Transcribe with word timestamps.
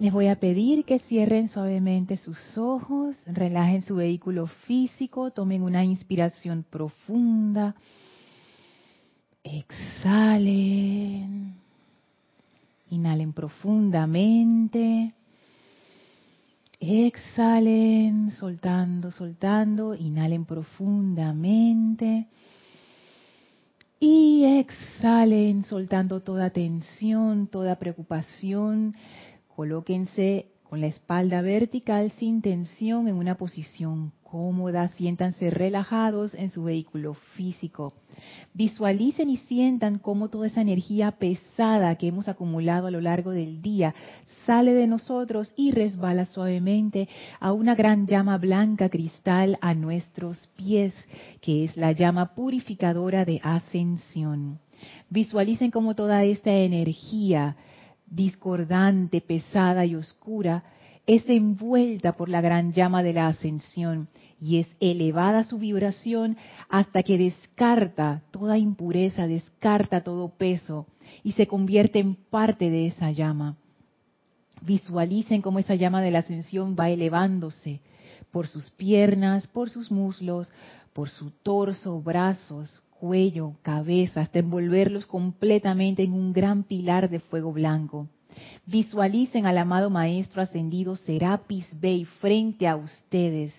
Les 0.00 0.10
voy 0.10 0.28
a 0.28 0.40
pedir 0.40 0.86
que 0.86 0.98
cierren 0.98 1.46
suavemente 1.46 2.16
sus 2.16 2.56
ojos, 2.56 3.18
relajen 3.26 3.82
su 3.82 3.96
vehículo 3.96 4.46
físico, 4.46 5.30
tomen 5.30 5.62
una 5.62 5.84
inspiración 5.84 6.64
profunda, 6.70 7.74
exhalen, 9.44 10.74
inhalen 12.88 13.34
profundamente, 13.34 15.12
exhalen, 16.80 18.30
soltando, 18.30 19.10
soltando, 19.10 19.94
inhalen 19.94 20.46
profundamente. 20.46 22.26
Y 24.02 24.44
exhalen 24.44 25.62
soltando 25.64 26.22
toda 26.22 26.48
tensión, 26.48 27.48
toda 27.48 27.78
preocupación, 27.78 28.94
Colóquense 29.56 30.46
con 30.70 30.80
la 30.80 30.86
espalda 30.86 31.42
vertical 31.42 32.12
sin 32.12 32.42
tensión 32.42 33.08
en 33.08 33.16
una 33.16 33.36
posición 33.36 34.12
cómoda, 34.22 34.88
siéntanse 34.90 35.50
relajados 35.50 36.34
en 36.34 36.50
su 36.50 36.62
vehículo 36.62 37.14
físico. 37.34 37.92
Visualicen 38.54 39.28
y 39.30 39.38
sientan 39.38 39.98
cómo 39.98 40.28
toda 40.28 40.46
esa 40.46 40.60
energía 40.60 41.10
pesada 41.12 41.96
que 41.96 42.06
hemos 42.06 42.28
acumulado 42.28 42.86
a 42.86 42.90
lo 42.92 43.00
largo 43.00 43.32
del 43.32 43.60
día 43.60 43.94
sale 44.46 44.72
de 44.72 44.86
nosotros 44.86 45.52
y 45.56 45.72
resbala 45.72 46.26
suavemente 46.26 47.08
a 47.40 47.52
una 47.52 47.74
gran 47.74 48.06
llama 48.06 48.38
blanca 48.38 48.88
cristal 48.88 49.58
a 49.60 49.74
nuestros 49.74 50.38
pies, 50.54 50.94
que 51.40 51.64
es 51.64 51.76
la 51.76 51.90
llama 51.90 52.34
purificadora 52.34 53.24
de 53.24 53.40
ascensión. 53.42 54.60
Visualicen 55.08 55.72
cómo 55.72 55.96
toda 55.96 56.22
esta 56.24 56.52
energía 56.52 57.56
discordante, 58.10 59.20
pesada 59.20 59.86
y 59.86 59.94
oscura, 59.94 60.64
es 61.06 61.28
envuelta 61.28 62.12
por 62.12 62.28
la 62.28 62.40
gran 62.40 62.72
llama 62.72 63.02
de 63.02 63.12
la 63.12 63.28
ascensión 63.28 64.08
y 64.40 64.58
es 64.58 64.68
elevada 64.80 65.44
su 65.44 65.58
vibración 65.58 66.36
hasta 66.68 67.02
que 67.02 67.18
descarta 67.18 68.22
toda 68.30 68.58
impureza, 68.58 69.26
descarta 69.26 70.02
todo 70.02 70.28
peso 70.28 70.86
y 71.22 71.32
se 71.32 71.46
convierte 71.46 71.98
en 71.98 72.14
parte 72.14 72.70
de 72.70 72.86
esa 72.86 73.10
llama. 73.10 73.56
Visualicen 74.62 75.42
cómo 75.42 75.58
esa 75.58 75.74
llama 75.74 76.02
de 76.02 76.10
la 76.10 76.20
ascensión 76.20 76.76
va 76.78 76.90
elevándose 76.90 77.80
por 78.30 78.46
sus 78.46 78.70
piernas, 78.70 79.46
por 79.48 79.70
sus 79.70 79.90
muslos, 79.90 80.50
por 80.92 81.08
su 81.08 81.30
torso, 81.30 82.00
brazos, 82.00 82.82
cuello, 83.00 83.54
cabeza, 83.62 84.20
hasta 84.20 84.38
envolverlos 84.38 85.06
completamente 85.06 86.02
en 86.02 86.12
un 86.12 86.34
gran 86.34 86.64
pilar 86.64 87.08
de 87.08 87.18
fuego 87.18 87.50
blanco. 87.50 88.08
Visualicen 88.66 89.46
al 89.46 89.56
amado 89.58 89.88
Maestro 89.88 90.42
ascendido 90.42 90.94
Serapis 90.96 91.66
Bey 91.80 92.04
frente 92.04 92.68
a 92.68 92.76
ustedes 92.76 93.54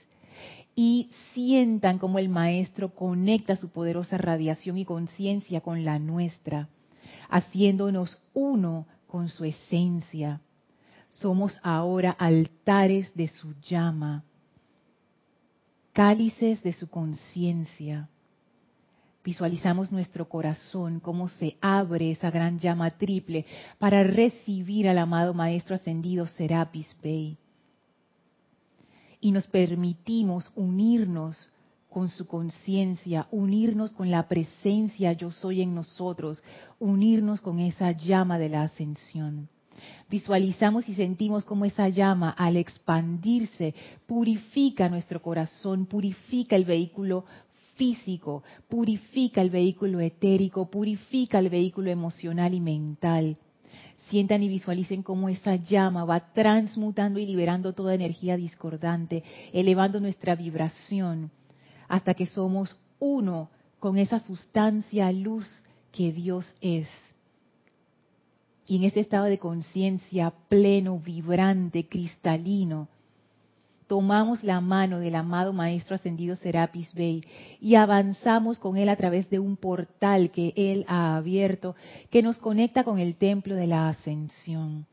y 0.76 1.10
sientan 1.34 1.98
como 1.98 2.20
el 2.20 2.30
Maestro 2.30 2.94
conecta 2.94 3.56
su 3.56 3.70
poderosa 3.70 4.18
radiación 4.18 4.78
y 4.78 4.86
conciencia 4.86 5.62
con 5.62 5.84
la 5.84 5.98
nuestra, 5.98 6.70
haciéndonos 7.30 8.18
uno 8.34 8.86
con 9.08 9.28
su 9.28 9.44
esencia. 9.44 10.40
Somos 11.10 11.60
ahora 11.64 12.12
altares 12.12 13.14
de 13.16 13.28
su 13.28 13.56
llama, 13.62 14.24
cálices 15.94 16.64
de 16.64 16.72
su 16.74 16.90
conciencia 16.90 18.08
Visualizamos 19.24 19.92
nuestro 19.92 20.28
corazón, 20.28 21.00
cómo 21.00 21.28
se 21.28 21.58
abre 21.62 22.12
esa 22.12 22.32
gran 22.32 22.58
llama 22.58 22.90
triple 22.92 23.46
para 23.78 24.04
recibir 24.04 24.90
al 24.90 24.98
amado 24.98 25.36
Maestro 25.36 25.76
Ascendido 25.76 26.26
Serapis 26.26 26.88
Bey. 27.04 27.38
Y 29.20 29.32
nos 29.32 29.46
permitimos 29.46 30.52
unirnos 30.56 31.48
con 31.88 32.10
su 32.10 32.26
conciencia, 32.26 33.28
unirnos 33.32 33.92
con 33.92 34.10
la 34.10 34.28
presencia 34.28 35.14
yo 35.14 35.30
soy 35.30 35.62
en 35.62 35.76
nosotros, 35.76 36.42
unirnos 36.80 37.42
con 37.42 37.60
esa 37.60 37.92
llama 37.92 38.40
de 38.40 38.50
la 38.50 38.64
ascensión. 38.64 39.50
Visualizamos 40.10 40.88
y 40.90 40.96
sentimos 40.96 41.44
cómo 41.44 41.66
esa 41.66 41.90
llama 41.90 42.32
al 42.32 42.58
expandirse 42.58 43.76
purifica 44.08 44.90
nuestro 44.90 45.22
corazón, 45.22 45.86
purifica 45.86 46.56
el 46.56 46.66
vehículo 46.66 47.26
físico, 47.82 48.44
purifica 48.70 49.42
el 49.42 49.50
vehículo 49.50 50.02
etérico, 50.02 50.70
purifica 50.70 51.40
el 51.40 51.50
vehículo 51.50 51.90
emocional 51.90 52.54
y 52.54 52.60
mental. 52.60 53.40
Sientan 54.08 54.44
y 54.44 54.50
visualicen 54.50 55.02
cómo 55.02 55.30
esa 55.30 55.56
llama 55.56 56.06
va 56.06 56.32
transmutando 56.32 57.18
y 57.18 57.26
liberando 57.26 57.74
toda 57.74 57.96
energía 57.96 58.38
discordante, 58.38 59.24
elevando 59.52 60.00
nuestra 60.00 60.36
vibración 60.36 61.32
hasta 61.88 62.14
que 62.14 62.28
somos 62.28 62.78
uno 63.00 63.50
con 63.80 63.98
esa 63.98 64.20
sustancia 64.20 65.12
luz 65.12 65.48
que 65.92 66.12
Dios 66.12 66.56
es. 66.62 66.88
Y 68.68 68.76
en 68.76 68.84
ese 68.84 69.00
estado 69.00 69.26
de 69.26 69.40
conciencia 69.40 70.32
pleno, 70.50 71.00
vibrante, 71.00 71.88
cristalino, 71.88 72.90
tomamos 73.92 74.42
la 74.42 74.62
mano 74.62 75.00
del 75.00 75.16
amado 75.16 75.52
Maestro 75.52 75.96
Ascendido 75.96 76.38
Serapis 76.38 76.94
Bey 76.94 77.26
y 77.60 77.76
avanzamos 77.76 78.58
con 78.58 78.78
él 78.78 78.88
a 78.88 78.96
través 78.96 79.30
de 79.30 79.38
un 79.38 79.58
portal 79.58 80.32
que 80.32 80.54
él 80.56 80.86
ha 80.88 81.18
abierto 81.18 81.76
que 82.10 82.24
nos 82.24 82.38
conecta 82.38 82.86
con 82.86 83.00
el 83.00 83.18
templo 83.18 83.54
de 83.54 83.68
la 83.68 83.90
ascensión. 83.90 84.86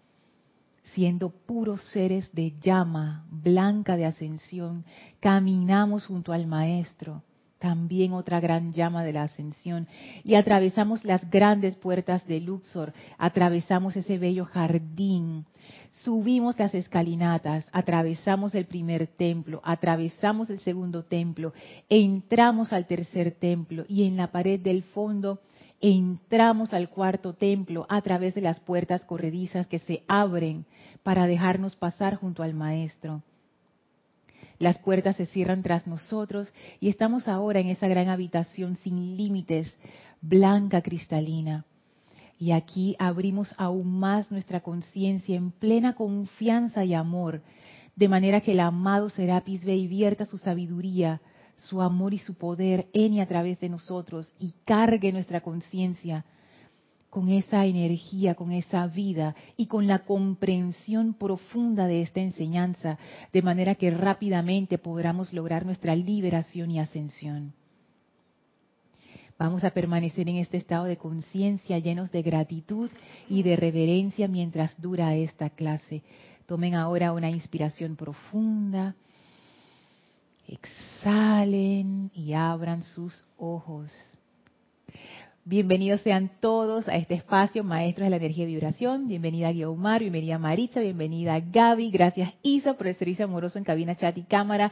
Siendo 0.95 1.31
puros 1.31 1.81
seres 1.93 2.29
de 2.33 2.55
llama 2.61 3.25
blanca 3.31 3.95
de 3.95 4.05
ascensión, 4.05 4.85
caminamos 5.21 6.05
junto 6.05 6.33
al 6.33 6.49
Maestro, 6.49 7.23
también 7.61 8.13
otra 8.13 8.41
gran 8.41 8.73
llama 8.73 9.05
de 9.05 9.13
la 9.13 9.23
ascensión, 9.23 9.87
y 10.25 10.35
atravesamos 10.35 11.05
las 11.05 11.31
grandes 11.31 11.77
puertas 11.77 12.27
de 12.27 12.41
Luxor, 12.41 12.93
atravesamos 13.17 13.97
ese 13.97 14.19
bello 14.19 14.45
jardín 14.45 15.47
Subimos 15.93 16.59
las 16.59 16.75
escalinatas, 16.75 17.67
atravesamos 17.73 18.55
el 18.55 18.67
primer 18.67 19.07
templo, 19.07 19.61
atravesamos 19.65 20.51
el 20.51 20.61
segundo 20.61 21.05
templo, 21.05 21.53
entramos 21.89 22.73
al 22.73 22.87
tercer 22.87 23.33
templo 23.33 23.85
y 23.89 24.05
en 24.05 24.17
la 24.17 24.31
pared 24.31 24.61
del 24.61 24.83
fondo 24.83 25.41
entramos 25.81 26.73
al 26.73 26.89
cuarto 26.89 27.35
templo 27.35 27.87
a 27.89 28.03
través 28.03 28.35
de 28.35 28.41
las 28.41 28.61
puertas 28.61 29.05
corredizas 29.05 29.67
que 29.67 29.79
se 29.79 30.03
abren 30.09 30.67
para 31.03 31.27
dejarnos 31.27 31.77
pasar 31.77 32.17
junto 32.17 32.43
al 32.43 32.55
Maestro. 32.55 33.23
Las 34.59 34.79
puertas 34.79 35.17
se 35.17 35.27
cierran 35.27 35.63
tras 35.63 35.87
nosotros 35.87 36.53
y 36.81 36.89
estamos 36.89 37.29
ahora 37.29 37.61
en 37.61 37.69
esa 37.69 37.87
gran 37.87 38.09
habitación 38.09 38.77
sin 38.77 39.17
límites, 39.17 39.73
blanca 40.21 40.83
cristalina. 40.83 41.65
Y 42.39 42.53
aquí 42.53 42.95
abrimos 42.99 43.55
aún 43.59 43.99
más 43.99 44.31
nuestra 44.31 44.61
conciencia 44.61 45.37
en 45.37 45.51
plena 45.51 45.95
confianza 45.95 46.85
y 46.85 46.95
amor, 46.95 47.43
de 47.97 48.09
manera 48.09 48.41
que 48.41 48.53
el 48.53 48.61
amado 48.61 49.11
Serapis 49.11 49.65
Bey 49.65 49.89
vierta 49.89 50.25
su 50.25 50.39
sabiduría, 50.39 51.21
su 51.57 51.83
amor 51.83 52.15
y 52.15 52.19
su 52.19 52.39
poder 52.39 52.87
en 52.93 53.15
y 53.15 53.21
a 53.21 53.27
través 53.27 53.59
de 53.59 53.69
nosotros 53.69 54.33
y 54.39 54.55
cargue 54.65 55.13
nuestra 55.13 55.41
conciencia 55.41 56.25
con 57.11 57.31
esa 57.31 57.67
energía, 57.67 58.35
con 58.35 58.53
esa 58.53 58.87
vida 58.87 59.35
y 59.57 59.67
con 59.67 59.87
la 59.87 60.01
comprensión 60.05 61.15
profunda 61.15 61.87
de 61.87 62.03
esta 62.03 62.21
enseñanza, 62.21 62.99
de 63.33 63.43
manera 63.43 63.75
que 63.75 63.91
rápidamente 63.91 64.79
podamos 64.79 65.33
lograr 65.33 65.65
nuestra 65.65 65.97
liberación 65.97 66.71
y 66.71 66.79
ascensión. 66.79 67.55
Vamos 69.39 69.63
a 69.63 69.71
permanecer 69.71 70.29
en 70.29 70.37
este 70.37 70.57
estado 70.57 70.85
de 70.85 70.97
conciencia 70.97 71.79
llenos 71.79 72.11
de 72.11 72.23
gratitud 72.23 72.91
y 73.29 73.45
de 73.45 73.55
reverencia 73.55 74.27
mientras 74.27 74.73
dura 74.81 75.15
esta 75.15 75.51
clase. 75.51 76.03
Tomen 76.47 76.75
ahora 76.75 77.13
una 77.13 77.31
inspiración 77.31 77.95
profunda. 77.95 78.97
Exhalen 80.49 82.11
y 82.15 82.33
abran 82.33 82.83
sus 82.83 83.25
ojos. 83.37 83.93
Bienvenidos 85.49 86.03
sean 86.03 86.31
todos 86.41 86.89
a 86.89 86.97
este 86.97 87.15
espacio, 87.15 87.65
maestros 87.65 88.05
de 88.05 88.11
la 88.11 88.17
energía 88.17 88.45
y 88.45 88.49
vibración. 88.49 89.09
Bienvenida 89.09 89.51
Guiomar, 89.51 90.03
bienvenida 90.03 90.39
Maritza, 90.39 90.81
bienvenida 90.81 91.41
Gaby. 91.41 91.91
Gracias 91.91 92.35
Isa 92.43 92.75
por 92.75 92.87
el 92.87 92.95
servicio 92.97 93.25
amoroso 93.25 93.57
en 93.57 93.65
cabina, 93.65 93.97
chat 93.97 94.19
y 94.19 94.25
cámara. 94.25 94.71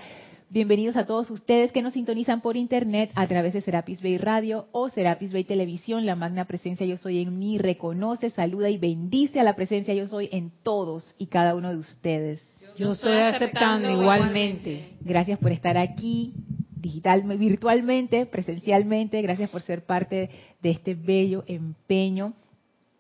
Bienvenidos 0.51 0.97
a 0.97 1.07
todos 1.07 1.31
ustedes 1.31 1.73
que 1.73 1.81
nos 1.81 1.95
sintonizan 1.95 2.43
por 2.43 2.59
internet 2.59 3.11
a 3.15 3.27
través 3.27 3.55
de 3.55 3.63
Serapis 3.63 4.03
Bay 4.03 4.19
Radio 4.19 4.67
o 4.71 4.91
Serapis 4.91 5.33
Bay 5.33 5.45
Televisión. 5.45 6.05
La 6.05 6.15
magna 6.15 6.45
presencia 6.45 6.85
Yo 6.85 6.99
Soy 6.99 7.23
en 7.23 7.39
mí 7.39 7.57
reconoce, 7.57 8.29
saluda 8.29 8.69
y 8.69 8.77
bendice 8.77 9.41
a 9.41 9.45
la 9.45 9.57
presencia 9.57 9.95
Yo 9.95 10.07
Soy 10.09 10.29
en 10.31 10.53
todos 10.63 11.15
y 11.17 11.29
cada 11.29 11.55
uno 11.55 11.71
de 11.71 11.79
ustedes. 11.79 12.45
Yo 12.77 12.93
estoy 12.93 13.17
aceptando 13.17 13.89
igualmente. 13.89 14.91
Gracias 15.01 15.39
por 15.39 15.53
estar 15.53 15.79
aquí 15.79 16.35
digital, 16.87 17.23
virtualmente, 17.23 18.27
presencialmente. 18.27 19.21
Gracias 19.23 19.51
por 19.51 19.63
ser 19.63 19.85
parte 19.85 20.31
de 20.63 20.71
este 20.71 20.95
bello 20.95 21.45
empeño 21.47 22.35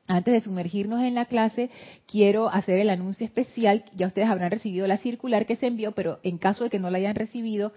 Antes 0.08 0.34
de 0.34 0.40
sumergirnos 0.40 1.02
en 1.02 1.14
la 1.14 1.24
clase, 1.24 1.68
quiero 2.06 2.48
hacer 2.48 2.78
el 2.78 2.90
anuncio 2.90 3.26
especial. 3.26 3.84
Ya 3.94 4.06
ustedes 4.06 4.28
habrán 4.28 4.52
recibido 4.52 4.86
la 4.86 4.98
circular 4.98 5.46
que 5.46 5.56
se 5.56 5.66
envió, 5.66 5.92
pero 5.92 6.20
en 6.22 6.38
caso 6.38 6.64
de 6.64 6.70
que 6.70 6.78
no 6.78 6.90
la 6.90 6.98
hayan 6.98 7.16
recibido, 7.16 7.72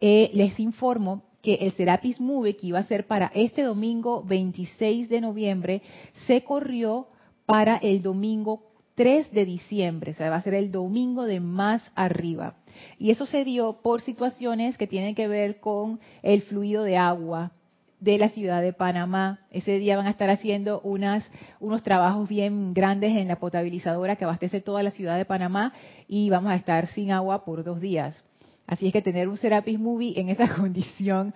eh, 0.00 0.30
les 0.32 0.58
informo 0.58 1.22
que 1.42 1.54
el 1.54 1.72
Serapis 1.72 2.18
Move, 2.18 2.56
que 2.56 2.68
iba 2.68 2.78
a 2.78 2.86
ser 2.86 3.06
para 3.06 3.30
este 3.34 3.62
domingo 3.62 4.22
26 4.24 5.08
de 5.08 5.20
noviembre, 5.20 5.82
se 6.26 6.42
corrió 6.44 7.08
para 7.44 7.76
el 7.76 8.02
domingo 8.02 8.62
3 8.96 9.30
de 9.32 9.44
diciembre, 9.44 10.12
o 10.12 10.14
sea, 10.14 10.30
va 10.30 10.36
a 10.36 10.42
ser 10.42 10.54
el 10.54 10.72
domingo 10.72 11.24
de 11.24 11.40
más 11.40 11.82
arriba. 11.94 12.56
Y 12.98 13.10
eso 13.10 13.26
se 13.26 13.44
dio 13.44 13.80
por 13.82 14.00
situaciones 14.00 14.78
que 14.78 14.86
tienen 14.86 15.14
que 15.14 15.28
ver 15.28 15.60
con 15.60 16.00
el 16.22 16.42
fluido 16.42 16.82
de 16.82 16.96
agua 16.96 17.52
de 18.00 18.18
la 18.18 18.28
ciudad 18.28 18.62
de 18.62 18.72
Panamá. 18.72 19.40
Ese 19.50 19.78
día 19.78 19.96
van 19.96 20.06
a 20.06 20.10
estar 20.10 20.30
haciendo 20.30 20.80
unas, 20.80 21.24
unos 21.60 21.82
trabajos 21.82 22.28
bien 22.28 22.74
grandes 22.74 23.16
en 23.16 23.28
la 23.28 23.36
potabilizadora 23.36 24.16
que 24.16 24.24
abastece 24.24 24.60
toda 24.60 24.82
la 24.82 24.90
ciudad 24.90 25.16
de 25.16 25.24
Panamá 25.24 25.72
y 26.08 26.30
vamos 26.30 26.52
a 26.52 26.56
estar 26.56 26.86
sin 26.88 27.10
agua 27.10 27.44
por 27.44 27.64
dos 27.64 27.80
días. 27.80 28.24
Así 28.66 28.88
es 28.88 28.92
que 28.92 29.02
tener 29.02 29.28
un 29.28 29.36
Serapis 29.36 29.78
Movie 29.78 30.18
en 30.20 30.28
esa 30.28 30.54
condición 30.56 31.34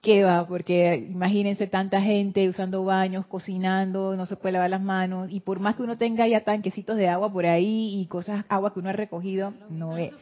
que 0.00 0.24
va, 0.24 0.46
porque 0.46 1.06
imagínense 1.10 1.66
tanta 1.66 2.00
gente 2.00 2.48
usando 2.48 2.84
baños, 2.84 3.26
cocinando, 3.26 4.16
no 4.16 4.24
se 4.24 4.36
puede 4.36 4.52
lavar 4.52 4.70
las 4.70 4.80
manos, 4.80 5.30
y 5.30 5.40
por 5.40 5.60
más 5.60 5.76
que 5.76 5.82
uno 5.82 5.98
tenga 5.98 6.26
ya 6.26 6.40
tanquecitos 6.42 6.96
de 6.96 7.08
agua 7.08 7.30
por 7.30 7.44
ahí 7.44 8.00
y 8.00 8.06
cosas, 8.06 8.46
agua 8.48 8.72
que 8.72 8.80
uno 8.80 8.88
ha 8.88 8.94
recogido, 8.94 9.52
no 9.68 9.98
es, 9.98 10.12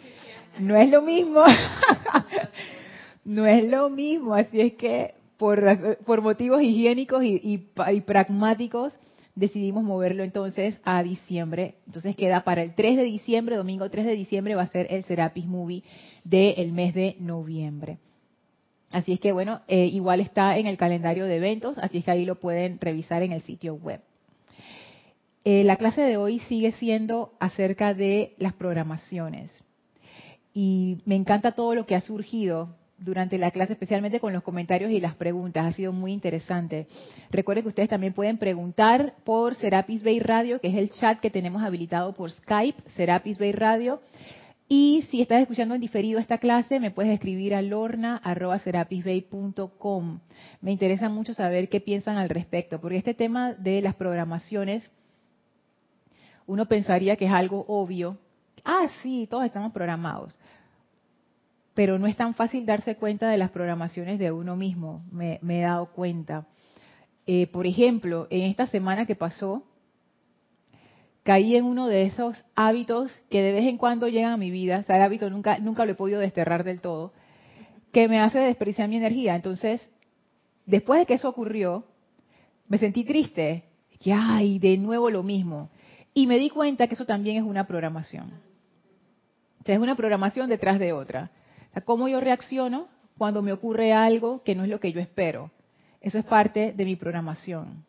no 0.58 0.76
es 0.76 0.90
lo 0.90 1.02
mismo. 1.02 1.42
no 3.24 3.46
es 3.46 3.70
lo 3.70 3.90
mismo, 3.90 4.34
así 4.34 4.60
es 4.60 4.74
que 4.74 5.14
por, 5.36 5.98
por 6.04 6.20
motivos 6.20 6.62
higiénicos 6.62 7.22
y, 7.22 7.40
y, 7.84 8.00
pragmáticos 8.00 8.98
decidimos 9.34 9.84
moverlo 9.84 10.24
entonces 10.24 10.80
a 10.84 11.02
diciembre. 11.02 11.76
Entonces 11.86 12.16
queda 12.16 12.42
para 12.42 12.62
el 12.62 12.74
3 12.74 12.96
de 12.96 13.04
diciembre, 13.04 13.56
domingo 13.56 13.88
3 13.88 14.04
de 14.04 14.16
diciembre 14.16 14.56
va 14.56 14.62
a 14.62 14.66
ser 14.66 14.88
el 14.90 15.04
Serapis 15.04 15.46
Movie 15.46 15.84
del 16.24 16.72
mes 16.72 16.94
de 16.94 17.16
noviembre. 17.20 17.98
Así 18.90 19.12
es 19.12 19.20
que 19.20 19.32
bueno, 19.32 19.60
eh, 19.68 19.86
igual 19.86 20.20
está 20.20 20.58
en 20.58 20.66
el 20.66 20.76
calendario 20.76 21.26
de 21.26 21.36
eventos, 21.36 21.78
así 21.78 21.98
es 21.98 22.04
que 22.04 22.10
ahí 22.10 22.24
lo 22.24 22.40
pueden 22.40 22.80
revisar 22.80 23.22
en 23.22 23.32
el 23.32 23.42
sitio 23.42 23.74
web. 23.74 24.00
Eh, 25.44 25.62
la 25.64 25.76
clase 25.76 26.00
de 26.00 26.16
hoy 26.16 26.40
sigue 26.40 26.72
siendo 26.72 27.32
acerca 27.38 27.94
de 27.94 28.34
las 28.38 28.54
programaciones. 28.54 29.64
Y 30.60 30.98
me 31.04 31.14
encanta 31.14 31.52
todo 31.52 31.76
lo 31.76 31.86
que 31.86 31.94
ha 31.94 32.00
surgido 32.00 32.74
durante 32.98 33.38
la 33.38 33.52
clase, 33.52 33.74
especialmente 33.74 34.18
con 34.18 34.32
los 34.32 34.42
comentarios 34.42 34.90
y 34.90 35.00
las 35.00 35.14
preguntas. 35.14 35.64
Ha 35.64 35.72
sido 35.72 35.92
muy 35.92 36.12
interesante. 36.12 36.88
Recuerden 37.30 37.62
que 37.62 37.68
ustedes 37.68 37.88
también 37.88 38.12
pueden 38.12 38.38
preguntar 38.38 39.14
por 39.22 39.54
Serapis 39.54 40.02
Bay 40.02 40.18
Radio, 40.18 40.60
que 40.60 40.66
es 40.66 40.74
el 40.74 40.90
chat 40.90 41.20
que 41.20 41.30
tenemos 41.30 41.62
habilitado 41.62 42.12
por 42.12 42.32
Skype, 42.32 42.90
Serapis 42.96 43.38
Bay 43.38 43.52
Radio. 43.52 44.00
Y 44.66 45.04
si 45.12 45.22
estás 45.22 45.42
escuchando 45.42 45.76
en 45.76 45.80
diferido 45.80 46.18
esta 46.18 46.38
clase, 46.38 46.80
me 46.80 46.90
puedes 46.90 47.12
escribir 47.12 47.54
a 47.54 47.62
lorna.serapisbay.com. 47.62 50.18
Me 50.60 50.72
interesa 50.72 51.08
mucho 51.08 51.34
saber 51.34 51.68
qué 51.68 51.80
piensan 51.80 52.16
al 52.16 52.30
respecto, 52.30 52.80
porque 52.80 52.96
este 52.96 53.14
tema 53.14 53.52
de 53.52 53.80
las 53.80 53.94
programaciones, 53.94 54.90
uno 56.48 56.66
pensaría 56.66 57.14
que 57.14 57.26
es 57.26 57.32
algo 57.32 57.64
obvio. 57.68 58.18
Ah, 58.70 58.86
sí, 59.02 59.26
todos 59.30 59.46
estamos 59.46 59.72
programados. 59.72 60.38
Pero 61.72 61.98
no 61.98 62.06
es 62.06 62.16
tan 62.16 62.34
fácil 62.34 62.66
darse 62.66 62.96
cuenta 62.96 63.30
de 63.30 63.38
las 63.38 63.50
programaciones 63.50 64.18
de 64.18 64.30
uno 64.30 64.56
mismo, 64.56 65.02
me, 65.10 65.40
he 65.42 65.60
dado 65.62 65.86
cuenta. 65.86 66.46
Eh, 67.26 67.46
por 67.46 67.66
ejemplo, 67.66 68.26
en 68.28 68.42
esta 68.42 68.66
semana 68.66 69.06
que 69.06 69.16
pasó, 69.16 69.62
caí 71.22 71.56
en 71.56 71.64
uno 71.64 71.86
de 71.86 72.02
esos 72.02 72.44
hábitos 72.54 73.10
que 73.30 73.40
de 73.40 73.52
vez 73.52 73.64
en 73.64 73.78
cuando 73.78 74.06
llegan 74.06 74.32
a 74.32 74.36
mi 74.36 74.50
vida, 74.50 74.84
o 74.86 74.92
el 74.92 75.00
hábito 75.00 75.30
nunca, 75.30 75.58
nunca 75.58 75.86
lo 75.86 75.92
he 75.92 75.94
podido 75.94 76.20
desterrar 76.20 76.62
del 76.62 76.82
todo, 76.82 77.14
que 77.90 78.06
me 78.06 78.20
hace 78.20 78.38
desperdiciar 78.38 78.90
mi 78.90 78.96
energía. 78.98 79.34
Entonces, 79.34 79.80
después 80.66 81.00
de 81.00 81.06
que 81.06 81.14
eso 81.14 81.30
ocurrió, 81.30 81.86
me 82.68 82.76
sentí 82.76 83.04
triste, 83.04 83.64
que 83.98 84.12
ay, 84.12 84.58
de 84.58 84.76
nuevo 84.76 85.08
lo 85.08 85.22
mismo. 85.22 85.70
Y 86.12 86.26
me 86.26 86.36
di 86.36 86.50
cuenta 86.50 86.86
que 86.86 86.96
eso 86.96 87.06
también 87.06 87.38
es 87.38 87.44
una 87.44 87.66
programación. 87.66 88.46
Es 89.64 89.78
una 89.78 89.96
programación 89.96 90.48
detrás 90.48 90.78
de 90.78 90.92
otra. 90.92 91.30
O 91.70 91.72
sea, 91.74 91.84
cómo 91.84 92.08
yo 92.08 92.20
reacciono 92.20 92.88
cuando 93.18 93.42
me 93.42 93.52
ocurre 93.52 93.92
algo 93.92 94.42
que 94.42 94.54
no 94.54 94.64
es 94.64 94.70
lo 94.70 94.80
que 94.80 94.92
yo 94.92 95.00
espero. 95.00 95.50
Eso 96.00 96.18
es 96.18 96.24
parte 96.24 96.72
de 96.72 96.84
mi 96.84 96.96
programación 96.96 97.84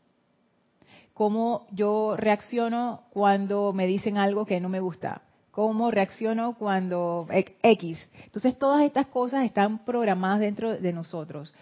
cómo 1.19 1.68
yo 1.74 2.16
reacciono 2.16 3.01
cuando 3.10 3.74
me 3.74 3.88
dicen 3.88 4.18
algo 4.18 4.45
que 4.45 4.62
no 4.62 4.69
me 4.69 4.80
gusta, 4.80 5.21
cómo 5.51 5.92
reacciono 5.92 6.54
cuando 6.54 7.27
X. 7.30 8.00
Entonces 8.24 8.57
todas 8.57 8.83
estas 8.83 9.07
cosas 9.07 9.44
están 9.44 9.83
programadas 9.83 10.39
dentro 10.39 10.77
de 10.77 10.94
nosotros. 10.94 11.54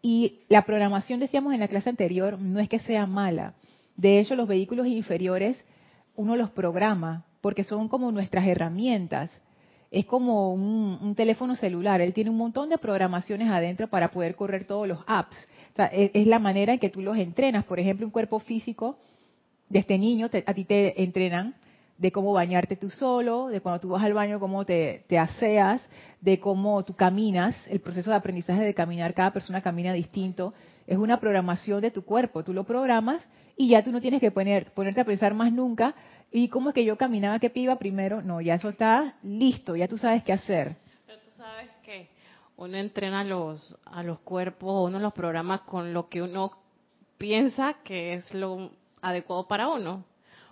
Y 0.00 0.38
la 0.48 0.62
programación, 0.62 1.20
decíamos 1.20 1.52
en 1.52 1.60
la 1.60 1.68
clase 1.68 1.90
anterior, 1.90 2.38
no 2.38 2.58
es 2.58 2.70
que 2.70 2.78
sea 2.78 3.04
mala. 3.04 3.52
De 3.98 4.18
hecho, 4.18 4.34
los 4.34 4.48
vehículos 4.48 4.86
inferiores 4.86 5.62
uno 6.16 6.34
los 6.34 6.48
programa 6.48 7.26
porque 7.42 7.64
son 7.64 7.88
como 7.88 8.12
nuestras 8.12 8.46
herramientas. 8.46 9.28
Es 9.92 10.06
como 10.06 10.54
un, 10.54 11.14
teléfono 11.14 11.54
celular, 11.54 12.00
él 12.00 12.14
tiene 12.14 12.30
un 12.30 12.38
montón 12.38 12.70
de 12.70 12.78
programaciones 12.78 13.50
adentro 13.50 13.88
para 13.88 14.10
poder 14.10 14.34
correr 14.34 14.66
todos 14.66 14.88
los 14.88 15.00
apps. 15.06 15.36
Es, 15.92 16.26
la 16.26 16.38
manera 16.38 16.72
en 16.72 16.78
que 16.78 16.88
tú 16.88 17.02
los 17.02 17.18
entrenas. 17.18 17.66
Por 17.66 17.78
ejemplo, 17.78 18.06
un 18.06 18.10
cuerpo 18.10 18.38
físico 18.38 18.96
de 19.68 19.80
este 19.80 19.98
niño, 19.98 20.30
a 20.46 20.54
ti 20.54 20.64
te 20.64 21.02
entrenan 21.02 21.56
de 21.98 22.10
cómo 22.10 22.32
bañarte 22.32 22.74
tú 22.76 22.88
solo, 22.88 23.48
de 23.48 23.60
cuando 23.60 23.80
tú 23.80 23.90
vas 23.90 24.02
al 24.02 24.14
baño, 24.14 24.40
cómo 24.40 24.64
te, 24.64 25.04
te, 25.08 25.18
aseas, 25.18 25.86
de 26.22 26.40
cómo 26.40 26.82
tú 26.84 26.94
caminas, 26.94 27.54
el 27.68 27.80
proceso 27.80 28.08
de 28.08 28.16
aprendizaje 28.16 28.62
de 28.62 28.72
caminar, 28.72 29.12
cada 29.12 29.30
persona 29.34 29.60
camina 29.60 29.92
distinto, 29.92 30.54
es 30.86 30.96
una 30.96 31.20
programación 31.20 31.82
de 31.82 31.90
tu 31.90 32.02
cuerpo, 32.02 32.42
tú 32.42 32.54
lo 32.54 32.64
programas 32.64 33.22
y 33.58 33.68
ya 33.68 33.84
tú 33.84 33.92
no 33.92 34.00
tienes 34.00 34.20
que 34.20 34.30
poner, 34.30 34.72
ponerte 34.72 35.02
a 35.02 35.04
pensar 35.04 35.34
más 35.34 35.52
nunca, 35.52 35.94
¿y 36.32 36.48
cómo 36.48 36.70
es 36.70 36.74
que 36.74 36.84
yo 36.84 36.96
caminaba, 36.96 37.38
qué 37.38 37.50
piba 37.50 37.76
primero? 37.76 38.22
No, 38.22 38.40
ya 38.40 38.54
eso 38.54 38.70
está 38.70 39.16
listo, 39.22 39.76
ya 39.76 39.88
tú 39.88 39.98
sabes 39.98 40.24
qué 40.24 40.32
hacer. 40.32 40.76
Pero 41.06 41.18
tú 41.20 41.30
sabes 41.36 41.70
que 41.84 42.08
uno 42.56 42.76
entrena 42.76 43.20
a 43.20 43.24
los, 43.24 43.76
a 43.84 44.02
los 44.02 44.20
cuerpos, 44.20 44.88
uno 44.88 44.98
los 44.98 45.12
programa 45.12 45.64
con 45.64 45.92
lo 45.92 46.08
que 46.08 46.22
uno 46.22 46.52
piensa 47.18 47.76
que 47.84 48.14
es 48.14 48.34
lo 48.34 48.70
adecuado 49.00 49.46
para 49.46 49.68
uno. 49.68 50.04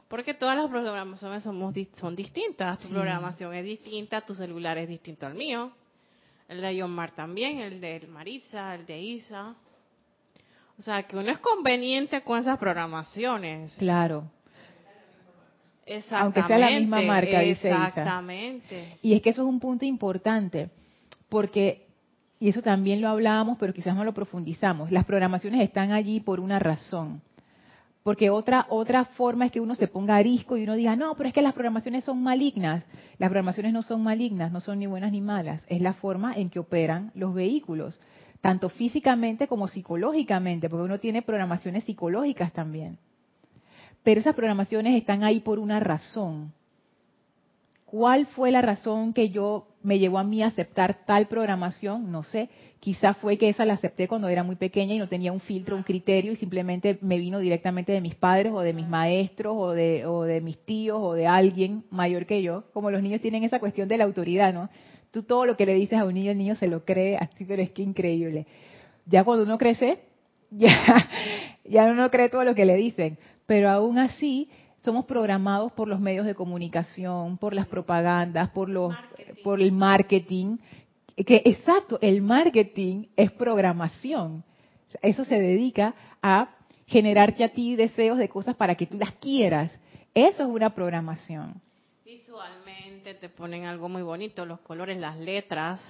Porque 0.08 0.34
todas 0.34 0.56
las 0.56 0.68
programaciones 0.68 1.44
somos, 1.44 1.74
son 1.94 2.16
distintas. 2.16 2.80
Tu 2.80 2.88
programación 2.88 3.54
es 3.54 3.64
distinta, 3.64 4.20
tu 4.20 4.34
celular 4.34 4.76
es 4.76 4.88
distinto 4.88 5.24
al 5.24 5.34
mío. 5.34 5.70
El 6.48 6.60
de 6.60 6.76
Yomar 6.76 7.12
también, 7.12 7.60
el 7.60 7.80
de 7.80 8.08
Maritza, 8.08 8.74
el 8.74 8.86
de 8.86 9.00
Isa. 9.00 9.54
O 10.76 10.82
sea, 10.82 11.04
que 11.04 11.16
uno 11.16 11.30
es 11.30 11.38
conveniente 11.38 12.22
con 12.22 12.40
esas 12.40 12.58
programaciones. 12.58 13.72
Claro. 13.78 14.24
Aunque 16.12 16.42
sea 16.42 16.58
la 16.58 16.70
misma 16.70 17.00
marca, 17.02 17.40
dice 17.40 17.68
Isa. 17.68 17.88
Exactamente. 17.88 18.98
Y 19.02 19.14
es 19.14 19.22
que 19.22 19.30
eso 19.30 19.42
es 19.42 19.48
un 19.48 19.60
punto 19.60 19.84
importante, 19.84 20.70
porque 21.28 21.86
y 22.40 22.48
eso 22.48 22.62
también 22.62 23.02
lo 23.02 23.08
hablábamos, 23.08 23.58
pero 23.58 23.74
quizás 23.74 23.94
no 23.94 24.02
lo 24.02 24.14
profundizamos. 24.14 24.90
Las 24.90 25.04
programaciones 25.04 25.60
están 25.60 25.92
allí 25.92 26.20
por 26.20 26.40
una 26.40 26.58
razón. 26.58 27.20
Porque 28.02 28.30
otra, 28.30 28.66
otra 28.70 29.04
forma 29.04 29.44
es 29.44 29.52
que 29.52 29.60
uno 29.60 29.74
se 29.74 29.88
ponga 29.88 30.16
arisco 30.16 30.56
y 30.56 30.62
uno 30.62 30.74
diga, 30.74 30.96
no, 30.96 31.14
pero 31.16 31.28
es 31.28 31.34
que 31.34 31.42
las 31.42 31.52
programaciones 31.52 32.02
son 32.02 32.22
malignas. 32.22 32.82
Las 33.18 33.28
programaciones 33.28 33.74
no 33.74 33.82
son 33.82 34.02
malignas, 34.02 34.50
no 34.52 34.60
son 34.60 34.78
ni 34.78 34.86
buenas 34.86 35.12
ni 35.12 35.20
malas. 35.20 35.62
Es 35.68 35.82
la 35.82 35.92
forma 35.92 36.32
en 36.32 36.48
que 36.48 36.58
operan 36.58 37.12
los 37.14 37.34
vehículos, 37.34 38.00
tanto 38.40 38.70
físicamente 38.70 39.46
como 39.46 39.68
psicológicamente, 39.68 40.70
porque 40.70 40.84
uno 40.86 40.98
tiene 40.98 41.20
programaciones 41.20 41.84
psicológicas 41.84 42.54
también. 42.54 42.96
Pero 44.02 44.20
esas 44.20 44.34
programaciones 44.34 44.96
están 44.96 45.24
ahí 45.24 45.40
por 45.40 45.58
una 45.58 45.80
razón. 45.80 46.52
¿Cuál 47.90 48.26
fue 48.26 48.52
la 48.52 48.62
razón 48.62 49.12
que 49.12 49.30
yo 49.30 49.66
me 49.82 49.98
llevó 49.98 50.20
a 50.20 50.24
mí 50.24 50.44
a 50.44 50.46
aceptar 50.46 51.04
tal 51.06 51.26
programación? 51.26 52.12
No 52.12 52.22
sé. 52.22 52.48
Quizá 52.78 53.14
fue 53.14 53.36
que 53.36 53.48
esa 53.48 53.64
la 53.64 53.74
acepté 53.74 54.06
cuando 54.06 54.28
era 54.28 54.44
muy 54.44 54.54
pequeña 54.54 54.94
y 54.94 54.98
no 54.98 55.08
tenía 55.08 55.32
un 55.32 55.40
filtro, 55.40 55.74
un 55.74 55.82
criterio 55.82 56.30
y 56.30 56.36
simplemente 56.36 56.98
me 57.02 57.18
vino 57.18 57.40
directamente 57.40 57.90
de 57.90 58.00
mis 58.00 58.14
padres 58.14 58.52
o 58.54 58.60
de 58.60 58.72
mis 58.74 58.86
maestros 58.86 59.56
o 59.58 59.72
de, 59.72 60.06
o 60.06 60.22
de 60.22 60.40
mis 60.40 60.56
tíos 60.64 61.00
o 61.02 61.14
de 61.14 61.26
alguien 61.26 61.82
mayor 61.90 62.26
que 62.26 62.42
yo. 62.42 62.62
Como 62.72 62.92
los 62.92 63.02
niños 63.02 63.20
tienen 63.20 63.42
esa 63.42 63.58
cuestión 63.58 63.88
de 63.88 63.98
la 63.98 64.04
autoridad, 64.04 64.54
¿no? 64.54 64.70
Tú 65.10 65.24
todo 65.24 65.44
lo 65.44 65.56
que 65.56 65.66
le 65.66 65.74
dices 65.74 65.98
a 65.98 66.04
un 66.04 66.14
niño, 66.14 66.30
el 66.30 66.38
niño 66.38 66.54
se 66.54 66.68
lo 66.68 66.84
cree, 66.84 67.16
así, 67.16 67.44
pero 67.44 67.60
es 67.60 67.70
que 67.70 67.82
increíble. 67.82 68.46
Ya 69.06 69.24
cuando 69.24 69.42
uno 69.42 69.58
crece, 69.58 69.98
ya, 70.52 71.08
ya 71.64 71.86
uno 71.86 72.08
cree 72.08 72.28
todo 72.28 72.44
lo 72.44 72.54
que 72.54 72.64
le 72.64 72.76
dicen. 72.76 73.18
Pero 73.50 73.68
aún 73.68 73.98
así, 73.98 74.48
somos 74.84 75.06
programados 75.06 75.72
por 75.72 75.88
los 75.88 75.98
medios 75.98 76.24
de 76.24 76.36
comunicación, 76.36 77.36
por 77.36 77.52
las 77.52 77.66
propagandas, 77.66 78.48
por 78.50 78.68
los, 78.68 78.94
por 79.42 79.60
el 79.60 79.72
marketing. 79.72 80.58
Que 81.16 81.42
exacto, 81.44 81.98
el 82.00 82.22
marketing 82.22 83.06
es 83.16 83.32
programación. 83.32 84.44
Eso 85.02 85.24
se 85.24 85.40
dedica 85.40 85.96
a 86.22 86.50
generarte 86.86 87.42
a 87.42 87.48
ti 87.48 87.74
deseos 87.74 88.18
de 88.18 88.28
cosas 88.28 88.54
para 88.54 88.76
que 88.76 88.86
tú 88.86 88.96
las 88.98 89.14
quieras. 89.14 89.72
Eso 90.14 90.44
es 90.44 90.48
una 90.48 90.72
programación. 90.72 91.60
Visualmente 92.04 93.14
te 93.14 93.30
ponen 93.30 93.64
algo 93.64 93.88
muy 93.88 94.02
bonito, 94.02 94.46
los 94.46 94.60
colores, 94.60 94.96
las 94.96 95.18
letras. 95.18 95.80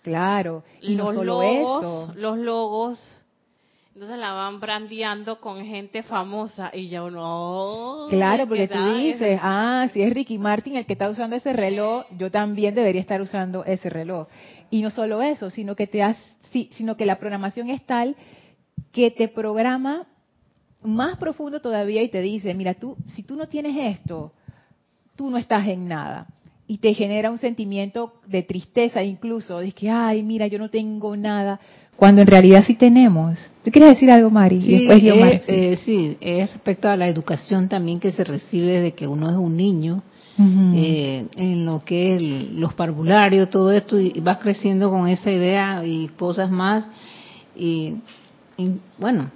Claro, 0.00 0.64
y 0.80 0.94
los 0.94 1.08
no 1.08 1.12
solo 1.12 1.42
logos, 1.42 1.84
eso. 1.84 2.12
los 2.16 2.38
logos. 2.38 3.21
Entonces 3.94 4.18
la 4.18 4.32
van 4.32 4.58
brandeando 4.58 5.38
con 5.38 5.62
gente 5.66 6.02
famosa 6.02 6.70
y 6.72 6.88
ya 6.88 7.04
uno. 7.04 7.20
oh, 7.22 8.08
Claro, 8.08 8.48
porque 8.48 8.66
¿qué 8.66 8.74
tú 8.74 8.94
dices, 8.94 9.38
ah, 9.42 9.86
si 9.92 10.00
es 10.00 10.14
Ricky 10.14 10.38
Martin 10.38 10.76
el 10.76 10.86
que 10.86 10.94
está 10.94 11.10
usando 11.10 11.36
ese 11.36 11.52
reloj, 11.52 12.06
yo 12.16 12.30
también 12.30 12.74
debería 12.74 13.02
estar 13.02 13.20
usando 13.20 13.66
ese 13.66 13.90
reloj. 13.90 14.28
Y 14.70 14.80
no 14.80 14.88
solo 14.88 15.20
eso, 15.20 15.50
sino 15.50 15.76
que 15.76 15.86
te 15.86 16.02
has, 16.02 16.16
sino 16.70 16.96
que 16.96 17.04
la 17.04 17.18
programación 17.18 17.68
es 17.68 17.84
tal 17.84 18.16
que 18.92 19.10
te 19.10 19.28
programa 19.28 20.06
más 20.82 21.18
profundo 21.18 21.60
todavía 21.60 22.02
y 22.02 22.08
te 22.08 22.22
dice, 22.22 22.54
mira, 22.54 22.72
tú, 22.72 22.96
si 23.08 23.22
tú 23.22 23.36
no 23.36 23.46
tienes 23.46 23.76
esto, 23.76 24.32
tú 25.16 25.28
no 25.28 25.36
estás 25.36 25.66
en 25.68 25.86
nada. 25.86 26.28
Y 26.66 26.78
te 26.78 26.94
genera 26.94 27.30
un 27.30 27.38
sentimiento 27.38 28.14
de 28.26 28.42
tristeza 28.42 29.02
incluso, 29.02 29.58
de 29.58 29.72
que, 29.72 29.90
ay, 29.90 30.22
mira, 30.22 30.46
yo 30.46 30.58
no 30.58 30.70
tengo 30.70 31.14
nada, 31.14 31.60
cuando 31.96 32.22
en 32.22 32.26
realidad 32.26 32.64
sí 32.66 32.74
tenemos. 32.74 33.38
¿Tú 33.64 33.70
quieres 33.70 33.90
decir 33.92 34.10
algo, 34.10 34.30
Mari? 34.30 34.60
Sí, 34.60 34.72
después 34.72 35.02
yo, 35.02 35.14
eh, 35.14 35.20
Mari, 35.20 35.40
eh, 35.46 35.78
sí, 35.84 36.16
es 36.20 36.50
respecto 36.52 36.88
a 36.88 36.96
la 36.96 37.08
educación 37.08 37.68
también 37.68 38.00
que 38.00 38.10
se 38.12 38.24
recibe 38.24 38.66
desde 38.66 38.92
que 38.92 39.06
uno 39.06 39.30
es 39.30 39.36
un 39.36 39.56
niño, 39.56 40.02
eh, 40.74 41.28
en 41.36 41.64
lo 41.66 41.84
que 41.84 42.14
es 42.16 42.20
el- 42.22 42.58
los 42.60 42.74
parvularios, 42.74 43.50
todo 43.50 43.70
esto, 43.70 44.00
y 44.00 44.18
vas 44.20 44.38
creciendo 44.38 44.90
con 44.90 45.06
esa 45.06 45.30
idea 45.30 45.84
y 45.86 46.08
cosas 46.08 46.50
más. 46.50 46.88
Y, 47.54 47.96
y, 48.56 48.70
bueno, 48.98 49.30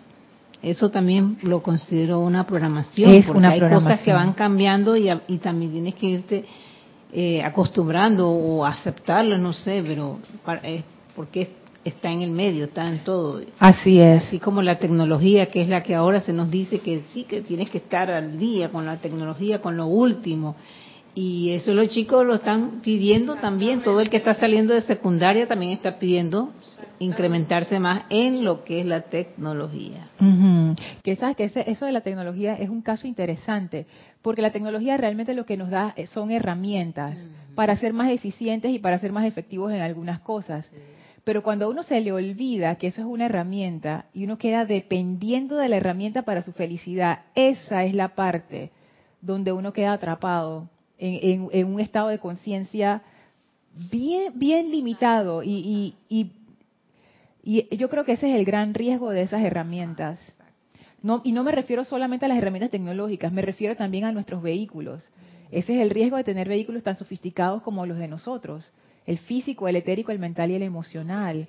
eso 0.62 0.90
también 0.90 1.36
lo 1.42 1.62
considero 1.62 2.18
una 2.20 2.44
programación. 2.46 3.10
Es 3.10 3.26
porque 3.26 3.38
una 3.38 3.50
hay 3.50 3.60
cosas 3.60 4.00
que 4.00 4.12
van 4.12 4.32
cambiando 4.32 4.96
y, 4.96 5.08
también 5.38 5.70
tienes 5.72 5.94
que 5.94 6.06
irte 6.06 6.44
eh, 7.12 7.42
acostumbrando 7.42 8.28
o 8.28 8.64
aceptarlo, 8.64 9.38
no 9.38 9.52
sé, 9.52 9.82
pero 9.86 10.18
para- 10.44 10.62
porque 11.14 11.50
está 11.88 12.10
en 12.10 12.22
el 12.22 12.30
medio, 12.30 12.64
está 12.66 12.88
en 12.88 12.98
todo. 13.04 13.40
Así 13.58 14.00
es. 14.00 14.24
Así 14.24 14.38
como 14.38 14.62
la 14.62 14.78
tecnología, 14.78 15.46
que 15.50 15.60
es 15.62 15.68
la 15.68 15.82
que 15.82 15.94
ahora 15.94 16.20
se 16.20 16.32
nos 16.32 16.50
dice 16.50 16.80
que 16.80 17.02
sí, 17.12 17.24
que 17.24 17.40
tienes 17.42 17.70
que 17.70 17.78
estar 17.78 18.10
al 18.10 18.38
día 18.38 18.70
con 18.70 18.86
la 18.86 18.96
tecnología, 18.98 19.60
con 19.60 19.76
lo 19.76 19.86
último. 19.86 20.56
Y 21.14 21.50
eso 21.52 21.72
los 21.72 21.88
chicos 21.88 22.26
lo 22.26 22.34
están 22.34 22.80
pidiendo 22.82 23.36
también. 23.36 23.80
Todo 23.82 24.00
el 24.00 24.10
que 24.10 24.18
está 24.18 24.34
saliendo 24.34 24.74
de 24.74 24.82
secundaria 24.82 25.46
también 25.46 25.72
está 25.72 25.98
pidiendo 25.98 26.50
incrementarse 26.98 27.78
más 27.78 28.02
en 28.10 28.44
lo 28.44 28.64
que 28.64 28.80
es 28.80 28.86
la 28.86 29.02
tecnología. 29.02 30.08
Ujú. 30.20 30.74
Que 31.02 31.16
sabes 31.16 31.36
que 31.36 31.44
ese- 31.44 31.70
eso 31.70 31.86
de 31.86 31.92
la 31.92 32.00
tecnología 32.02 32.54
es 32.54 32.68
un 32.68 32.82
caso 32.82 33.06
interesante, 33.06 33.86
porque 34.22 34.42
la 34.42 34.50
tecnología 34.50 34.96
realmente 34.96 35.34
lo 35.34 35.46
que 35.46 35.56
nos 35.56 35.70
da 35.70 35.92
eh, 35.96 36.06
son 36.06 36.30
herramientas 36.30 37.18
para 37.54 37.76
ser 37.76 37.92
más 37.92 38.10
eficientes 38.10 38.70
y 38.70 38.78
para 38.78 38.98
ser 38.98 39.12
más 39.12 39.24
efectivos 39.24 39.72
en 39.72 39.80
algunas 39.80 40.20
cosas. 40.20 40.70
Pero 41.26 41.42
cuando 41.42 41.64
a 41.66 41.68
uno 41.68 41.82
se 41.82 42.00
le 42.00 42.12
olvida 42.12 42.76
que 42.76 42.86
eso 42.86 43.00
es 43.00 43.06
una 43.08 43.24
herramienta 43.26 44.04
y 44.14 44.22
uno 44.22 44.38
queda 44.38 44.64
dependiendo 44.64 45.56
de 45.56 45.68
la 45.68 45.76
herramienta 45.78 46.22
para 46.22 46.42
su 46.42 46.52
felicidad, 46.52 47.22
esa 47.34 47.82
es 47.84 47.94
la 47.94 48.14
parte 48.14 48.70
donde 49.20 49.50
uno 49.50 49.72
queda 49.72 49.92
atrapado 49.94 50.68
en, 50.98 51.66
un 51.66 51.80
estado 51.80 52.10
de 52.10 52.20
conciencia 52.20 53.02
bien, 53.90 54.38
bien 54.38 54.70
limitado 54.70 55.42
y, 55.42 55.50
y- 55.50 55.94
y 56.08 56.30
y 57.42 57.76
yo 57.76 57.88
creo 57.90 58.04
que 58.04 58.12
ese 58.12 58.30
es 58.30 58.36
el 58.36 58.44
gran 58.44 58.72
riesgo 58.74 59.10
de 59.10 59.22
esas 59.22 59.42
herramientas. 59.42 60.18
No, 61.02 61.22
y 61.24 61.32
no 61.32 61.42
me 61.42 61.50
refiero 61.52 61.82
solamente 61.84 62.24
a 62.26 62.28
las 62.28 62.38
herramientas 62.38 62.70
tecnológicas, 62.70 63.32
me 63.32 63.42
refiero 63.42 63.74
también 63.76 64.04
a 64.04 64.12
nuestros 64.12 64.42
vehículos. 64.42 65.08
Ese 65.50 65.74
es 65.74 65.80
el 65.82 65.90
riesgo 65.90 66.16
de 66.16 66.24
tener 66.24 66.48
vehículos 66.48 66.82
tan 66.84 66.94
sofisticados 66.96 67.62
como 67.62 67.84
los 67.86 67.98
de 67.98 68.06
nosotros. 68.08 68.72
El 69.06 69.18
físico, 69.18 69.68
el 69.68 69.76
etérico, 69.76 70.12
el 70.12 70.18
mental 70.18 70.50
y 70.50 70.54
el 70.56 70.62
emocional. 70.62 71.48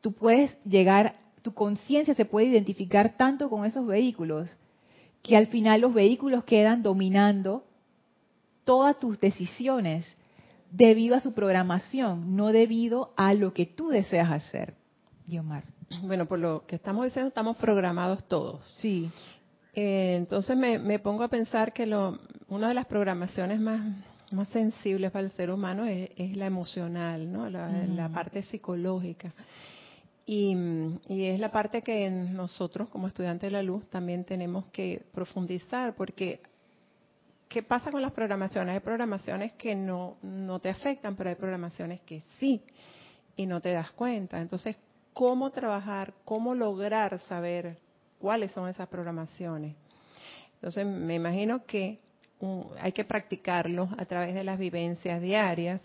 Tú 0.00 0.12
puedes 0.12 0.56
llegar, 0.64 1.14
tu 1.42 1.54
conciencia 1.54 2.14
se 2.14 2.24
puede 2.24 2.46
identificar 2.46 3.16
tanto 3.16 3.48
con 3.48 3.64
esos 3.64 3.86
vehículos 3.86 4.50
que 5.22 5.36
al 5.36 5.48
final 5.48 5.80
los 5.80 5.94
vehículos 5.94 6.44
quedan 6.44 6.82
dominando 6.82 7.64
todas 8.64 8.98
tus 8.98 9.18
decisiones 9.18 10.06
debido 10.70 11.16
a 11.16 11.20
su 11.20 11.34
programación, 11.34 12.36
no 12.36 12.52
debido 12.52 13.12
a 13.16 13.34
lo 13.34 13.54
que 13.54 13.66
tú 13.66 13.88
deseas 13.88 14.30
hacer. 14.30 14.74
Guiomar. 15.26 15.64
Bueno, 16.02 16.26
por 16.26 16.38
lo 16.38 16.66
que 16.66 16.76
estamos 16.76 17.04
diciendo, 17.04 17.28
estamos 17.28 17.56
programados 17.56 18.24
todos. 18.24 18.62
Sí. 18.78 19.10
Eh, 19.74 20.16
entonces 20.16 20.56
me, 20.56 20.78
me 20.78 20.98
pongo 20.98 21.22
a 21.22 21.28
pensar 21.28 21.72
que 21.72 21.86
lo, 21.86 22.18
una 22.48 22.68
de 22.68 22.74
las 22.74 22.86
programaciones 22.86 23.60
más, 23.60 23.80
más 24.32 24.48
sensibles 24.48 25.10
para 25.10 25.24
el 25.24 25.32
ser 25.32 25.50
humano 25.50 25.84
es, 25.84 26.10
es 26.16 26.36
la 26.36 26.46
emocional, 26.46 27.30
¿no? 27.30 27.48
La, 27.48 27.68
la 27.68 28.08
parte 28.10 28.42
psicológica. 28.42 29.32
Y, 30.26 30.54
y 31.08 31.24
es 31.24 31.40
la 31.40 31.50
parte 31.50 31.82
que 31.82 32.10
nosotros 32.10 32.88
como 32.90 33.06
estudiantes 33.06 33.48
de 33.48 33.52
la 33.52 33.62
luz 33.62 33.88
también 33.88 34.24
tenemos 34.24 34.66
que 34.66 35.02
profundizar 35.12 35.94
porque 35.94 36.42
¿qué 37.48 37.62
pasa 37.62 37.90
con 37.90 38.02
las 38.02 38.12
programaciones? 38.12 38.74
Hay 38.74 38.80
programaciones 38.80 39.52
que 39.52 39.74
no, 39.74 40.18
no 40.22 40.60
te 40.60 40.68
afectan, 40.68 41.16
pero 41.16 41.30
hay 41.30 41.36
programaciones 41.36 42.00
que 42.02 42.22
sí 42.38 42.62
y 43.36 43.46
no 43.46 43.60
te 43.60 43.72
das 43.72 43.90
cuenta. 43.92 44.40
Entonces, 44.40 44.76
¿cómo 45.14 45.50
trabajar? 45.50 46.12
¿Cómo 46.24 46.54
lograr 46.54 47.18
saber 47.20 47.78
cuáles 48.18 48.52
son 48.52 48.68
esas 48.68 48.88
programaciones? 48.88 49.74
Entonces, 50.56 50.86
me 50.86 51.14
imagino 51.14 51.64
que 51.64 52.00
hay 52.80 52.92
que 52.92 53.04
practicarlo 53.04 53.88
a 53.98 54.04
través 54.04 54.34
de 54.34 54.44
las 54.44 54.58
vivencias 54.58 55.20
diarias, 55.20 55.80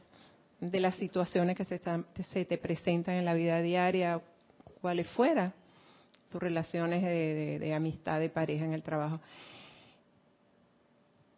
de 0.60 0.80
las 0.80 0.96
situaciones 0.96 1.58
que 1.58 1.66
se, 1.66 1.76
están- 1.76 2.06
se 2.32 2.46
te 2.46 2.58
presentan 2.58 3.16
en 3.16 3.26
la 3.26 3.34
vida 3.34 3.62
diaria, 3.62 4.22
cuáles 4.82 5.08
fuera, 5.10 5.54
tus 6.32 6.42
relaciones 6.42 7.02
de, 7.04 7.10
de- 7.34 7.60
de 7.60 7.74
amistad, 7.74 8.20
de 8.20 8.30
pareja, 8.30 8.66
en 8.66 8.74
el 8.74 8.84
trabajo. 8.84 9.20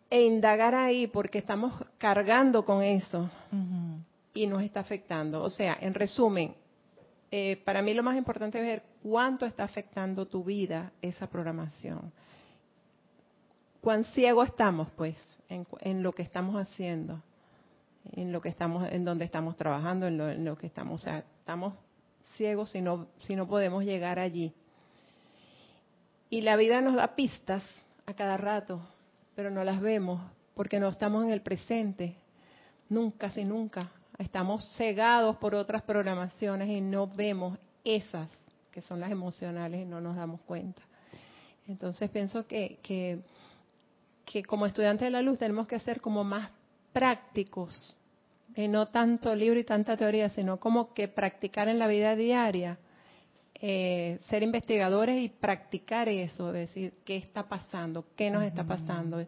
E 0.09 0.21
indagar 0.21 0.75
ahí 0.75 1.07
porque 1.07 1.39
estamos 1.39 1.73
cargando 1.97 2.63
con 2.63 2.81
eso 2.83 3.29
y 4.33 4.45
nos 4.47 4.61
está 4.61 4.81
afectando. 4.81 5.41
O 5.43 5.49
sea, 5.49 5.77
en 5.81 5.93
resumen, 5.93 6.53
eh, 7.31 7.61
para 7.65 7.81
mí 7.81 7.93
lo 7.93 8.03
más 8.03 8.15
importante 8.15 8.59
es 8.59 8.65
ver 8.65 8.83
cuánto 9.01 9.45
está 9.45 9.63
afectando 9.63 10.27
tu 10.27 10.43
vida 10.43 10.91
esa 11.01 11.27
programación. 11.27 12.11
Cuán 13.85 14.03
ciego 14.03 14.41
estamos, 14.41 14.87
pues, 14.95 15.15
en, 15.47 15.67
en 15.81 16.01
lo 16.01 16.11
que 16.11 16.23
estamos 16.23 16.55
haciendo, 16.55 17.21
en 18.13 18.31
lo 18.31 18.41
que 18.41 18.49
estamos, 18.49 18.91
en 18.91 19.05
donde 19.05 19.25
estamos 19.25 19.55
trabajando, 19.57 20.07
en 20.07 20.17
lo, 20.17 20.27
en 20.27 20.43
lo 20.43 20.57
que 20.57 20.65
estamos, 20.65 21.03
o 21.03 21.05
sea, 21.05 21.19
estamos 21.19 21.75
ciegos 22.35 22.71
si 22.71 22.81
no, 22.81 23.05
si 23.19 23.35
no 23.35 23.47
podemos 23.47 23.83
llegar 23.83 24.17
allí. 24.17 24.55
Y 26.31 26.41
la 26.41 26.55
vida 26.55 26.81
nos 26.81 26.95
da 26.95 27.13
pistas 27.13 27.63
a 28.07 28.15
cada 28.15 28.37
rato, 28.37 28.81
pero 29.35 29.51
no 29.51 29.63
las 29.63 29.79
vemos 29.79 30.19
porque 30.55 30.79
no 30.79 30.89
estamos 30.89 31.23
en 31.23 31.29
el 31.29 31.43
presente, 31.43 32.15
nunca, 32.89 33.29
si 33.29 33.45
nunca. 33.45 33.91
Estamos 34.17 34.67
cegados 34.77 35.35
por 35.35 35.53
otras 35.53 35.83
programaciones 35.83 36.69
y 36.69 36.81
no 36.81 37.05
vemos 37.05 37.59
esas 37.83 38.31
que 38.71 38.81
son 38.81 38.99
las 38.99 39.11
emocionales 39.11 39.83
y 39.83 39.85
no 39.85 40.01
nos 40.01 40.15
damos 40.15 40.41
cuenta. 40.41 40.81
Entonces 41.67 42.09
pienso 42.09 42.47
que, 42.47 42.79
que, 42.81 43.19
que 44.25 44.43
como 44.43 44.65
estudiantes 44.65 45.05
de 45.05 45.11
la 45.11 45.21
luz 45.21 45.37
tenemos 45.37 45.67
que 45.67 45.79
ser 45.79 46.01
como 46.01 46.23
más 46.23 46.49
prácticos, 46.91 47.97
y 48.55 48.67
no 48.67 48.87
tanto 48.87 49.35
libro 49.35 49.59
y 49.59 49.63
tanta 49.63 49.97
teoría, 49.97 50.29
sino 50.29 50.59
como 50.59 50.93
que 50.93 51.07
practicar 51.07 51.67
en 51.67 51.77
la 51.77 51.87
vida 51.87 52.15
diaria, 52.15 52.77
eh, 53.55 54.17
ser 54.29 54.43
investigadores 54.43 55.21
y 55.21 55.29
practicar 55.29 56.09
eso, 56.09 56.49
es 56.49 56.69
decir, 56.69 56.93
qué 57.03 57.17
está 57.17 57.47
pasando, 57.47 58.05
qué 58.15 58.29
nos 58.29 58.43
está 58.43 58.63
pasando 58.63 59.25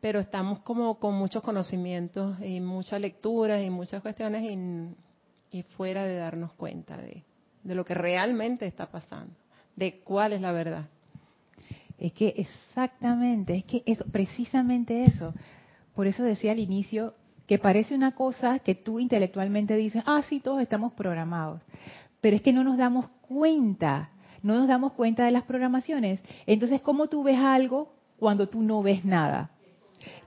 pero 0.00 0.20
estamos 0.20 0.60
como 0.60 0.98
con 0.98 1.14
muchos 1.14 1.42
conocimientos 1.42 2.40
y 2.40 2.60
muchas 2.60 3.00
lecturas 3.00 3.64
y 3.64 3.70
muchas 3.70 4.00
cuestiones 4.00 4.44
y, 4.44 5.58
y 5.58 5.62
fuera 5.62 6.04
de 6.04 6.16
darnos 6.16 6.52
cuenta 6.52 6.96
de, 6.96 7.24
de 7.62 7.74
lo 7.74 7.84
que 7.84 7.94
realmente 7.94 8.66
está 8.66 8.86
pasando, 8.86 9.34
de 9.74 10.00
cuál 10.00 10.32
es 10.32 10.40
la 10.40 10.52
verdad. 10.52 10.86
Es 11.98 12.12
que 12.12 12.34
exactamente, 12.36 13.56
es 13.56 13.64
que 13.64 13.82
es 13.84 14.02
precisamente 14.12 15.04
eso. 15.04 15.34
Por 15.94 16.06
eso 16.06 16.22
decía 16.22 16.52
al 16.52 16.60
inicio 16.60 17.14
que 17.46 17.58
parece 17.58 17.94
una 17.94 18.14
cosa 18.14 18.60
que 18.60 18.74
tú 18.74 19.00
intelectualmente 19.00 19.74
dices, 19.74 20.02
ah, 20.06 20.22
sí, 20.28 20.38
todos 20.38 20.60
estamos 20.60 20.92
programados. 20.92 21.60
Pero 22.20 22.36
es 22.36 22.42
que 22.42 22.52
no 22.52 22.62
nos 22.62 22.76
damos 22.76 23.06
cuenta, 23.22 24.10
no 24.42 24.54
nos 24.54 24.68
damos 24.68 24.92
cuenta 24.92 25.24
de 25.24 25.32
las 25.32 25.44
programaciones. 25.44 26.20
Entonces, 26.46 26.80
¿cómo 26.82 27.08
tú 27.08 27.24
ves 27.24 27.38
algo 27.38 27.92
cuando 28.18 28.48
tú 28.48 28.62
no 28.62 28.82
ves 28.82 29.04
nada? 29.04 29.50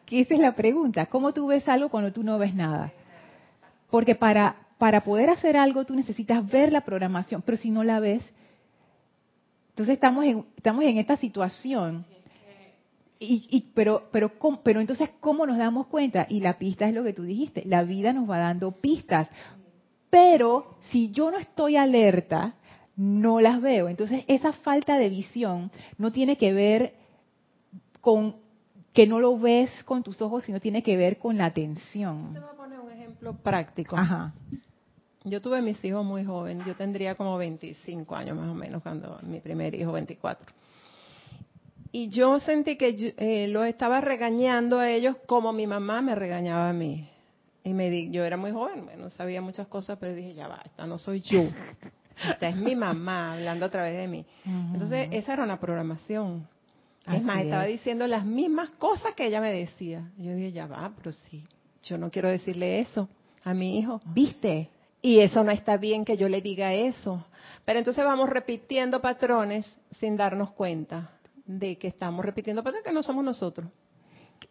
Que 0.05 0.21
esa 0.21 0.33
es 0.33 0.39
la 0.41 0.55
pregunta, 0.55 1.05
¿cómo 1.05 1.31
tú 1.31 1.47
ves 1.47 1.69
algo 1.69 1.89
cuando 1.89 2.11
tú 2.11 2.23
no 2.23 2.37
ves 2.37 2.53
nada? 2.53 2.91
Porque 3.89 4.15
para, 4.15 4.55
para 4.77 5.03
poder 5.03 5.29
hacer 5.29 5.55
algo 5.55 5.85
tú 5.85 5.95
necesitas 5.95 6.45
ver 6.45 6.73
la 6.73 6.81
programación, 6.81 7.43
pero 7.45 7.57
si 7.57 7.69
no 7.69 7.83
la 7.83 7.99
ves, 7.99 8.29
Entonces 9.71 9.93
estamos 9.93 10.25
en, 10.25 10.45
estamos 10.55 10.83
en 10.83 10.97
esta 10.97 11.17
situación. 11.17 12.05
Y, 13.19 13.47
y, 13.49 13.71
pero, 13.73 14.09
pero, 14.11 14.31
pero 14.63 14.81
entonces, 14.81 15.09
¿cómo 15.19 15.45
nos 15.45 15.57
damos 15.57 15.87
cuenta? 15.87 16.25
Y 16.29 16.39
la 16.39 16.57
pista 16.57 16.87
es 16.87 16.93
lo 16.93 17.03
que 17.03 17.13
tú 17.13 17.23
dijiste, 17.23 17.63
la 17.65 17.83
vida 17.83 18.13
nos 18.13 18.29
va 18.29 18.39
dando 18.39 18.71
pistas. 18.71 19.29
Pero 20.09 20.77
si 20.89 21.11
yo 21.11 21.29
no 21.31 21.37
estoy 21.37 21.77
alerta, 21.77 22.55
no 22.95 23.39
las 23.39 23.61
veo. 23.61 23.89
Entonces, 23.89 24.23
esa 24.27 24.51
falta 24.53 24.97
de 24.97 25.09
visión 25.09 25.71
no 25.97 26.11
tiene 26.11 26.37
que 26.37 26.51
ver 26.51 26.95
con 28.01 28.35
que 28.91 29.07
no 29.07 29.19
lo 29.19 29.39
ves 29.39 29.71
con 29.85 30.03
tus 30.03 30.21
ojos, 30.21 30.43
sino 30.43 30.59
tiene 30.59 30.83
que 30.83 30.97
ver 30.97 31.17
con 31.17 31.37
la 31.37 31.45
atención. 31.45 32.33
Te 32.33 32.39
voy 32.39 32.49
a 32.49 32.57
poner 32.57 32.79
un 32.79 32.91
ejemplo 32.91 33.33
práctico. 33.37 33.95
Ajá. 33.95 34.33
Yo 35.23 35.39
tuve 35.41 35.61
mis 35.61 35.83
hijos 35.85 36.03
muy 36.03 36.23
jóvenes, 36.25 36.65
yo 36.65 36.75
tendría 36.75 37.15
como 37.15 37.37
25 37.37 38.15
años 38.15 38.35
más 38.37 38.49
o 38.49 38.55
menos 38.55 38.81
cuando 38.81 39.19
mi 39.21 39.39
primer 39.39 39.75
hijo, 39.75 39.91
24. 39.91 40.51
Y 41.91 42.09
yo 42.09 42.39
sentí 42.39 42.77
que 42.77 42.95
yo, 42.95 43.09
eh, 43.17 43.47
los 43.47 43.65
estaba 43.67 44.01
regañando 44.01 44.79
a 44.79 44.89
ellos 44.89 45.17
como 45.27 45.51
mi 45.53 45.67
mamá 45.67 46.01
me 46.01 46.15
regañaba 46.15 46.69
a 46.69 46.73
mí. 46.73 47.07
Y 47.63 47.73
me 47.73 47.89
di, 47.91 48.09
yo 48.09 48.23
era 48.23 48.37
muy 48.37 48.51
joven, 48.51 48.85
bueno, 48.85 49.09
sabía 49.11 49.41
muchas 49.41 49.67
cosas, 49.67 49.97
pero 49.99 50.13
dije, 50.13 50.33
ya 50.33 50.47
va, 50.47 50.61
esta 50.65 50.87
no 50.87 50.97
soy 50.97 51.21
yo. 51.21 51.41
Esta 52.27 52.49
es 52.49 52.55
mi 52.55 52.75
mamá 52.75 53.33
hablando 53.33 53.65
a 53.65 53.69
través 53.69 53.95
de 53.97 54.07
mí. 54.07 54.25
Entonces, 54.45 55.09
esa 55.11 55.33
era 55.33 55.43
una 55.43 55.59
programación. 55.59 56.47
Es 57.05 57.27
Así 57.27 57.41
estaba 57.41 57.65
es. 57.67 57.73
diciendo 57.73 58.07
las 58.07 58.25
mismas 58.25 58.69
cosas 58.71 59.13
que 59.15 59.27
ella 59.27 59.41
me 59.41 59.51
decía. 59.51 60.11
Yo 60.17 60.33
dije, 60.35 60.51
ya 60.51 60.67
va, 60.67 60.91
pero 60.95 61.11
sí, 61.11 61.43
yo 61.83 61.97
no 61.97 62.09
quiero 62.09 62.29
decirle 62.29 62.79
eso 62.79 63.09
a 63.43 63.53
mi 63.53 63.79
hijo. 63.79 64.01
¿Viste? 64.05 64.69
Y 65.01 65.19
eso 65.19 65.43
no 65.43 65.51
está 65.51 65.77
bien 65.77 66.05
que 66.05 66.17
yo 66.17 66.29
le 66.29 66.41
diga 66.41 66.73
eso. 66.73 67.25
Pero 67.65 67.79
entonces 67.79 68.05
vamos 68.05 68.29
repitiendo 68.29 69.01
patrones 69.01 69.77
sin 69.91 70.15
darnos 70.15 70.51
cuenta 70.51 71.11
de 71.45 71.77
que 71.77 71.87
estamos 71.87 72.23
repitiendo 72.23 72.63
patrones 72.63 72.85
que 72.85 72.93
no 72.93 73.03
somos 73.03 73.23
nosotros. 73.23 73.67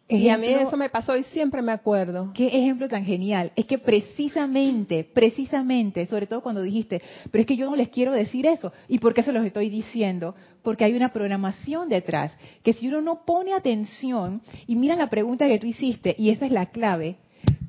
Y 0.07 0.27
a 0.27 0.37
mí 0.37 0.47
eso 0.47 0.75
me 0.75 0.89
pasó 0.89 1.15
y 1.15 1.23
siempre 1.25 1.61
me 1.61 1.71
acuerdo. 1.71 2.31
Qué 2.33 2.47
ejemplo 2.47 2.89
tan 2.89 3.05
genial. 3.05 3.53
Es 3.55 3.65
que 3.65 3.77
precisamente, 3.77 5.05
precisamente, 5.05 6.05
sobre 6.07 6.27
todo 6.27 6.41
cuando 6.41 6.61
dijiste, 6.61 7.01
pero 7.31 7.41
es 7.41 7.45
que 7.45 7.55
yo 7.55 7.69
no 7.69 7.77
les 7.77 7.89
quiero 7.89 8.11
decir 8.11 8.45
eso. 8.45 8.73
¿Y 8.89 8.99
por 8.99 9.13
qué 9.13 9.23
se 9.23 9.31
los 9.31 9.45
estoy 9.45 9.69
diciendo? 9.69 10.35
Porque 10.63 10.83
hay 10.83 10.95
una 10.95 11.13
programación 11.13 11.87
detrás. 11.87 12.35
Que 12.61 12.73
si 12.73 12.89
uno 12.89 12.99
no 13.01 13.23
pone 13.25 13.53
atención, 13.53 14.41
y 14.67 14.75
mira 14.75 14.97
la 14.97 15.09
pregunta 15.09 15.47
que 15.47 15.59
tú 15.59 15.67
hiciste, 15.67 16.13
y 16.17 16.29
esa 16.29 16.45
es 16.45 16.51
la 16.51 16.65
clave, 16.67 17.15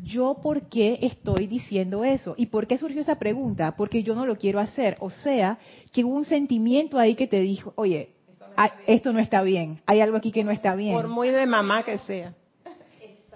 ¿yo 0.02 0.38
por 0.42 0.68
qué 0.68 0.98
estoy 1.02 1.46
diciendo 1.46 2.04
eso? 2.04 2.34
¿Y 2.36 2.46
por 2.46 2.66
qué 2.66 2.78
surgió 2.78 3.00
esa 3.00 3.18
pregunta? 3.18 3.76
Porque 3.76 4.02
yo 4.02 4.14
no 4.14 4.26
lo 4.26 4.36
quiero 4.36 4.58
hacer. 4.58 4.96
O 5.00 5.10
sea, 5.10 5.58
que 5.92 6.04
hubo 6.04 6.16
un 6.16 6.24
sentimiento 6.24 6.98
ahí 6.98 7.14
que 7.14 7.26
te 7.26 7.40
dijo, 7.40 7.72
oye, 7.76 8.10
ah, 8.56 8.72
esto 8.86 9.12
no 9.12 9.20
está 9.20 9.42
bien, 9.42 9.80
hay 9.86 10.00
algo 10.00 10.16
aquí 10.16 10.32
que 10.32 10.44
no 10.44 10.50
está 10.50 10.74
bien. 10.74 10.94
Por 10.94 11.08
muy 11.08 11.30
de 11.30 11.46
mamá 11.46 11.82
que 11.82 11.98
sea. 11.98 12.34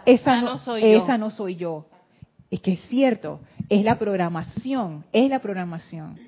Esa 0.04 0.40
no, 0.40 0.52
no 0.52 0.58
soy 0.58 0.82
yo. 0.82 1.02
esa 1.02 1.18
no 1.18 1.30
soy 1.30 1.56
yo. 1.56 1.86
Es 2.50 2.60
que 2.60 2.74
es 2.74 2.80
cierto, 2.88 3.40
es 3.68 3.84
la 3.84 3.98
programación, 3.98 5.04
es 5.12 5.28
la 5.28 5.40
programación. 5.40 6.18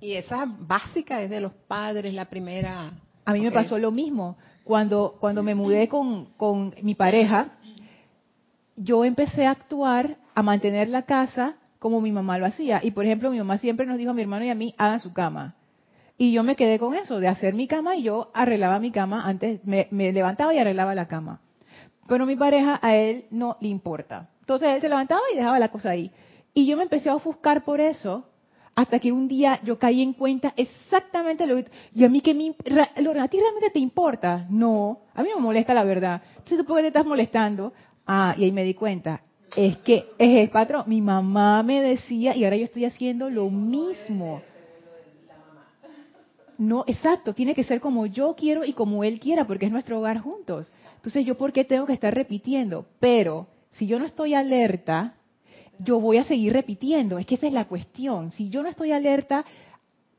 Y 0.00 0.12
esa 0.12 0.44
básica 0.46 1.22
es 1.22 1.30
de 1.30 1.40
los 1.40 1.52
padres, 1.52 2.14
la 2.14 2.26
primera. 2.26 2.92
A 3.24 3.32
mí 3.32 3.40
me 3.40 3.50
pasó 3.50 3.78
lo 3.78 3.90
mismo. 3.90 4.36
Cuando, 4.62 5.16
cuando 5.18 5.42
me 5.42 5.54
mudé 5.54 5.88
con, 5.88 6.26
con 6.36 6.74
mi 6.82 6.94
pareja, 6.94 7.58
yo 8.76 9.04
empecé 9.04 9.46
a 9.46 9.50
actuar, 9.50 10.16
a 10.34 10.42
mantener 10.42 10.88
la 10.88 11.02
casa 11.02 11.56
como 11.78 12.00
mi 12.00 12.12
mamá 12.12 12.38
lo 12.38 12.46
hacía. 12.46 12.80
Y 12.82 12.92
por 12.92 13.04
ejemplo, 13.04 13.30
mi 13.30 13.38
mamá 13.38 13.58
siempre 13.58 13.86
nos 13.86 13.98
dijo 13.98 14.10
a 14.10 14.14
mi 14.14 14.22
hermano 14.22 14.44
y 14.44 14.50
a 14.50 14.54
mí, 14.54 14.74
hagan 14.78 15.00
su 15.00 15.12
cama. 15.12 15.54
Y 16.16 16.32
yo 16.32 16.42
me 16.44 16.56
quedé 16.56 16.78
con 16.78 16.94
eso, 16.94 17.20
de 17.20 17.28
hacer 17.28 17.54
mi 17.54 17.66
cama 17.66 17.96
y 17.96 18.04
yo 18.04 18.30
arreglaba 18.34 18.78
mi 18.78 18.90
cama 18.90 19.26
antes, 19.26 19.60
me, 19.64 19.88
levantaba 19.90 20.54
y 20.54 20.58
arreglaba 20.58 20.94
la 20.94 21.08
cama. 21.08 21.40
Pero 22.08 22.24
mi 22.24 22.36
pareja 22.36 22.78
a 22.80 22.94
él 22.94 23.26
no 23.30 23.56
le 23.60 23.68
importa. 23.68 24.30
Entonces 24.40 24.70
él 24.70 24.80
se 24.80 24.88
levantaba 24.88 25.22
y 25.32 25.36
dejaba 25.36 25.58
la 25.58 25.68
cosa 25.68 25.90
ahí. 25.90 26.10
Y 26.52 26.66
yo 26.66 26.76
me 26.76 26.84
empecé 26.84 27.10
a 27.10 27.16
ofuscar 27.16 27.64
por 27.64 27.80
eso, 27.80 28.28
hasta 28.76 28.98
que 28.98 29.12
un 29.12 29.28
día 29.28 29.60
yo 29.64 29.78
caí 29.78 30.02
en 30.02 30.12
cuenta 30.12 30.52
exactamente 30.56 31.46
lo 31.46 31.56
que... 31.56 31.70
Y 31.94 32.04
a 32.04 32.08
mí 32.08 32.20
que 32.20 32.32
me... 32.34 32.50
¿a 32.50 33.28
ti 33.28 33.38
realmente 33.40 33.70
te 33.72 33.78
importa? 33.78 34.46
No, 34.48 35.00
a 35.14 35.22
mí 35.22 35.28
me 35.34 35.40
molesta 35.40 35.74
la 35.74 35.84
verdad. 35.84 36.22
Entonces, 36.30 36.58
¿tú 36.58 36.64
por 36.64 36.76
qué 36.76 36.82
te 36.82 36.88
estás 36.88 37.06
molestando? 37.06 37.72
Ah, 38.06 38.34
y 38.36 38.44
ahí 38.44 38.52
me 38.52 38.64
di 38.64 38.74
cuenta. 38.74 39.22
Es 39.56 39.78
que 39.78 40.06
es 40.18 40.38
el 40.38 40.50
patrón. 40.50 40.84
Mi 40.86 41.00
mamá 41.00 41.62
me 41.62 41.80
decía 41.80 42.36
y 42.36 42.44
ahora 42.44 42.56
yo 42.56 42.64
estoy 42.64 42.84
haciendo 42.84 43.30
lo 43.30 43.48
mismo. 43.50 44.42
No, 46.56 46.84
exacto, 46.86 47.34
tiene 47.34 47.54
que 47.54 47.64
ser 47.64 47.80
como 47.80 48.06
yo 48.06 48.34
quiero 48.36 48.64
y 48.64 48.72
como 48.74 49.02
él 49.02 49.18
quiera, 49.18 49.46
porque 49.46 49.66
es 49.66 49.72
nuestro 49.72 49.98
hogar 49.98 50.18
juntos. 50.18 50.70
Entonces, 50.96 51.26
¿yo 51.26 51.36
por 51.36 51.52
qué 51.52 51.64
tengo 51.64 51.84
que 51.86 51.92
estar 51.92 52.14
repitiendo? 52.14 52.86
Pero, 53.00 53.48
si 53.72 53.86
yo 53.86 53.98
no 53.98 54.04
estoy 54.04 54.34
alerta, 54.34 55.14
yo 55.78 55.98
voy 56.00 56.18
a 56.18 56.24
seguir 56.24 56.52
repitiendo. 56.52 57.18
Es 57.18 57.26
que 57.26 57.34
esa 57.34 57.48
es 57.48 57.52
la 57.52 57.66
cuestión. 57.66 58.30
Si 58.32 58.50
yo 58.50 58.62
no 58.62 58.68
estoy 58.68 58.92
alerta 58.92 59.44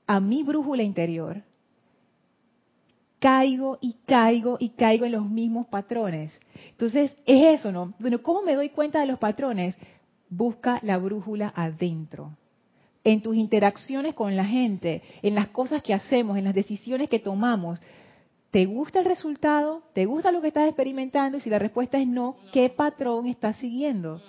a 0.06 0.20
mi 0.20 0.44
brújula 0.44 0.84
interior, 0.84 1.42
caigo 3.20 3.78
y 3.82 3.96
caigo 4.06 4.58
y 4.60 4.70
caigo 4.70 5.06
en 5.06 5.14
los 5.14 5.28
mismos 5.28 5.68
patrones. 5.68 6.38
Entonces, 6.72 7.16
es 7.26 7.60
eso, 7.60 7.72
¿no? 7.72 7.94
Bueno, 8.00 8.22
¿cómo 8.22 8.42
me 8.42 8.56
doy 8.56 8.70
cuenta 8.70 9.00
de 9.00 9.06
los 9.06 9.20
patrones? 9.20 9.76
Busca 10.30 10.80
la 10.84 10.98
brújula 10.98 11.54
adentro 11.56 12.32
en 13.06 13.22
tus 13.22 13.38
interacciones 13.38 14.16
con 14.16 14.36
la 14.36 14.46
gente, 14.46 15.04
en 15.22 15.36
las 15.36 15.48
cosas 15.50 15.82
que 15.84 15.94
hacemos, 15.94 16.38
en 16.38 16.44
las 16.44 16.56
decisiones 16.56 17.08
que 17.08 17.20
tomamos. 17.20 17.80
¿Te 18.50 18.66
gusta 18.66 19.00
el 19.00 19.06
resultado? 19.06 19.84
¿Te 19.94 20.06
gusta 20.06 20.32
lo 20.32 20.42
que 20.42 20.48
estás 20.48 20.68
experimentando? 20.68 21.38
Y 21.38 21.42
si 21.42 21.50
la 21.50 21.60
respuesta 21.60 22.00
es 22.00 22.08
no, 22.08 22.36
¿qué 22.52 22.70
patrón 22.70 23.28
estás 23.28 23.58
siguiendo? 23.58 24.22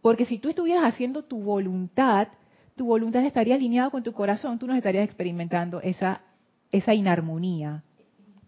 Porque 0.00 0.24
si 0.24 0.38
tú 0.38 0.48
estuvieras 0.48 0.84
haciendo 0.84 1.24
tu 1.24 1.42
voluntad, 1.42 2.28
tu 2.76 2.86
voluntad 2.86 3.24
estaría 3.24 3.56
alineada 3.56 3.90
con 3.90 4.02
tu 4.02 4.12
corazón, 4.12 4.58
tú 4.58 4.66
no 4.66 4.74
estarías 4.74 5.04
experimentando 5.04 5.82
esa, 5.82 6.22
esa 6.72 6.94
inarmonía. 6.94 7.82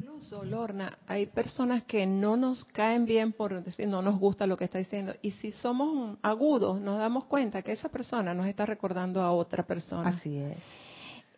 Incluso, 0.00 0.44
Lorna, 0.44 0.98
hay 1.06 1.26
personas 1.26 1.84
que 1.84 2.06
no 2.06 2.36
nos 2.36 2.64
caen 2.64 3.04
bien 3.04 3.32
por 3.32 3.62
decir 3.62 3.86
no 3.86 4.00
nos 4.00 4.18
gusta 4.18 4.46
lo 4.46 4.56
que 4.56 4.64
está 4.64 4.78
diciendo. 4.78 5.14
Y 5.20 5.32
si 5.32 5.52
somos 5.52 6.18
agudos, 6.22 6.80
nos 6.80 6.98
damos 6.98 7.26
cuenta 7.26 7.60
que 7.60 7.72
esa 7.72 7.90
persona 7.90 8.32
nos 8.32 8.46
está 8.46 8.64
recordando 8.64 9.20
a 9.20 9.32
otra 9.32 9.62
persona. 9.64 10.08
Así 10.08 10.38
es. 10.38 10.56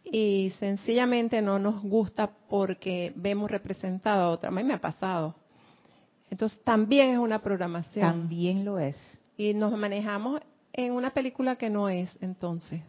Y 0.05 0.53
sencillamente 0.61 1.43
no 1.43 1.59
nos 1.59 1.83
gusta 1.83 2.31
porque 2.49 3.13
vemos 3.17 3.51
representado 3.51 4.23
a 4.23 4.31
otra. 4.31 4.49
A 4.49 4.53
mí 4.53 4.63
me 4.63 4.75
ha 4.75 4.81
pasado. 4.81 5.35
Entonces 6.31 6.63
también 6.63 7.11
es 7.11 7.19
una 7.19 7.41
programación. 7.43 8.07
También 8.07 8.65
lo 8.65 8.79
es. 8.79 8.97
Y 9.37 9.55
nos 9.55 9.77
manejamos 9.77 10.41
en 10.73 10.93
una 10.93 11.11
película 11.11 11.57
que 11.57 11.69
no 11.69 11.89
es 11.89 12.17
entonces. 12.21 12.81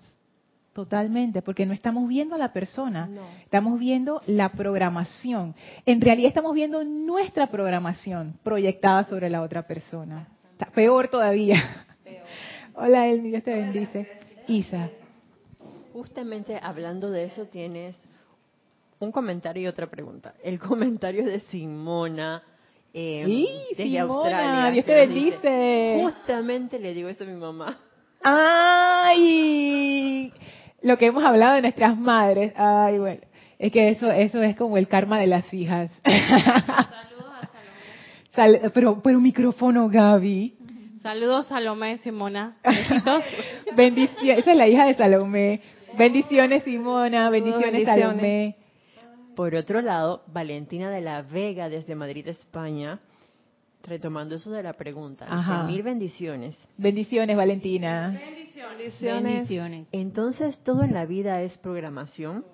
Totalmente, 0.74 1.44
porque 1.44 1.68
no 1.68 1.74
estamos 1.74 2.08
viendo 2.10 2.34
a 2.34 2.40
la 2.40 2.52
persona, 2.52 3.06
No. 3.06 3.22
estamos 3.44 3.80
viendo 3.80 4.24
la 4.26 4.50
programación. 4.50 5.54
En 5.86 6.02
realidad 6.02 6.30
estamos 6.30 6.56
viendo 6.56 6.84
nuestra 6.84 7.46
programación 7.48 8.40
proyectada 8.44 9.04
sobre 9.04 9.30
la 9.30 9.44
otra 9.44 9.68
persona. 9.68 10.28
Está 10.52 10.66
peor 10.72 11.10
todavía. 11.10 11.86
Hola 12.76 13.08
Elmi, 13.08 13.30
Dios 13.30 13.44
te 13.44 13.54
bendice. 13.54 14.08
Isa. 14.48 14.90
Justamente 15.94 16.60
hablando 16.62 17.12
de 17.12 17.26
eso 17.26 17.46
tienes 17.46 17.96
un 19.00 19.12
comentario 19.12 19.62
y 19.64 19.68
otra 19.68 19.86
pregunta. 19.88 20.34
El 20.44 20.58
comentario 20.58 21.24
de 21.24 21.40
Simona 21.42 22.42
eh, 22.96 23.24
¡Y, 23.28 23.48
desde 23.76 23.84
Simona! 23.84 24.14
Australia. 24.14 24.72
Dios 24.72 24.86
te 24.86 25.08
dice, 25.08 25.40
bendice. 25.40 26.00
Justamente 26.02 26.80
le 26.80 26.94
digo 26.96 27.10
eso 27.10 27.24
a 27.24 27.28
mi 27.28 27.40
mamá. 27.40 27.78
¡Ay! 28.24 30.34
Lo 30.84 30.98
que 30.98 31.08
hemos 31.08 31.24
hablado 31.24 31.56
de 31.56 31.62
nuestras 31.62 31.98
madres. 31.98 32.54
Ay, 32.56 33.00
bueno. 33.00 33.22
Es 33.58 33.72
que 33.72 33.89
eso, 33.89 34.12
eso 34.12 34.41
es 34.43 34.56
como 34.56 34.78
el 34.78 34.88
karma 34.88 35.19
de 35.19 35.28
las 35.28 35.52
hijas. 35.54 35.89
Saludos 36.04 37.32
a 37.32 37.48
Salomé. 37.48 38.60
Sal- 38.60 38.72
pero, 38.74 39.02
pero 39.02 39.19
micrófono, 39.19 39.88
Gaby. 39.89 40.56
Saludos 41.02 41.48
Salomé, 41.48 41.98
Simona. 42.00 42.58
Besitos. 42.63 43.24
Bendiciones. 43.76 44.39
Esa 44.39 44.52
es 44.52 44.58
la 44.58 44.67
hija 44.67 44.86
de 44.86 44.96
Salomé. 44.96 45.62
Bendiciones, 45.98 46.63
Simona. 46.63 47.30
Bendiciones, 47.30 47.72
bendiciones. 47.72 48.02
Salomé. 48.02 48.56
Por 49.36 49.56
otro 49.56 49.82
lado, 49.82 50.24
Valentina 50.28 50.89
de 50.91 51.02
la 51.02 51.22
Vega 51.22 51.69
desde 51.69 51.96
Madrid, 51.96 52.28
España, 52.28 53.00
retomando 53.84 54.36
eso 54.36 54.52
de 54.52 54.63
la 54.63 54.74
pregunta. 54.74 55.26
Ajá. 55.30 55.63
mil 55.63 55.82
bendiciones. 55.84 56.56
Bendiciones, 56.78 57.36
Valentina. 57.36 58.19
Bendiciones. 58.69 59.88
Entonces, 59.91 60.58
todo 60.60 60.84
en 60.84 60.93
la 60.93 61.06
vida 61.06 61.41
es 61.41 61.58
programación. 61.58 62.45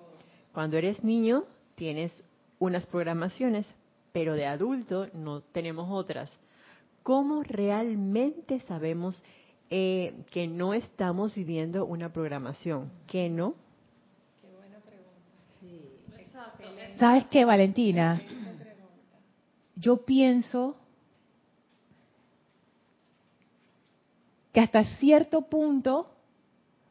Cuando 0.52 0.76
eres 0.76 1.04
niño, 1.04 1.44
tienes 1.74 2.12
unas 2.58 2.86
programaciones, 2.86 3.66
pero 4.12 4.34
de 4.34 4.46
adulto 4.46 5.08
no 5.14 5.40
tenemos 5.40 5.88
otras. 5.90 6.36
¿Cómo 7.02 7.42
realmente 7.42 8.60
sabemos 8.60 9.22
eh, 9.70 10.14
que 10.30 10.46
no 10.46 10.74
estamos 10.74 11.34
viviendo 11.34 11.86
una 11.86 12.12
programación? 12.12 12.90
Que 13.06 13.28
no. 13.28 13.54
¿Sabes 16.98 17.24
qué, 17.30 17.44
Valentina? 17.46 18.20
Yo 19.76 20.04
pienso 20.04 20.76
que 24.52 24.60
hasta 24.60 24.84
cierto 24.98 25.42
punto 25.42 26.10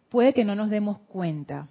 puede 0.09 0.33
que 0.33 0.45
no 0.45 0.55
nos 0.55 0.69
demos 0.69 0.99
cuenta, 1.07 1.67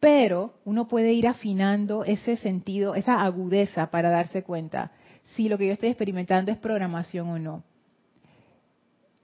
pero 0.00 0.54
uno 0.64 0.88
puede 0.88 1.12
ir 1.12 1.26
afinando 1.26 2.04
ese 2.04 2.36
sentido, 2.36 2.94
esa 2.94 3.22
agudeza 3.22 3.90
para 3.90 4.10
darse 4.10 4.42
cuenta 4.42 4.92
si 5.34 5.48
lo 5.48 5.58
que 5.58 5.66
yo 5.66 5.72
estoy 5.72 5.90
experimentando 5.90 6.50
es 6.50 6.58
programación 6.58 7.28
o 7.28 7.38
no. 7.38 7.62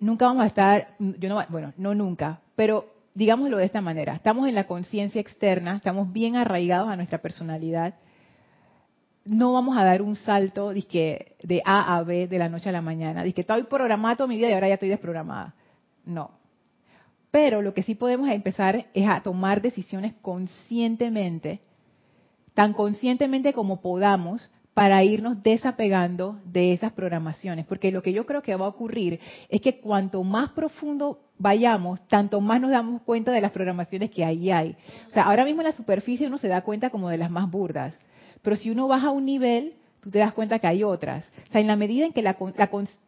Nunca 0.01 0.27
vamos 0.27 0.45
a 0.45 0.49
estar, 0.49 0.89
yo 0.99 1.29
no, 1.29 1.43
bueno, 1.49 1.73
no 1.77 1.95
nunca, 1.95 2.41
pero 2.57 2.93
digámoslo 3.15 3.57
de 3.57 3.65
esta 3.65 3.81
manera, 3.81 4.15
estamos 4.15 4.49
en 4.49 4.55
la 4.55 4.67
conciencia 4.67 5.21
externa, 5.21 5.77
estamos 5.77 6.13
bien 6.13 6.37
arraigados 6.37 6.89
a 6.89 6.97
nuestra 6.97 7.19
personalidad, 7.19 7.95
no 9.25 9.53
vamos 9.53 9.77
a 9.77 9.85
dar 9.85 10.03
un 10.03 10.17
salto 10.17 10.71
de, 10.71 11.37
de 11.43 11.63
A 11.65 11.97
a 11.97 12.03
B 12.03 12.29
de 12.29 12.39
la 12.39 12.49
noche 12.49 12.69
a 12.69 12.73
la 12.73 12.83
mañana, 12.83 13.23
que 13.33 13.41
estoy 13.41 13.65
programada 13.65 14.17
toda 14.17 14.27
mi 14.29 14.37
vida 14.37 14.51
y 14.51 14.53
ahora 14.53 14.69
ya 14.69 14.75
estoy 14.75 14.91
desprogramada. 14.91 15.55
No. 16.05 16.33
Pero 17.31 17.63
lo 17.63 17.75
que 17.75 17.83
sí 17.83 17.95
podemos 17.95 18.31
empezar 18.31 18.87
es 18.95 19.09
a 19.09 19.23
tomar 19.23 19.61
decisiones 19.61 20.15
conscientemente, 20.23 21.61
tan 22.55 22.73
conscientemente 22.75 23.53
como 23.53 23.81
podamos, 23.81 24.51
para 24.75 25.03
irnos 25.05 25.43
desapegando 25.43 26.41
de 26.45 26.73
esas 26.73 26.93
programaciones. 26.93 27.65
Porque 27.65 27.93
lo 27.93 28.03
que 28.03 28.13
yo 28.13 28.27
creo 28.27 28.43
que 28.43 28.55
va 28.57 28.67
a 28.67 28.71
ocurrir 28.71 29.21
es 29.49 29.61
que 29.61 29.79
cuanto 29.79 30.23
más 30.25 30.51
profundo 30.51 31.21
vayamos, 31.39 32.07
tanto 32.09 32.41
más 32.41 32.61
nos 32.61 32.73
damos 32.73 33.03
cuenta 33.03 33.33
de 33.33 33.41
las 33.41 33.53
programaciones 33.53 34.11
que 34.11 34.25
ahí 34.25 34.51
hay. 34.51 34.77
O 35.09 35.11
sea, 35.11 35.25
ahora 35.25 35.45
mismo 35.45 35.63
en 35.63 35.69
la 35.69 35.73
superficie 35.73 36.27
uno 36.27 36.39
se 36.39 36.49
da 36.49 36.63
cuenta 36.63 36.91
como 36.91 37.09
de 37.09 37.19
las 37.19 37.31
más 37.31 37.51
burdas. 37.51 37.99
Pero 38.45 38.55
si 38.55 38.71
uno 38.71 38.87
baja 38.87 39.11
un 39.11 39.25
nivel, 39.25 39.75
tú 40.01 40.11
te 40.11 40.21
das 40.21 40.33
cuenta 40.33 40.61
que 40.61 40.69
hay 40.69 40.85
otras. 40.85 41.29
O 41.49 41.51
sea, 41.51 41.61
en 41.61 41.67
la 41.67 41.75
medida 41.75 42.07
en 42.07 42.13
que 42.13 42.23
la, 42.23 42.39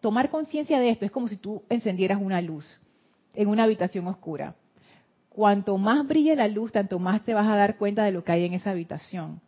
tomar 0.01 0.31
conciencia 0.31 0.81
de 0.81 0.91
esto 0.91 1.05
es 1.05 1.13
como 1.13 1.29
si 1.29 1.37
tú 1.37 1.63
encendieras 1.69 2.21
una 2.21 2.41
luz 2.41 2.81
en 3.35 3.47
una 3.47 3.63
habitación 3.63 4.09
oscura. 4.09 4.57
Cuanto 5.29 5.79
más 5.79 6.05
brille 6.09 6.35
la 6.35 6.49
luz, 6.49 6.73
tanto 6.73 6.99
más 6.99 7.23
te 7.23 7.35
vas 7.35 7.47
a 7.47 7.55
dar 7.55 7.77
cuenta 7.77 8.03
de 8.03 8.11
lo 8.11 8.25
que 8.25 8.33
hay 8.33 8.47
en 8.47 8.55
esa 8.55 8.71
habitación 8.73 9.41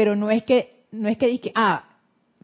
pero 0.00 0.16
no 0.16 0.30
es 0.30 0.44
que 0.44 0.86
no 0.92 1.08
es 1.08 1.18
que 1.18 1.26
dije, 1.26 1.52
ah, 1.54 1.84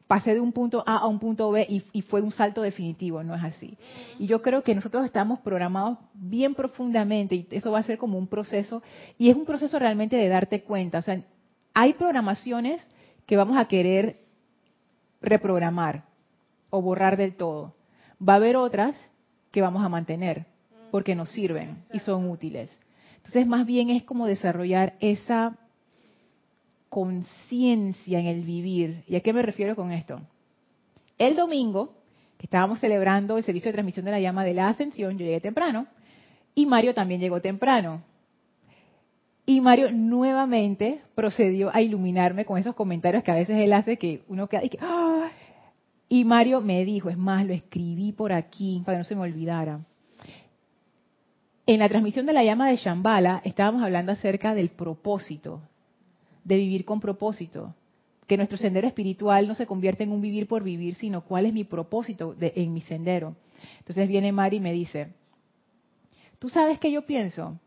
pasé 0.06 0.34
de 0.34 0.40
un 0.40 0.52
punto 0.52 0.84
A 0.86 0.98
a 0.98 1.06
un 1.06 1.18
punto 1.18 1.50
B 1.50 1.66
y, 1.68 1.82
y, 1.92 2.02
fue 2.02 2.20
un 2.20 2.30
salto 2.30 2.60
definitivo, 2.60 3.22
no 3.22 3.34
es 3.34 3.42
así. 3.42 3.76
Y 4.18 4.26
yo 4.26 4.42
creo 4.42 4.62
que 4.62 4.74
nosotros 4.74 5.06
estamos 5.06 5.40
programados 5.40 5.98
bien 6.12 6.54
profundamente 6.54 7.34
y 7.34 7.46
eso 7.50 7.72
va 7.72 7.78
a 7.78 7.82
ser 7.82 7.96
como 7.96 8.18
un 8.18 8.28
proceso 8.28 8.82
y 9.18 9.30
es 9.30 9.36
un 9.36 9.46
proceso 9.46 9.78
realmente 9.78 10.16
de 10.16 10.28
darte 10.28 10.62
cuenta. 10.62 10.98
O 10.98 11.02
sea, 11.02 11.22
hay 11.78 11.92
programaciones 11.92 12.88
que 13.26 13.36
vamos 13.36 13.58
a 13.58 13.68
querer 13.68 14.16
reprogramar 15.20 16.04
o 16.70 16.80
borrar 16.80 17.18
del 17.18 17.36
todo. 17.36 17.74
Va 18.18 18.32
a 18.32 18.36
haber 18.36 18.56
otras 18.56 18.96
que 19.50 19.60
vamos 19.60 19.84
a 19.84 19.90
mantener 19.90 20.46
porque 20.90 21.14
nos 21.14 21.28
sirven 21.28 21.76
y 21.92 21.98
son 21.98 22.30
útiles. 22.30 22.70
Entonces, 23.18 23.46
más 23.46 23.66
bien 23.66 23.90
es 23.90 24.04
como 24.04 24.24
desarrollar 24.24 24.94
esa 25.00 25.58
conciencia 26.88 28.20
en 28.20 28.26
el 28.26 28.40
vivir. 28.44 29.04
¿Y 29.06 29.16
a 29.16 29.20
qué 29.20 29.34
me 29.34 29.42
refiero 29.42 29.76
con 29.76 29.92
esto? 29.92 30.22
El 31.18 31.36
domingo, 31.36 31.92
que 32.38 32.46
estábamos 32.46 32.80
celebrando 32.80 33.36
el 33.36 33.44
servicio 33.44 33.68
de 33.68 33.74
transmisión 33.74 34.06
de 34.06 34.12
la 34.12 34.20
llama 34.20 34.44
de 34.44 34.54
la 34.54 34.68
ascensión, 34.68 35.18
yo 35.18 35.26
llegué 35.26 35.42
temprano 35.42 35.86
y 36.54 36.64
Mario 36.64 36.94
también 36.94 37.20
llegó 37.20 37.42
temprano. 37.42 38.02
Y 39.46 39.60
Mario 39.60 39.92
nuevamente 39.92 41.00
procedió 41.14 41.74
a 41.74 41.80
iluminarme 41.80 42.44
con 42.44 42.58
esos 42.58 42.74
comentarios 42.74 43.22
que 43.22 43.30
a 43.30 43.36
veces 43.36 43.56
él 43.56 43.72
hace 43.72 43.96
que 43.96 44.24
uno 44.28 44.48
queda 44.48 44.64
y 44.64 44.70
que 44.70 44.78
y 46.08 46.24
Mario 46.24 46.60
me 46.60 46.84
dijo, 46.84 47.08
es 47.10 47.16
más, 47.16 47.44
lo 47.46 47.52
escribí 47.52 48.12
por 48.12 48.32
aquí 48.32 48.82
para 48.84 48.96
que 48.96 48.98
no 48.98 49.04
se 49.04 49.16
me 49.16 49.22
olvidara. 49.22 49.80
En 51.66 51.80
la 51.80 51.88
transmisión 51.88 52.26
de 52.26 52.32
la 52.32 52.44
llama 52.44 52.68
de 52.68 52.76
Shambhala 52.76 53.42
estábamos 53.44 53.82
hablando 53.82 54.12
acerca 54.12 54.54
del 54.54 54.68
propósito 54.68 55.60
de 56.44 56.56
vivir 56.56 56.84
con 56.84 57.00
propósito. 57.00 57.74
Que 58.28 58.36
nuestro 58.36 58.58
sendero 58.58 58.86
espiritual 58.86 59.46
no 59.48 59.54
se 59.54 59.66
convierta 59.66 60.04
en 60.04 60.12
un 60.12 60.20
vivir 60.20 60.46
por 60.46 60.62
vivir, 60.62 60.94
sino 60.94 61.22
cuál 61.22 61.46
es 61.46 61.52
mi 61.52 61.64
propósito 61.64 62.34
de, 62.34 62.52
en 62.56 62.72
mi 62.72 62.80
sendero. 62.82 63.36
Entonces 63.78 64.08
viene 64.08 64.32
Mari 64.32 64.56
y 64.56 64.60
me 64.60 64.72
dice, 64.72 65.08
¿tú 66.38 66.48
sabes 66.48 66.78
qué 66.78 66.90
yo 66.90 67.02
pienso? 67.02 67.58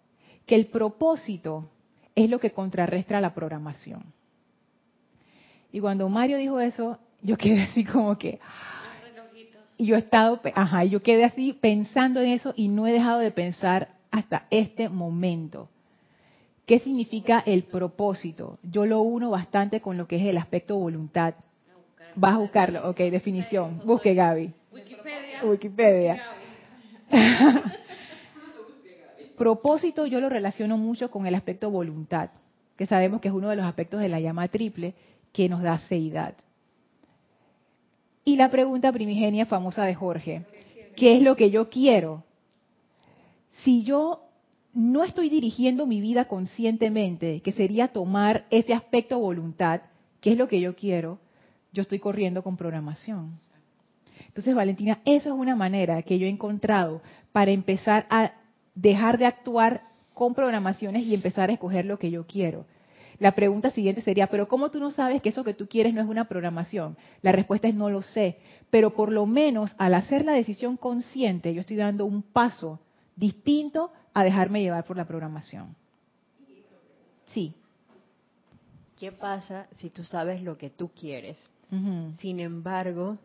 Que 0.49 0.55
el 0.55 0.65
propósito 0.65 1.69
es 2.15 2.27
lo 2.27 2.39
que 2.39 2.53
contrarrestra 2.53 3.21
la 3.21 3.35
programación. 3.35 4.01
Y 5.71 5.79
cuando 5.79 6.09
Mario 6.09 6.39
dijo 6.39 6.59
eso, 6.59 6.97
yo 7.21 7.37
quedé 7.37 7.61
así 7.61 7.85
como 7.85 8.17
que... 8.17 8.39
Y 9.77 9.85
yo 9.85 9.95
he 9.95 9.99
estado, 9.99 10.41
ajá, 10.55 10.85
yo 10.85 11.03
quedé 11.03 11.23
así 11.23 11.53
pensando 11.53 12.19
en 12.19 12.31
eso 12.31 12.55
y 12.55 12.67
no 12.67 12.87
he 12.87 12.91
dejado 12.91 13.19
de 13.19 13.29
pensar 13.29 13.89
hasta 14.09 14.47
este 14.49 14.89
momento. 14.89 15.69
¿Qué 16.65 16.79
significa 16.79 17.43
el 17.45 17.65
propósito? 17.65 18.57
Yo 18.63 18.87
lo 18.87 19.01
uno 19.01 19.29
bastante 19.29 19.81
con 19.81 19.97
lo 19.97 20.07
que 20.07 20.15
es 20.15 20.25
el 20.25 20.39
aspecto 20.39 20.79
voluntad. 20.79 21.35
Vas 22.15 22.33
a 22.33 22.39
buscarlo, 22.39 22.89
ok, 22.89 22.97
definición. 22.97 23.83
Busque 23.85 24.15
Gaby. 24.15 24.51
Wikipedia. 24.71 25.43
Wikipedia. 25.43 26.23
propósito 29.39 30.05
yo 30.05 30.19
lo 30.19 30.29
relaciono 30.29 30.77
mucho 30.77 31.09
con 31.09 31.25
el 31.25 31.33
aspecto 31.33 31.71
voluntad, 31.71 32.29
que 32.75 32.85
sabemos 32.85 33.21
que 33.21 33.29
es 33.29 33.33
uno 33.33 33.49
de 33.49 33.55
los 33.55 33.65
aspectos 33.65 34.01
de 34.01 34.09
la 34.09 34.19
llama 34.19 34.49
triple 34.49 34.93
que 35.31 35.49
nos 35.49 35.63
da 35.63 35.79
seidad. 35.79 36.35
Y 38.25 38.35
la 38.35 38.51
pregunta 38.51 38.91
primigenia 38.91 39.45
famosa 39.47 39.85
de 39.85 39.95
Jorge, 39.95 40.45
¿qué 40.95 41.15
es 41.15 41.23
lo 41.23 41.35
que 41.35 41.49
yo 41.49 41.69
quiero? 41.69 42.25
Si 43.63 43.83
yo 43.83 44.25
no 44.73 45.03
estoy 45.03 45.29
dirigiendo 45.29 45.87
mi 45.87 46.01
vida 46.01 46.25
conscientemente, 46.25 47.41
que 47.41 47.53
sería 47.53 47.87
tomar 47.87 48.45
ese 48.49 48.73
aspecto 48.73 49.19
voluntad, 49.19 49.81
que 50.19 50.33
es 50.33 50.37
lo 50.37 50.47
que 50.47 50.59
yo 50.59 50.75
quiero, 50.75 51.17
yo 51.71 51.81
estoy 51.81 51.99
corriendo 51.99 52.43
con 52.43 52.57
programación. 52.57 53.39
Entonces, 54.27 54.53
Valentina, 54.53 54.99
eso 55.05 55.29
es 55.29 55.35
una 55.35 55.55
manera 55.55 56.01
que 56.03 56.19
yo 56.19 56.27
he 56.27 56.29
encontrado 56.29 57.01
para 57.31 57.51
empezar 57.51 58.05
a 58.09 58.33
dejar 58.81 59.17
de 59.17 59.25
actuar 59.25 59.81
con 60.13 60.33
programaciones 60.33 61.03
y 61.03 61.13
empezar 61.13 61.49
a 61.49 61.53
escoger 61.53 61.85
lo 61.85 61.99
que 61.99 62.11
yo 62.11 62.25
quiero. 62.25 62.65
La 63.19 63.33
pregunta 63.33 63.69
siguiente 63.69 64.01
sería, 64.01 64.27
pero 64.27 64.47
¿cómo 64.47 64.71
tú 64.71 64.79
no 64.79 64.91
sabes 64.91 65.21
que 65.21 65.29
eso 65.29 65.43
que 65.43 65.53
tú 65.53 65.67
quieres 65.67 65.93
no 65.93 66.01
es 66.01 66.07
una 66.07 66.29
programación? 66.29 66.95
La 67.21 67.33
respuesta 67.33 67.67
es 67.67 67.75
no 67.75 67.89
lo 67.89 68.01
sé, 68.01 68.37
pero 68.69 68.93
por 68.93 69.11
lo 69.11 69.25
menos 69.25 69.75
al 69.77 69.93
hacer 69.93 70.23
la 70.23 70.31
decisión 70.31 70.77
consciente, 70.77 71.53
yo 71.53 71.61
estoy 71.61 71.75
dando 71.75 72.05
un 72.05 72.21
paso 72.21 72.79
distinto 73.17 73.91
a 74.13 74.23
dejarme 74.23 74.61
llevar 74.61 74.85
por 74.85 74.95
la 74.95 75.05
programación. 75.05 75.75
Sí. 77.25 77.53
¿Qué 78.97 79.11
pasa 79.11 79.67
si 79.79 79.89
tú 79.89 80.03
sabes 80.05 80.41
lo 80.41 80.57
que 80.57 80.69
tú 80.69 80.89
quieres? 80.89 81.37
Sin 82.19 82.39
embargo, 82.39 83.17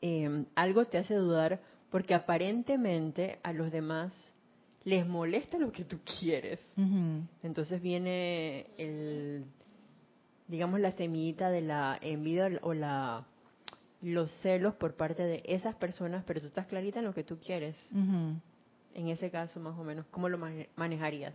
em, 0.00 0.44
algo 0.54 0.84
te 0.84 0.98
hace 0.98 1.14
dudar 1.14 1.60
porque 1.90 2.14
aparentemente 2.14 3.38
a 3.42 3.52
los 3.52 3.72
demás 3.72 4.12
les 4.86 5.06
molesta 5.06 5.58
lo 5.58 5.70
que 5.70 5.84
tú 5.84 5.98
quieres. 6.18 6.58
Entonces 7.42 7.82
viene 7.82 8.66
el, 8.78 9.44
digamos, 10.48 10.80
la 10.80 10.92
semillita 10.92 11.50
de 11.50 11.60
la 11.60 11.98
envidia 12.00 12.58
o 12.62 12.72
la 12.72 13.26
los 14.00 14.30
celos 14.42 14.74
por 14.74 14.94
parte 14.94 15.24
de 15.24 15.42
esas 15.46 15.74
personas, 15.74 16.22
pero 16.24 16.40
tú 16.40 16.46
estás 16.46 16.66
clarita 16.66 17.00
en 17.00 17.06
lo 17.06 17.14
que 17.14 17.24
tú 17.24 17.38
quieres 17.38 17.74
en 18.96 19.08
ese 19.08 19.30
caso 19.30 19.60
más 19.60 19.78
o 19.78 19.84
menos? 19.84 20.06
¿Cómo 20.10 20.28
lo 20.28 20.38
manejarías? 20.74 21.34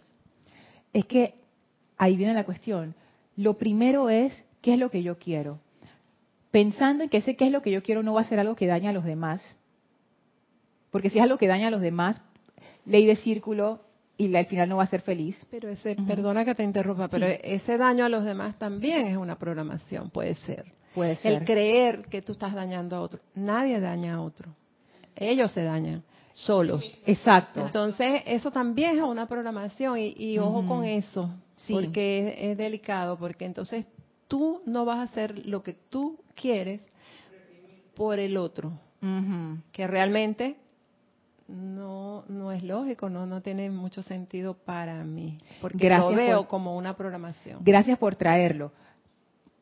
Es 0.94 1.06
que 1.06 1.36
ahí 1.96 2.18
viene 2.18 2.34
la 2.34 2.44
cuestión. 2.44 2.96
Lo 3.38 3.58
primero 3.58 4.10
es, 4.10 4.44
¿qué 4.62 4.74
es 4.74 4.80
lo 4.80 4.90
que 4.90 5.04
yo 5.04 5.20
quiero? 5.20 5.60
Pensando 6.50 7.04
en 7.04 7.10
que 7.10 7.18
ese 7.18 7.36
qué 7.36 7.46
es 7.46 7.52
lo 7.52 7.62
que 7.62 7.72
yo 7.72 7.84
quiero 7.84 8.02
no 8.02 8.14
va 8.14 8.22
a 8.22 8.30
ser 8.30 8.40
algo 8.40 8.56
que 8.56 8.66
daña 8.66 8.90
a 8.90 8.94
los 8.94 9.06
demás. 9.06 9.60
Porque 10.90 11.12
si 11.12 11.20
es 11.20 11.24
algo 11.24 11.38
que 11.38 11.48
daña 11.48 11.68
a 11.68 11.72
los 11.72 11.82
demás, 11.82 12.20
ley 12.86 13.06
de 13.06 13.16
círculo 13.16 13.82
y 14.18 14.36
al 14.36 14.46
final 14.46 14.70
no 14.70 14.78
va 14.78 14.84
a 14.84 14.88
ser 14.88 15.02
feliz. 15.02 15.36
Pero 15.50 15.70
ese, 15.70 15.96
perdona 15.96 16.46
que 16.46 16.56
te 16.56 16.64
interrumpa, 16.64 17.08
pero 17.08 17.26
ese 17.26 17.78
daño 17.78 18.06
a 18.06 18.10
los 18.10 18.24
demás 18.24 18.58
también 18.58 19.08
es 19.08 19.18
una 19.18 19.38
programación, 19.38 20.10
puede 20.10 20.36
ser. 20.36 20.66
Puede 20.94 21.16
ser. 21.16 21.34
El 21.34 21.46
creer 21.46 22.02
que 22.10 22.22
tú 22.22 22.34
estás 22.34 22.54
dañando 22.54 22.98
a 22.98 23.02
otro. 23.02 23.20
Nadie 23.34 23.80
daña 23.80 24.16
a 24.16 24.22
otro. 24.22 24.54
Ellos 25.16 25.52
se 25.52 25.64
dañan 25.64 26.04
solos. 26.34 27.00
Exacto. 27.06 27.62
Entonces, 27.62 28.22
eso 28.26 28.52
también 28.52 28.98
es 28.98 29.04
una 29.04 29.26
programación 29.28 29.98
y, 29.98 30.38
ojo 30.38 30.66
con 30.66 30.84
eso, 30.84 31.30
porque 31.70 32.36
es, 32.52 32.58
delicado, 32.58 33.18
porque 33.18 33.46
entonces 33.46 33.86
tú 34.28 34.62
no 34.66 34.86
vas 34.86 35.00
a 35.00 35.04
hacer 35.04 35.46
lo 35.46 35.64
que 35.64 35.74
tú 35.74 36.20
quieres 36.36 36.88
por 37.96 38.20
el 38.20 38.38
otro, 38.38 38.74
que 39.72 39.88
realmente 39.88 40.58
no 41.48 42.24
no 42.28 42.52
es 42.52 42.64
lógico, 42.64 43.10
no 43.10 43.26
no 43.26 43.42
tiene 43.42 43.70
mucho 43.70 44.02
sentido 44.04 44.54
para 44.54 45.04
mí, 45.04 45.38
porque 45.62 45.78
Gracias 45.86 46.12
lo 46.12 46.18
veo 46.18 46.38
por- 46.40 46.48
como 46.48 46.78
una 46.78 46.96
programación. 46.96 47.60
Gracias 47.64 47.98
por 47.98 48.16
traerlo. 48.16 48.72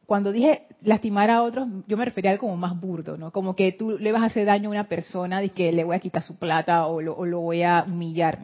Cuando 0.06 0.32
dije 0.32 0.64
lastimar 0.82 1.30
a 1.30 1.44
otros, 1.44 1.68
yo 1.88 1.96
me 1.98 2.06
refería 2.06 2.32
a 2.32 2.34
algo 2.34 2.48
como 2.48 2.58
más 2.58 2.80
burdo, 2.80 3.18
¿no? 3.18 3.32
Como 3.32 3.56
que 3.56 3.72
tú 3.74 3.92
le 4.00 4.12
vas 4.12 4.24
a 4.24 4.26
hacer 4.28 4.46
daño 4.46 4.70
a 4.70 4.72
una 4.72 4.88
persona 4.88 5.40
de 5.42 5.50
que 5.50 5.72
le 5.72 5.84
voy 5.84 5.96
a 5.96 6.00
quitar 6.00 6.24
su 6.24 6.36
plata 6.38 6.88
o 6.88 7.02
lo, 7.02 7.16
o 7.16 7.26
lo 7.26 7.42
voy 7.42 7.62
a 7.64 7.84
humillar. 7.88 8.40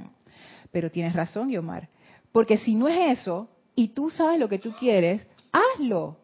Pero 0.72 0.92
tienes 0.92 1.14
razón, 1.14 1.50
Yomar. 1.50 1.88
Porque 2.32 2.58
si 2.58 2.76
no 2.76 2.88
es 2.88 3.20
eso, 3.20 3.48
y 3.76 3.90
tú 3.90 4.12
sabes 4.12 4.40
lo 4.40 4.48
que 4.50 4.60
tú 4.60 4.74
quieres, 4.78 5.26
hazlo. 5.52 6.18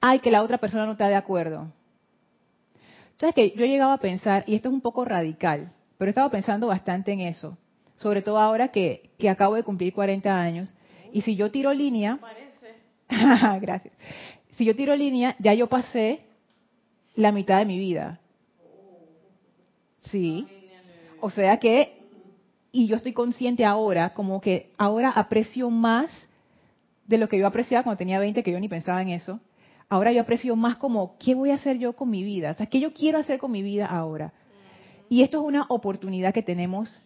Ay, 0.00 0.20
que 0.20 0.30
la 0.30 0.42
otra 0.42 0.58
persona 0.58 0.86
no 0.86 0.92
está 0.92 1.08
de 1.08 1.14
acuerdo. 1.16 1.68
Entonces 3.20 3.34
que 3.34 3.54
yo 3.54 3.66
he 3.66 3.68
llegado 3.68 3.92
a 3.92 3.98
pensar, 3.98 4.44
y 4.46 4.54
esto 4.54 4.70
es 4.70 4.74
un 4.74 4.80
poco 4.80 5.04
radical, 5.04 5.70
pero 5.98 6.08
he 6.08 6.12
estado 6.12 6.30
pensando 6.30 6.68
bastante 6.68 7.12
en 7.12 7.20
eso, 7.20 7.58
sobre 7.96 8.22
todo 8.22 8.38
ahora 8.38 8.68
que, 8.68 9.10
que 9.18 9.28
acabo 9.28 9.56
de 9.56 9.62
cumplir 9.62 9.92
40 9.92 10.34
años, 10.40 10.74
y 11.12 11.20
si 11.20 11.36
yo 11.36 11.50
tiro 11.50 11.74
línea, 11.74 12.18
gracias, 13.60 13.92
si 14.56 14.64
yo 14.64 14.74
tiro 14.74 14.96
línea, 14.96 15.36
ya 15.38 15.52
yo 15.52 15.66
pasé 15.66 16.20
la 17.14 17.30
mitad 17.30 17.58
de 17.58 17.66
mi 17.66 17.78
vida. 17.78 18.20
Sí. 20.00 20.46
O 21.20 21.28
sea 21.28 21.58
que, 21.58 21.98
y 22.72 22.86
yo 22.86 22.96
estoy 22.96 23.12
consciente 23.12 23.66
ahora, 23.66 24.14
como 24.14 24.40
que 24.40 24.70
ahora 24.78 25.10
aprecio 25.10 25.68
más 25.68 26.10
de 27.06 27.18
lo 27.18 27.28
que 27.28 27.36
yo 27.36 27.46
apreciaba 27.46 27.84
cuando 27.84 27.98
tenía 27.98 28.18
20, 28.18 28.42
que 28.42 28.52
yo 28.52 28.58
ni 28.58 28.68
pensaba 28.70 29.02
en 29.02 29.10
eso. 29.10 29.40
Ahora 29.90 30.12
yo 30.12 30.22
aprecio 30.22 30.54
más 30.54 30.76
como, 30.76 31.18
¿qué 31.18 31.34
voy 31.34 31.50
a 31.50 31.56
hacer 31.56 31.78
yo 31.78 31.94
con 31.94 32.08
mi 32.08 32.22
vida? 32.22 32.52
O 32.52 32.54
sea, 32.54 32.66
¿qué 32.66 32.78
yo 32.78 32.94
quiero 32.94 33.18
hacer 33.18 33.40
con 33.40 33.50
mi 33.50 33.60
vida 33.60 33.86
ahora? 33.86 34.32
Y 35.08 35.22
esto 35.22 35.40
es 35.40 35.44
una 35.44 35.66
oportunidad 35.68 36.32
que 36.32 36.44
tenemos 36.44 37.02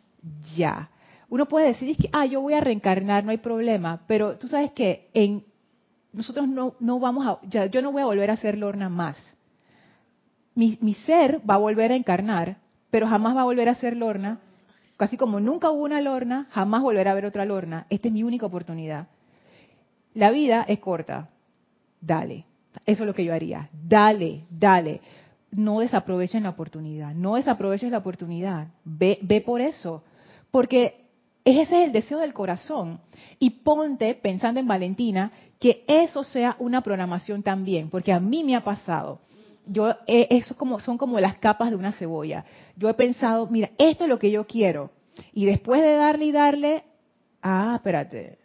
ya. 0.54 0.90
Uno 1.30 1.46
puede 1.46 1.68
decir, 1.68 1.88
es 1.88 1.96
que, 1.96 2.10
ah, 2.12 2.26
yo 2.26 2.42
voy 2.42 2.52
a 2.52 2.60
reencarnar, 2.60 3.24
no 3.24 3.30
hay 3.30 3.38
problema, 3.38 4.02
pero 4.06 4.36
tú 4.36 4.48
sabes 4.48 4.70
que 4.72 5.08
en 5.14 5.44
nosotros 6.12 6.46
no, 6.46 6.74
no 6.78 7.00
vamos 7.00 7.26
a, 7.26 7.40
yo 7.68 7.80
no 7.80 7.90
voy 7.90 8.02
a 8.02 8.06
volver 8.06 8.30
a 8.30 8.36
ser 8.36 8.58
Lorna 8.58 8.90
más. 8.90 9.16
Mi, 10.54 10.76
mi 10.82 10.92
ser 10.92 11.40
va 11.48 11.54
a 11.54 11.58
volver 11.58 11.90
a 11.90 11.96
encarnar, 11.96 12.58
pero 12.90 13.06
jamás 13.06 13.34
va 13.34 13.40
a 13.40 13.44
volver 13.44 13.70
a 13.70 13.74
ser 13.76 13.96
Lorna. 13.96 14.40
Casi 14.98 15.16
como 15.16 15.40
nunca 15.40 15.70
hubo 15.70 15.84
una 15.84 16.02
Lorna, 16.02 16.48
jamás 16.50 16.82
volverá 16.82 17.10
a 17.10 17.12
haber 17.12 17.24
otra 17.24 17.46
Lorna. 17.46 17.86
Esta 17.88 18.08
es 18.08 18.14
mi 18.14 18.22
única 18.22 18.44
oportunidad. 18.44 19.08
La 20.12 20.30
vida 20.30 20.66
es 20.68 20.80
corta. 20.80 21.30
Dale. 22.02 22.44
Eso 22.86 23.02
es 23.02 23.06
lo 23.06 23.14
que 23.14 23.24
yo 23.24 23.34
haría. 23.34 23.68
Dale, 23.72 24.42
dale. 24.50 25.00
No 25.50 25.80
desaprovechen 25.80 26.42
la 26.42 26.50
oportunidad. 26.50 27.14
No 27.14 27.36
desaproveches 27.36 27.90
la 27.90 27.98
oportunidad. 27.98 28.68
Ve, 28.84 29.18
ve 29.22 29.40
por 29.40 29.60
eso. 29.60 30.02
Porque 30.50 31.04
ese 31.44 31.62
es 31.62 31.70
el 31.72 31.92
deseo 31.92 32.18
del 32.18 32.32
corazón. 32.32 33.00
Y 33.38 33.50
ponte, 33.50 34.14
pensando 34.14 34.60
en 34.60 34.66
Valentina, 34.66 35.32
que 35.60 35.84
eso 35.86 36.24
sea 36.24 36.56
una 36.58 36.82
programación 36.82 37.42
también. 37.42 37.90
Porque 37.90 38.12
a 38.12 38.20
mí 38.20 38.42
me 38.44 38.56
ha 38.56 38.64
pasado. 38.64 39.20
Yo, 39.66 39.90
eh, 40.06 40.26
eso 40.30 40.56
como, 40.56 40.80
son 40.80 40.98
como 40.98 41.18
las 41.20 41.36
capas 41.38 41.70
de 41.70 41.76
una 41.76 41.92
cebolla. 41.92 42.44
Yo 42.76 42.88
he 42.88 42.94
pensado, 42.94 43.46
mira, 43.46 43.70
esto 43.78 44.04
es 44.04 44.10
lo 44.10 44.18
que 44.18 44.30
yo 44.30 44.46
quiero. 44.46 44.90
Y 45.32 45.46
después 45.46 45.80
de 45.80 45.94
darle 45.94 46.24
y 46.26 46.32
darle, 46.32 46.84
ah, 47.42 47.74
espérate. 47.76 48.38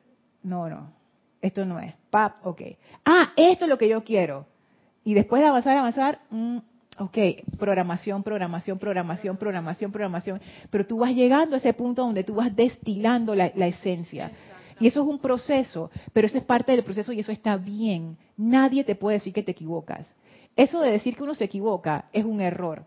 No, 0.44 0.70
no. 0.70 0.99
Esto 1.42 1.66
no 1.66 1.80
es. 1.80 1.94
Pap, 2.10 2.46
ok. 2.46 2.62
Ah, 3.06 3.32
esto 3.36 3.66
es 3.66 3.70
lo 3.70 3.78
que 3.78 3.88
yo 3.88 4.04
quiero. 4.04 4.46
Y 5.04 5.14
después 5.14 5.42
de 5.42 5.48
avanzar, 5.48 5.78
avanzar, 5.78 6.20
mm, 6.30 6.58
ok, 6.98 7.18
programación, 7.58 8.24
programación, 8.24 8.78
programación, 8.78 9.38
programación, 9.38 9.92
programación. 9.92 10.42
Pero 10.70 10.86
tú 10.86 11.00
vas 11.00 11.14
llegando 11.14 11.56
a 11.56 11.60
ese 11.60 11.74
punto 11.74 12.04
donde 12.04 12.24
tú 12.24 12.36
vas 12.36 12.56
destilando 12.56 13.36
la, 13.36 13.52
la 13.56 13.68
esencia. 13.68 14.32
Y 14.80 14.88
eso 14.88 15.02
es 15.02 15.08
un 15.08 15.20
proceso, 15.20 15.92
pero 16.14 16.28
eso 16.28 16.38
es 16.38 16.44
parte 16.44 16.72
del 16.72 16.84
proceso 16.84 17.12
y 17.12 17.20
eso 17.20 17.32
está 17.32 17.58
bien. 17.58 18.18
Nadie 18.38 18.84
te 18.84 18.96
puede 18.96 19.18
decir 19.18 19.34
que 19.34 19.44
te 19.44 19.52
equivocas. 19.52 20.08
Eso 20.56 20.82
de 20.82 20.92
decir 20.92 21.16
que 21.16 21.24
uno 21.24 21.36
se 21.36 21.46
equivoca 21.46 22.06
es 22.14 22.26
un 22.26 22.42
error. 22.42 22.84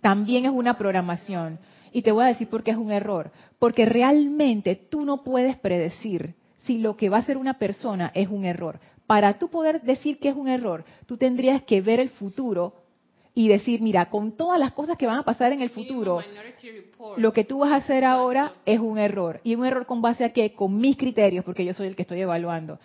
También 0.00 0.44
es 0.44 0.52
una 0.52 0.76
programación. 0.78 1.58
Y 1.92 2.02
te 2.02 2.12
voy 2.12 2.24
a 2.24 2.28
decir 2.28 2.48
por 2.48 2.62
qué 2.62 2.72
es 2.72 2.76
un 2.76 2.92
error. 2.92 3.30
Porque 3.58 3.86
realmente 3.86 4.76
tú 4.76 5.04
no 5.04 5.22
puedes 5.24 5.56
predecir 5.56 6.34
si 6.66 6.78
lo 6.78 6.96
que 6.96 7.08
va 7.08 7.18
a 7.18 7.20
hacer 7.20 7.36
una 7.36 7.58
persona 7.58 8.10
es 8.14 8.28
un 8.28 8.44
error. 8.44 8.80
Para 9.06 9.38
tú 9.38 9.48
poder 9.48 9.82
decir 9.82 10.18
que 10.18 10.28
es 10.28 10.36
un 10.36 10.48
error, 10.48 10.84
tú 11.06 11.16
tendrías 11.16 11.62
que 11.62 11.80
ver 11.80 12.00
el 12.00 12.10
futuro 12.10 12.74
y 13.34 13.48
decir, 13.48 13.82
mira, 13.82 14.08
con 14.08 14.32
todas 14.32 14.58
las 14.58 14.72
cosas 14.72 14.96
que 14.96 15.06
van 15.06 15.18
a 15.18 15.22
pasar 15.22 15.52
en 15.52 15.60
el 15.60 15.68
futuro, 15.68 16.22
lo 17.18 17.32
que 17.32 17.44
tú 17.44 17.58
vas 17.58 17.72
a 17.72 17.76
hacer 17.76 18.04
ahora 18.04 18.54
es 18.64 18.80
un 18.80 18.98
error. 18.98 19.40
¿Y 19.44 19.54
un 19.54 19.64
error 19.66 19.86
con 19.86 20.00
base 20.00 20.24
a 20.24 20.32
qué? 20.32 20.54
Con 20.54 20.78
mis 20.80 20.96
criterios, 20.96 21.44
porque 21.44 21.64
yo 21.64 21.74
soy 21.74 21.86
el 21.86 21.96
que 21.96 22.02
estoy 22.02 22.20
evaluando. 22.22 22.78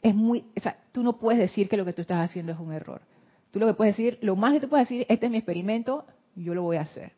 Es 0.00 0.14
muy, 0.14 0.46
o 0.56 0.60
sea, 0.60 0.78
tú 0.92 1.02
no 1.02 1.18
puedes 1.18 1.38
decir 1.38 1.68
que 1.68 1.76
lo 1.76 1.84
que 1.84 1.92
tú 1.92 2.00
estás 2.00 2.24
haciendo 2.24 2.52
es 2.52 2.58
un 2.58 2.72
error. 2.72 3.02
Tú 3.50 3.58
lo 3.58 3.66
que 3.66 3.74
puedes 3.74 3.96
decir, 3.96 4.18
lo 4.22 4.34
más 4.34 4.54
que 4.54 4.60
tú 4.60 4.68
puedes 4.68 4.88
decir, 4.88 5.04
este 5.10 5.26
es 5.26 5.32
mi 5.32 5.38
experimento, 5.38 6.06
yo 6.34 6.54
lo 6.54 6.62
voy 6.62 6.78
a 6.78 6.82
hacer. 6.82 7.12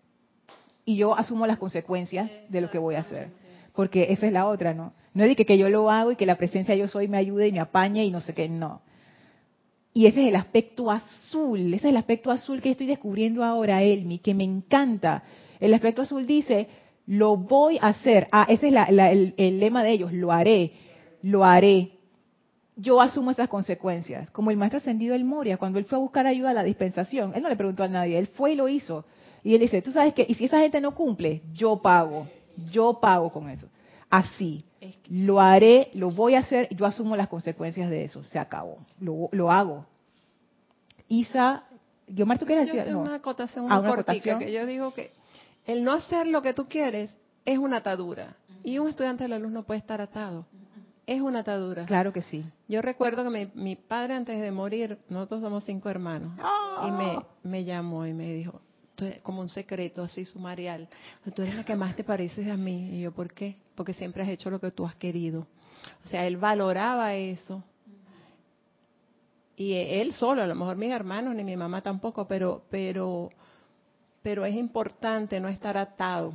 Y 0.84 0.96
yo 0.96 1.16
asumo 1.16 1.46
las 1.46 1.58
consecuencias 1.58 2.28
de 2.48 2.60
lo 2.60 2.70
que 2.70 2.78
voy 2.78 2.96
a 2.96 3.00
hacer. 3.02 3.28
Porque 3.72 4.08
esa 4.10 4.26
es 4.26 4.32
la 4.32 4.48
otra, 4.48 4.74
¿no? 4.74 4.94
No 5.14 5.24
es 5.24 5.30
de 5.30 5.36
que, 5.36 5.44
que 5.44 5.58
yo 5.58 5.68
lo 5.68 5.90
hago 5.90 6.12
y 6.12 6.16
que 6.16 6.26
la 6.26 6.36
presencia 6.36 6.74
yo 6.74 6.88
soy 6.88 7.08
me 7.08 7.18
ayude 7.18 7.48
y 7.48 7.52
me 7.52 7.60
apañe 7.60 8.04
y 8.04 8.10
no 8.10 8.20
sé 8.20 8.34
qué, 8.34 8.48
no. 8.48 8.82
Y 9.94 10.06
ese 10.06 10.22
es 10.22 10.28
el 10.28 10.36
aspecto 10.36 10.90
azul, 10.90 11.74
ese 11.74 11.88
es 11.88 11.90
el 11.90 11.96
aspecto 11.98 12.30
azul 12.30 12.62
que 12.62 12.70
estoy 12.70 12.86
descubriendo 12.86 13.44
ahora, 13.44 13.82
Elmi, 13.82 14.18
que 14.20 14.32
me 14.32 14.44
encanta. 14.44 15.22
El 15.60 15.74
aspecto 15.74 16.02
azul 16.02 16.26
dice, 16.26 16.68
lo 17.06 17.36
voy 17.36 17.78
a 17.78 17.88
hacer. 17.88 18.26
Ah, 18.32 18.46
ese 18.48 18.68
es 18.68 18.74
el, 18.88 19.34
el 19.36 19.60
lema 19.60 19.84
de 19.84 19.90
ellos, 19.90 20.12
lo 20.12 20.32
haré, 20.32 20.72
lo 21.22 21.44
haré. 21.44 21.90
Yo 22.76 23.02
asumo 23.02 23.30
esas 23.30 23.48
consecuencias. 23.48 24.30
Como 24.30 24.50
el 24.50 24.56
maestro 24.56 24.78
ascendido 24.78 25.14
El 25.14 25.24
Moria, 25.24 25.58
cuando 25.58 25.78
él 25.78 25.84
fue 25.84 25.98
a 25.98 26.00
buscar 26.00 26.26
ayuda 26.26 26.50
a 26.50 26.54
la 26.54 26.64
dispensación, 26.64 27.32
él 27.34 27.42
no 27.42 27.50
le 27.50 27.56
preguntó 27.56 27.84
a 27.84 27.88
nadie, 27.88 28.18
él 28.18 28.28
fue 28.28 28.52
y 28.52 28.56
lo 28.56 28.68
hizo. 28.68 29.04
Y 29.44 29.54
él 29.54 29.60
dice, 29.60 29.82
tú 29.82 29.92
sabes 29.92 30.14
que, 30.14 30.24
y 30.26 30.34
si 30.34 30.46
esa 30.46 30.60
gente 30.60 30.80
no 30.80 30.94
cumple, 30.94 31.42
yo 31.52 31.82
pago, 31.82 32.28
yo 32.70 32.98
pago 32.98 33.30
con 33.30 33.50
eso. 33.50 33.66
Así, 34.08 34.64
lo 35.10 35.40
haré, 35.40 35.90
lo 35.94 36.10
voy 36.10 36.34
a 36.34 36.40
hacer, 36.40 36.68
yo 36.74 36.86
asumo 36.86 37.16
las 37.16 37.28
consecuencias 37.28 37.88
de 37.90 38.04
eso, 38.04 38.22
se 38.24 38.38
acabó, 38.38 38.78
lo, 39.00 39.28
lo 39.32 39.50
hago. 39.50 39.86
Isa, 41.08 41.64
Guiomar, 42.08 42.38
¿tú 42.38 42.46
quieres 42.46 42.66
Yo 42.66 42.72
decir? 42.74 42.86
tengo 42.88 43.00
No. 43.02 43.06
una 43.08 43.16
acotación 43.16 43.66
Ah, 43.70 43.76
muy 43.76 43.84
una 43.84 43.88
cortica, 43.90 44.12
acotación. 44.12 44.38
que 44.38 44.52
yo 44.52 44.66
digo 44.66 44.92
que 44.94 45.12
el 45.66 45.84
no 45.84 45.92
hacer 45.92 46.26
lo 46.26 46.42
que 46.42 46.52
tú 46.54 46.66
quieres 46.68 47.16
es 47.44 47.58
una 47.58 47.78
atadura. 47.78 48.36
Y 48.64 48.78
un 48.78 48.88
estudiante 48.88 49.24
de 49.24 49.28
la 49.28 49.38
luz 49.38 49.50
no 49.52 49.64
puede 49.64 49.78
estar 49.78 50.00
atado. 50.00 50.46
Es 51.06 51.20
una 51.20 51.40
atadura. 51.40 51.84
Claro 51.84 52.12
que 52.12 52.22
sí. 52.22 52.44
Yo 52.68 52.80
recuerdo 52.80 53.24
que 53.24 53.30
mi, 53.30 53.50
mi 53.60 53.76
padre 53.76 54.14
antes 54.14 54.40
de 54.40 54.52
morir, 54.52 54.98
nosotros 55.08 55.40
somos 55.40 55.64
cinco 55.64 55.88
hermanos, 55.90 56.32
y 56.86 56.90
me, 56.92 57.18
me 57.42 57.64
llamó 57.64 58.06
y 58.06 58.12
me 58.14 58.32
dijo, 58.32 58.60
como 59.22 59.40
un 59.40 59.48
secreto 59.48 60.02
así 60.02 60.24
sumarial, 60.24 60.88
tú 61.34 61.42
eres 61.42 61.56
la 61.56 61.64
que 61.64 61.76
más 61.76 61.96
te 61.96 62.04
pareces 62.04 62.48
a 62.48 62.56
mí. 62.56 62.90
Y 62.96 63.00
yo, 63.00 63.12
¿por 63.12 63.32
qué? 63.32 63.56
Porque 63.74 63.94
siempre 63.94 64.22
has 64.22 64.28
hecho 64.28 64.50
lo 64.50 64.60
que 64.60 64.70
tú 64.70 64.86
has 64.86 64.94
querido. 64.96 65.46
O 66.04 66.08
sea, 66.08 66.26
él 66.26 66.36
valoraba 66.36 67.14
eso. 67.14 67.62
Y 69.56 69.74
él 69.74 70.12
solo, 70.14 70.42
a 70.42 70.46
lo 70.46 70.54
mejor 70.54 70.76
mis 70.76 70.90
hermanos 70.90 71.34
ni 71.34 71.44
mi 71.44 71.56
mamá 71.56 71.82
tampoco, 71.82 72.26
pero, 72.26 72.64
pero, 72.70 73.30
pero 74.22 74.44
es 74.44 74.54
importante 74.54 75.38
no 75.40 75.48
estar 75.48 75.76
atado. 75.76 76.32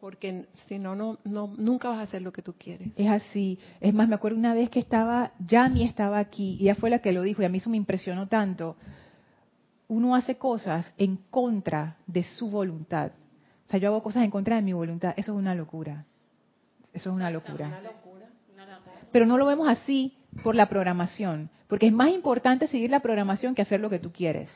Porque 0.00 0.46
si 0.66 0.78
no, 0.78 0.94
no, 0.96 1.18
no, 1.24 1.54
nunca 1.56 1.88
vas 1.88 1.98
a 1.98 2.02
hacer 2.02 2.22
lo 2.22 2.32
que 2.32 2.42
tú 2.42 2.54
quieres. 2.58 2.88
Es 2.96 3.08
así. 3.08 3.58
Es 3.80 3.94
más, 3.94 4.08
me 4.08 4.16
acuerdo 4.16 4.36
una 4.36 4.54
vez 4.54 4.68
que 4.68 4.80
estaba, 4.80 5.32
Yami 5.46 5.84
estaba 5.84 6.18
aquí, 6.18 6.56
y 6.58 6.64
ella 6.64 6.74
fue 6.74 6.90
la 6.90 6.98
que 6.98 7.12
lo 7.12 7.22
dijo, 7.22 7.42
y 7.42 7.44
a 7.44 7.48
mí 7.48 7.58
eso 7.58 7.70
me 7.70 7.76
impresionó 7.76 8.26
tanto. 8.26 8.76
Uno 9.92 10.14
hace 10.14 10.38
cosas 10.38 10.90
en 10.96 11.18
contra 11.18 11.98
de 12.06 12.22
su 12.22 12.48
voluntad. 12.48 13.12
O 13.66 13.70
sea, 13.70 13.78
yo 13.78 13.88
hago 13.88 14.02
cosas 14.02 14.24
en 14.24 14.30
contra 14.30 14.56
de 14.56 14.62
mi 14.62 14.72
voluntad. 14.72 15.12
Eso 15.18 15.32
es 15.32 15.38
una 15.38 15.54
locura. 15.54 16.06
Eso 16.94 17.10
es 17.10 17.14
una 17.14 17.30
locura. 17.30 17.78
Pero 19.10 19.26
no 19.26 19.36
lo 19.36 19.44
vemos 19.44 19.68
así 19.68 20.16
por 20.42 20.54
la 20.54 20.70
programación, 20.70 21.50
porque 21.68 21.88
es 21.88 21.92
más 21.92 22.08
importante 22.08 22.68
seguir 22.68 22.90
la 22.90 23.00
programación 23.00 23.54
que 23.54 23.60
hacer 23.60 23.80
lo 23.80 23.90
que 23.90 23.98
tú 23.98 24.10
quieres. 24.10 24.48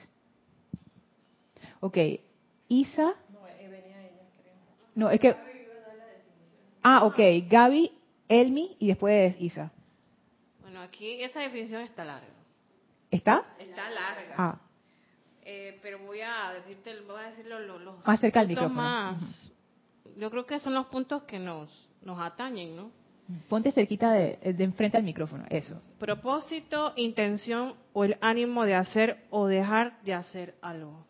Ok, 1.81 1.99
Isa. 2.69 3.13
No, 4.95 5.11
es 5.11 5.21
que. 5.21 5.37
Ah, 6.83 7.05
ok, 7.05 7.19
Gaby, 7.47 7.93
Elmi 8.27 8.79
y 8.79 8.87
después 8.87 9.37
Isa. 9.39 9.71
Bueno, 10.63 10.81
aquí 10.81 11.23
esa 11.23 11.41
definición 11.41 11.83
está 11.83 12.07
larga. 12.07 12.27
¿Está? 13.11 13.45
Está 13.59 13.91
larga. 13.91 14.35
Ah, 14.39 14.61
Eh, 15.49 15.79
pero 15.81 16.01
voy 16.01 16.21
a 16.23 16.51
decirte, 16.55 16.99
voy 17.03 17.21
a 17.23 17.29
decirlo 17.31 17.61
los, 17.61 17.81
los 17.81 18.05
Más 18.05 18.19
cerca 18.19 18.43
micrófono. 18.43 18.75
más. 18.75 19.53
Yo 20.17 20.29
creo 20.31 20.45
que 20.45 20.59
son 20.59 20.75
los 20.75 20.87
puntos 20.87 21.23
que 21.23 21.39
nos 21.39 21.71
nos 22.03 22.19
atañen, 22.21 22.77
¿no? 22.77 22.91
ponte 23.49 23.73
cerquita 23.73 24.13
de, 24.13 24.39
de 24.53 24.65
enfrente 24.65 24.97
al 24.97 25.03
micrófono, 25.03 25.45
eso. 25.51 25.81
Propósito, 25.99 26.93
intención 26.97 27.75
o 27.93 28.05
el 28.05 28.17
ánimo 28.21 28.65
de 28.65 28.75
hacer 28.77 29.25
o 29.31 29.47
dejar 29.47 30.01
de 30.03 30.15
hacer 30.15 30.55
algo. 30.63 31.05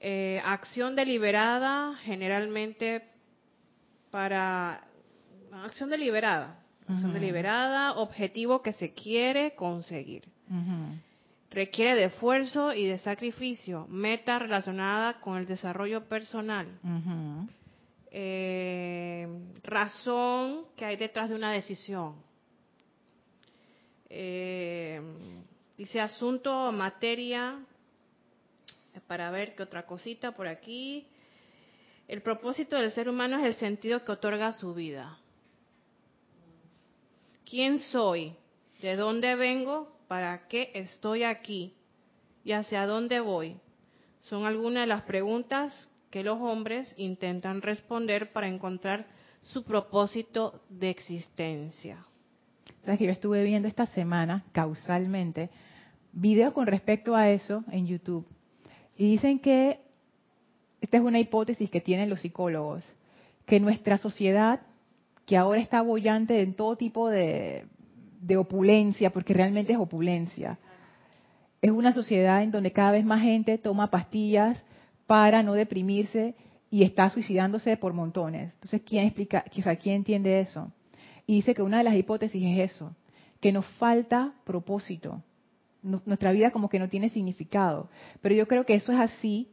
eh, 0.00 0.40
acción 0.44 0.94
deliberada, 0.96 1.94
generalmente 2.04 3.02
para 4.10 4.84
acción 5.64 5.88
deliberada, 5.90 6.58
acción 6.88 7.12
deliberada, 7.14 7.94
objetivo 7.94 8.60
que 8.62 8.72
se 8.72 8.92
quiere 8.92 9.54
conseguir. 9.54 10.24
Requiere 11.50 11.94
de 11.94 12.04
esfuerzo 12.06 12.72
y 12.74 12.86
de 12.86 12.98
sacrificio, 12.98 13.86
meta 13.88 14.38
relacionada 14.38 15.20
con 15.20 15.38
el 15.38 15.46
desarrollo 15.46 16.04
personal. 16.08 16.66
Eh, 18.10 19.28
razón 19.62 20.66
que 20.76 20.84
hay 20.84 20.96
detrás 20.96 21.28
de 21.28 21.34
una 21.34 21.52
decisión. 21.52 22.16
Eh, 24.08 25.00
dice 25.76 26.00
asunto, 26.00 26.72
materia, 26.72 27.58
para 29.06 29.30
ver 29.30 29.54
qué 29.54 29.62
otra 29.62 29.86
cosita 29.86 30.32
por 30.32 30.48
aquí. 30.48 31.06
El 32.08 32.22
propósito 32.22 32.76
del 32.76 32.90
ser 32.92 33.08
humano 33.08 33.38
es 33.38 33.44
el 33.44 33.54
sentido 33.54 34.04
que 34.04 34.12
otorga 34.12 34.52
su 34.52 34.74
vida. 34.74 35.18
¿Quién 37.48 37.78
soy? 37.78 38.34
¿De 38.80 38.96
dónde 38.96 39.34
vengo? 39.34 39.95
¿Para 40.08 40.46
qué 40.48 40.70
estoy 40.74 41.24
aquí? 41.24 41.74
¿Y 42.44 42.52
hacia 42.52 42.86
dónde 42.86 43.20
voy? 43.20 43.56
Son 44.22 44.46
algunas 44.46 44.84
de 44.84 44.86
las 44.86 45.02
preguntas 45.02 45.90
que 46.10 46.22
los 46.22 46.40
hombres 46.40 46.94
intentan 46.96 47.60
responder 47.60 48.32
para 48.32 48.48
encontrar 48.48 49.06
su 49.40 49.64
propósito 49.64 50.62
de 50.68 50.90
existencia. 50.90 52.04
Sabes 52.82 52.98
que 52.98 53.06
yo 53.06 53.12
estuve 53.12 53.42
viendo 53.42 53.66
esta 53.66 53.86
semana, 53.86 54.44
causalmente, 54.52 55.50
videos 56.12 56.52
con 56.52 56.66
respecto 56.66 57.16
a 57.16 57.30
eso 57.30 57.64
en 57.70 57.86
YouTube. 57.86 58.26
Y 58.96 59.10
dicen 59.10 59.40
que, 59.40 59.80
esta 60.80 60.98
es 60.98 61.02
una 61.02 61.18
hipótesis 61.18 61.68
que 61.68 61.80
tienen 61.80 62.08
los 62.08 62.20
psicólogos, 62.20 62.84
que 63.44 63.58
nuestra 63.58 63.98
sociedad, 63.98 64.60
que 65.26 65.36
ahora 65.36 65.60
está 65.60 65.82
bollante 65.82 66.40
en 66.42 66.54
todo 66.54 66.76
tipo 66.76 67.08
de, 67.08 67.66
de 68.20 68.36
opulencia, 68.36 69.10
porque 69.10 69.34
realmente 69.34 69.72
es 69.72 69.78
opulencia, 69.78 70.58
es 71.62 71.70
una 71.70 71.92
sociedad 71.92 72.42
en 72.42 72.50
donde 72.50 72.72
cada 72.72 72.92
vez 72.92 73.04
más 73.04 73.22
gente 73.22 73.58
toma 73.58 73.90
pastillas 73.90 74.62
para 75.06 75.42
no 75.42 75.54
deprimirse 75.54 76.34
y 76.70 76.82
está 76.82 77.10
suicidándose 77.10 77.76
por 77.76 77.92
montones. 77.92 78.52
Entonces, 78.54 78.82
¿quién 78.84 79.06
explica, 79.06 79.42
quizá 79.50 79.76
quién 79.76 79.96
entiende 79.96 80.40
eso? 80.40 80.72
Y 81.26 81.36
dice 81.36 81.54
que 81.54 81.62
una 81.62 81.78
de 81.78 81.84
las 81.84 81.96
hipótesis 81.96 82.42
es 82.44 82.72
eso, 82.72 82.94
que 83.40 83.52
nos 83.52 83.66
falta 83.78 84.34
propósito. 84.44 85.22
Nuestra 85.82 86.32
vida 86.32 86.50
como 86.50 86.68
que 86.68 86.78
no 86.78 86.88
tiene 86.88 87.08
significado. 87.10 87.88
Pero 88.20 88.34
yo 88.34 88.48
creo 88.48 88.66
que 88.66 88.74
eso 88.74 88.92
es 88.92 88.98
así 88.98 89.48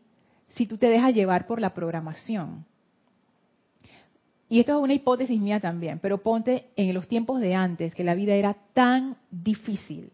si 0.50 0.66
tú 0.66 0.78
te 0.78 0.88
dejas 0.88 1.14
llevar 1.14 1.48
por 1.48 1.62
la 1.62 1.74
programación. 1.74 2.66
Y 4.54 4.60
esto 4.60 4.78
es 4.78 4.84
una 4.84 4.94
hipótesis 4.94 5.42
mía 5.42 5.60
también, 5.60 5.98
pero 5.98 6.20
ponte 6.20 6.68
en 6.76 6.94
los 6.94 7.08
tiempos 7.08 7.42
de 7.42 7.56
antes, 7.56 7.96
que 7.96 8.04
la 8.04 8.14
vida 8.14 8.36
era 8.36 8.56
tan 8.76 9.16
difícil, 9.32 10.12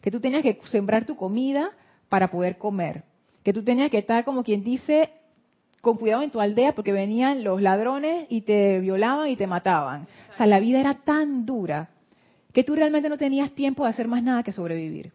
que 0.00 0.08
tú 0.08 0.20
tenías 0.20 0.44
que 0.44 0.60
sembrar 0.66 1.04
tu 1.04 1.16
comida 1.16 1.72
para 2.08 2.30
poder 2.30 2.58
comer, 2.58 3.02
que 3.42 3.52
tú 3.52 3.64
tenías 3.64 3.90
que 3.90 3.98
estar 3.98 4.24
como 4.24 4.44
quien 4.44 4.62
dice 4.62 5.10
con 5.80 5.96
cuidado 5.96 6.22
en 6.22 6.30
tu 6.30 6.40
aldea 6.40 6.76
porque 6.76 6.92
venían 6.92 7.42
los 7.42 7.60
ladrones 7.60 8.28
y 8.28 8.42
te 8.42 8.78
violaban 8.78 9.28
y 9.30 9.34
te 9.34 9.48
mataban. 9.48 10.06
O 10.32 10.36
sea, 10.36 10.46
la 10.46 10.60
vida 10.60 10.78
era 10.78 10.98
tan 11.02 11.44
dura 11.44 11.88
que 12.52 12.62
tú 12.62 12.76
realmente 12.76 13.08
no 13.08 13.18
tenías 13.18 13.50
tiempo 13.50 13.82
de 13.82 13.90
hacer 13.90 14.06
más 14.06 14.22
nada 14.22 14.44
que 14.44 14.52
sobrevivir. 14.52 15.10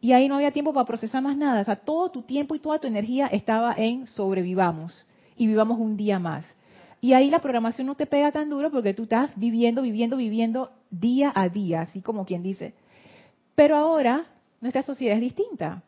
Y 0.00 0.12
ahí 0.12 0.28
no 0.28 0.36
había 0.36 0.52
tiempo 0.52 0.72
para 0.72 0.86
procesar 0.86 1.20
más 1.20 1.36
nada. 1.36 1.62
O 1.62 1.64
sea, 1.64 1.74
todo 1.74 2.12
tu 2.12 2.22
tiempo 2.22 2.54
y 2.54 2.60
toda 2.60 2.78
tu 2.78 2.86
energía 2.86 3.26
estaba 3.26 3.74
en 3.76 4.06
sobrevivamos 4.06 5.04
y 5.36 5.48
vivamos 5.48 5.80
un 5.80 5.96
día 5.96 6.20
más. 6.20 6.46
Y 7.00 7.12
ahí 7.12 7.30
la 7.30 7.40
programación 7.40 7.86
no 7.86 7.94
te 7.94 8.06
pega 8.06 8.32
tan 8.32 8.50
duro 8.50 8.70
porque 8.70 8.94
tú 8.94 9.04
estás 9.04 9.30
viviendo, 9.36 9.82
viviendo, 9.82 10.16
viviendo 10.16 10.72
día 10.90 11.32
a 11.34 11.48
día, 11.48 11.82
así 11.82 12.00
como 12.00 12.24
quien 12.24 12.42
dice. 12.42 12.74
Pero 13.54 13.76
ahora 13.76 14.26
nuestra 14.60 14.82
sociedad 14.82 15.16
es 15.16 15.20
distinta. 15.20 15.82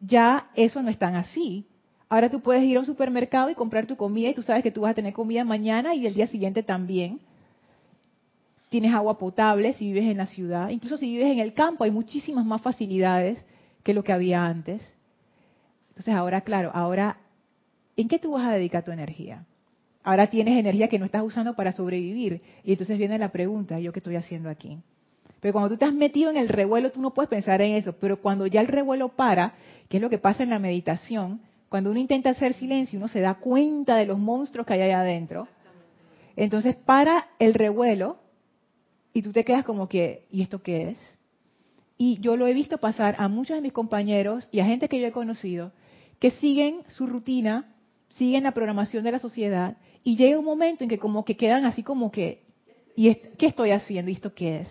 Ya 0.00 0.50
eso 0.54 0.82
no 0.82 0.90
es 0.90 0.98
tan 0.98 1.14
así. 1.14 1.66
Ahora 2.08 2.30
tú 2.30 2.40
puedes 2.40 2.64
ir 2.64 2.76
a 2.76 2.80
un 2.80 2.86
supermercado 2.86 3.50
y 3.50 3.54
comprar 3.54 3.86
tu 3.86 3.96
comida 3.96 4.28
y 4.28 4.34
tú 4.34 4.42
sabes 4.42 4.62
que 4.62 4.70
tú 4.70 4.82
vas 4.82 4.92
a 4.92 4.94
tener 4.94 5.12
comida 5.12 5.44
mañana 5.44 5.94
y 5.94 6.06
el 6.06 6.14
día 6.14 6.26
siguiente 6.26 6.62
también. 6.62 7.20
Tienes 8.68 8.92
agua 8.92 9.18
potable 9.18 9.72
si 9.74 9.86
vives 9.86 10.10
en 10.10 10.18
la 10.18 10.26
ciudad. 10.26 10.68
Incluso 10.70 10.96
si 10.96 11.06
vives 11.06 11.30
en 11.30 11.38
el 11.38 11.54
campo 11.54 11.84
hay 11.84 11.92
muchísimas 11.92 12.44
más 12.44 12.60
facilidades 12.60 13.44
que 13.84 13.94
lo 13.94 14.02
que 14.02 14.12
había 14.12 14.44
antes. 14.44 14.82
Entonces 15.90 16.14
ahora, 16.14 16.40
claro, 16.40 16.72
ahora, 16.74 17.18
¿en 17.96 18.08
qué 18.08 18.18
tú 18.18 18.32
vas 18.32 18.46
a 18.46 18.52
dedicar 18.52 18.84
tu 18.84 18.90
energía? 18.90 19.46
Ahora 20.04 20.28
tienes 20.28 20.58
energía 20.58 20.88
que 20.88 20.98
no 20.98 21.06
estás 21.06 21.22
usando 21.22 21.54
para 21.54 21.72
sobrevivir. 21.72 22.42
Y 22.62 22.72
entonces 22.72 22.98
viene 22.98 23.18
la 23.18 23.32
pregunta, 23.32 23.80
¿yo 23.80 23.92
qué 23.92 24.00
estoy 24.00 24.16
haciendo 24.16 24.50
aquí? 24.50 24.78
Pero 25.40 25.52
cuando 25.52 25.68
tú 25.68 25.74
estás 25.74 25.94
metido 25.94 26.30
en 26.30 26.36
el 26.36 26.48
revuelo, 26.48 26.92
tú 26.92 27.00
no 27.00 27.12
puedes 27.14 27.28
pensar 27.28 27.62
en 27.62 27.74
eso. 27.74 27.94
Pero 27.94 28.20
cuando 28.20 28.46
ya 28.46 28.60
el 28.60 28.68
revuelo 28.68 29.08
para, 29.08 29.54
que 29.88 29.96
es 29.96 30.02
lo 30.02 30.10
que 30.10 30.18
pasa 30.18 30.42
en 30.42 30.50
la 30.50 30.58
meditación, 30.58 31.40
cuando 31.70 31.90
uno 31.90 31.98
intenta 31.98 32.30
hacer 32.30 32.52
silencio, 32.52 32.98
uno 32.98 33.08
se 33.08 33.20
da 33.20 33.34
cuenta 33.34 33.96
de 33.96 34.06
los 34.06 34.18
monstruos 34.18 34.66
que 34.66 34.74
hay 34.74 34.82
allá 34.82 35.00
adentro. 35.00 35.48
Entonces 36.36 36.76
para 36.76 37.28
el 37.38 37.54
revuelo 37.54 38.18
y 39.12 39.22
tú 39.22 39.32
te 39.32 39.44
quedas 39.44 39.64
como 39.64 39.88
que, 39.88 40.26
¿y 40.30 40.42
esto 40.42 40.62
qué 40.62 40.90
es? 40.90 40.98
Y 41.96 42.18
yo 42.20 42.36
lo 42.36 42.46
he 42.46 42.52
visto 42.52 42.78
pasar 42.78 43.16
a 43.18 43.28
muchos 43.28 43.56
de 43.56 43.62
mis 43.62 43.72
compañeros 43.72 44.48
y 44.50 44.60
a 44.60 44.66
gente 44.66 44.88
que 44.88 45.00
yo 45.00 45.06
he 45.06 45.12
conocido 45.12 45.72
que 46.18 46.30
siguen 46.30 46.82
su 46.88 47.06
rutina, 47.06 47.74
siguen 48.16 48.44
la 48.44 48.52
programación 48.52 49.04
de 49.04 49.12
la 49.12 49.18
sociedad 49.18 49.76
y 50.04 50.16
llega 50.16 50.38
un 50.38 50.44
momento 50.44 50.84
en 50.84 50.90
que 50.90 50.98
como 50.98 51.24
que 51.24 51.36
quedan 51.36 51.64
así 51.64 51.82
como 51.82 52.12
que, 52.12 52.42
¿y 52.94 53.12
qué 53.14 53.46
estoy 53.46 53.70
haciendo? 53.70 54.10
¿Y 54.10 54.14
esto 54.14 54.34
qué 54.34 54.60
es? 54.60 54.68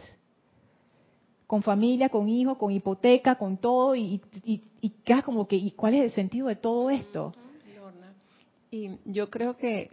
Con 1.48 1.64
familia, 1.64 2.10
con 2.10 2.30
hijos, 2.30 2.58
con 2.58 2.72
hipoteca, 2.72 3.36
con 3.36 3.58
todo, 3.58 3.96
y, 3.96 4.22
y, 4.46 4.62
y 4.80 4.90
quedas 5.04 5.24
como 5.24 5.48
que, 5.48 5.56
¿y 5.56 5.72
cuál 5.72 5.96
es 5.96 6.04
el 6.04 6.12
sentido 6.12 6.48
de 6.48 6.56
todo 6.56 6.92
esto? 6.92 7.32
Y 8.70 8.92
yo 9.06 9.30
creo 9.32 9.58
que, 9.58 9.90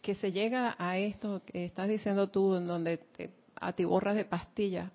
que 0.00 0.14
se 0.14 0.32
llega 0.32 0.74
a 0.78 0.96
esto 0.96 1.42
que 1.44 1.66
estás 1.66 1.86
diciendo 1.86 2.28
tú, 2.28 2.54
en 2.56 2.66
donde 2.66 2.96
te 2.96 3.30
atiborras 3.60 4.16
de 4.16 4.24
pastillas, 4.24 4.90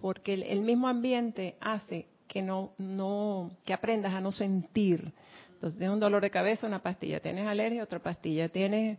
porque 0.00 0.32
el, 0.32 0.42
el 0.44 0.60
mismo 0.62 0.88
ambiente 0.88 1.56
hace 1.60 2.06
que 2.26 2.40
no, 2.40 2.70
no, 2.78 3.50
que 3.66 3.74
aprendas 3.74 4.14
a 4.14 4.20
no 4.20 4.32
sentir 4.32 5.12
entonces, 5.56 5.78
tienes 5.78 5.94
un 5.94 6.00
dolor 6.00 6.20
de 6.20 6.30
cabeza, 6.30 6.66
una 6.66 6.82
pastilla. 6.82 7.18
Tienes 7.18 7.46
alergia, 7.46 7.82
otra 7.82 7.98
pastilla. 7.98 8.50
Tienes 8.50 8.98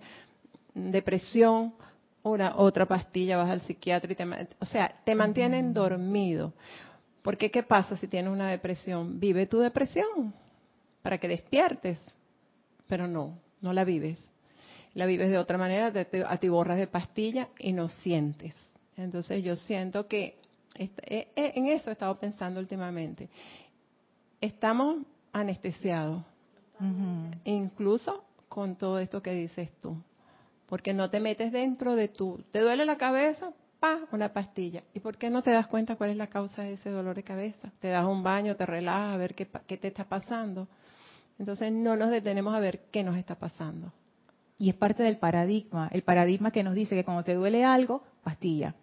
depresión, 0.73 1.75
una, 2.23 2.57
otra 2.57 2.87
pastilla. 2.87 3.37
Vas 3.37 3.51
al 3.51 3.61
psiquiatra 3.61 4.11
y 4.11 4.15
te... 4.15 4.25
O 4.59 4.65
sea, 4.65 4.91
te 5.05 5.13
mantienen 5.13 5.71
dormido. 5.71 6.53
Porque, 7.21 7.51
¿qué 7.51 7.61
pasa 7.61 7.95
si 7.97 8.07
tienes 8.07 8.31
una 8.31 8.49
depresión? 8.49 9.19
Vive 9.19 9.45
tu 9.45 9.59
depresión 9.59 10.33
para 11.03 11.19
que 11.19 11.27
despiertes. 11.27 11.99
Pero 12.87 13.07
no, 13.07 13.37
no 13.61 13.71
la 13.71 13.83
vives. 13.83 14.17
La 14.95 15.05
vives 15.05 15.29
de 15.29 15.37
otra 15.37 15.59
manera, 15.59 15.91
te 15.91 16.23
atiborras 16.25 16.79
de 16.79 16.87
pastilla 16.87 17.49
y 17.59 17.71
no 17.71 17.87
sientes. 17.87 18.55
Entonces, 18.95 19.43
yo 19.43 19.55
siento 19.55 20.07
que 20.07 20.39
eh, 20.73 20.89
eh, 21.03 21.51
en 21.53 21.67
eso 21.67 21.91
he 21.91 21.93
estado 21.93 22.19
pensando 22.19 22.59
últimamente. 22.59 23.29
Estamos 24.41 25.05
anestesiados 25.31 26.23
incluso 27.43 28.23
con 28.49 28.75
todo 28.75 28.99
esto 28.99 29.21
que 29.21 29.33
dices 29.33 29.71
tú. 29.81 29.97
Porque 30.67 30.93
no 30.93 31.09
te 31.09 31.19
metes 31.19 31.51
dentro 31.51 31.95
de 31.95 32.09
tu... 32.09 32.43
¿Te 32.51 32.59
duele 32.59 32.85
la 32.85 32.97
cabeza? 32.97 33.53
pa, 33.79 33.99
una 34.11 34.33
pastilla. 34.33 34.83
¿Y 34.93 34.99
por 34.99 35.17
qué 35.17 35.29
no 35.29 35.41
te 35.41 35.51
das 35.51 35.67
cuenta 35.67 35.95
cuál 35.95 36.11
es 36.11 36.17
la 36.17 36.27
causa 36.27 36.63
de 36.63 36.73
ese 36.73 36.89
dolor 36.89 37.15
de 37.15 37.23
cabeza? 37.23 37.71
Te 37.79 37.89
das 37.89 38.05
un 38.05 38.23
baño, 38.23 38.55
te 38.55 38.65
relajas 38.65 39.13
a 39.13 39.17
ver 39.17 39.35
qué, 39.35 39.47
qué 39.67 39.77
te 39.77 39.87
está 39.87 40.05
pasando. 40.05 40.67
Entonces 41.39 41.71
no 41.71 41.95
nos 41.95 42.09
detenemos 42.09 42.53
a 42.55 42.59
ver 42.59 42.81
qué 42.91 43.03
nos 43.03 43.17
está 43.17 43.35
pasando. 43.35 43.91
Y 44.57 44.69
es 44.69 44.75
parte 44.75 45.03
del 45.03 45.17
paradigma, 45.17 45.87
el 45.91 46.01
paradigma 46.01 46.51
que 46.51 46.63
nos 46.63 46.73
dice 46.73 46.95
que 46.95 47.05
cuando 47.05 47.23
te 47.23 47.35
duele 47.35 47.63
algo, 47.63 48.03
pastilla. 48.23 48.75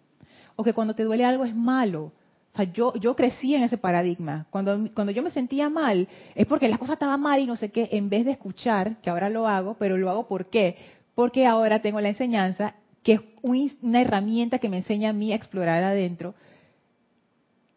O 0.55 0.63
que 0.63 0.73
cuando 0.73 0.95
te 0.95 1.03
duele 1.03 1.25
algo 1.25 1.43
es 1.43 1.53
malo. 1.53 2.13
Sea, 2.55 2.65
yo, 2.71 2.93
yo 2.95 3.15
crecí 3.15 3.53
en 3.53 3.63
ese 3.63 3.77
paradigma. 3.77 4.47
Cuando, 4.49 4.89
cuando 4.93 5.11
yo 5.11 5.21
me 5.23 5.31
sentía 5.31 5.69
mal, 5.69 6.07
es 6.35 6.45
porque 6.47 6.69
las 6.69 6.79
cosas 6.79 6.93
estaban 6.93 7.21
mal 7.21 7.39
y 7.41 7.45
no 7.45 7.55
sé 7.55 7.69
qué, 7.69 7.89
en 7.91 8.09
vez 8.09 8.25
de 8.25 8.31
escuchar, 8.31 8.97
que 9.01 9.09
ahora 9.09 9.29
lo 9.29 9.47
hago, 9.47 9.75
pero 9.77 9.97
lo 9.97 10.09
hago 10.09 10.27
¿por 10.27 10.49
qué? 10.49 10.77
Porque 11.15 11.45
ahora 11.45 11.81
tengo 11.81 11.99
la 11.99 12.09
enseñanza, 12.09 12.75
que 13.03 13.13
es 13.13 13.21
una 13.41 14.01
herramienta 14.01 14.59
que 14.59 14.69
me 14.69 14.77
enseña 14.77 15.09
a 15.09 15.13
mí 15.13 15.31
a 15.31 15.35
explorar 15.35 15.83
adentro. 15.83 16.33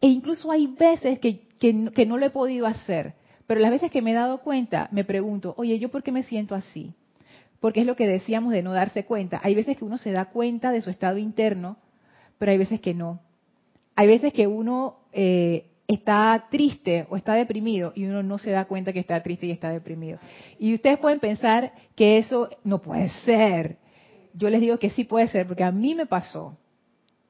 E 0.01 0.07
incluso 0.07 0.51
hay 0.51 0.67
veces 0.67 1.19
que, 1.19 1.41
que, 1.59 1.91
que 1.93 2.05
no 2.05 2.17
lo 2.17 2.25
he 2.25 2.29
podido 2.29 2.65
hacer, 2.65 3.15
pero 3.47 3.59
las 3.59 3.71
veces 3.71 3.91
que 3.91 4.01
me 4.01 4.11
he 4.11 4.15
dado 4.15 4.39
cuenta, 4.39 4.87
me 4.91 5.03
pregunto, 5.03 5.53
oye, 5.57 5.77
¿yo 5.77 5.89
por 5.89 6.03
qué 6.03 6.11
me 6.11 6.23
siento 6.23 6.55
así? 6.55 6.93
Porque 7.59 7.81
es 7.81 7.85
lo 7.85 7.97
que 7.97 8.07
decíamos 8.07 8.53
de 8.53 8.63
no 8.63 8.71
darse 8.71 9.03
cuenta. 9.03 9.41
Hay 9.43 9.55
veces 9.55 9.75
que 9.75 9.83
uno 9.83 9.97
se 9.97 10.11
da 10.11 10.25
cuenta 10.25 10.71
de 10.71 10.81
su 10.81 10.89
estado 10.89 11.17
interno, 11.17 11.77
pero 12.37 12.53
hay 12.53 12.57
veces 12.57 12.79
que 12.79 12.93
no 12.93 13.19
hay 13.99 14.07
veces 14.07 14.31
que 14.31 14.47
uno 14.47 14.95
eh, 15.11 15.65
está 15.85 16.45
triste 16.49 17.05
o 17.09 17.17
está 17.17 17.33
deprimido 17.33 17.91
y 17.93 18.05
uno 18.05 18.23
no 18.23 18.37
se 18.37 18.49
da 18.49 18.63
cuenta 18.63 18.93
que 18.93 19.01
está 19.01 19.21
triste 19.21 19.47
y 19.47 19.51
está 19.51 19.71
deprimido. 19.71 20.19
Y 20.57 20.73
ustedes 20.73 20.99
pueden 20.99 21.19
pensar 21.19 21.73
que 21.97 22.17
eso 22.17 22.47
no 22.63 22.81
puede 22.81 23.09
ser. 23.25 23.75
Yo 24.33 24.49
les 24.49 24.61
digo 24.61 24.79
que 24.79 24.89
sí 24.91 25.03
puede 25.03 25.27
ser 25.27 25.47
porque 25.47 25.65
a 25.65 25.71
mí 25.73 25.95
me 25.95 26.05
pasó 26.05 26.57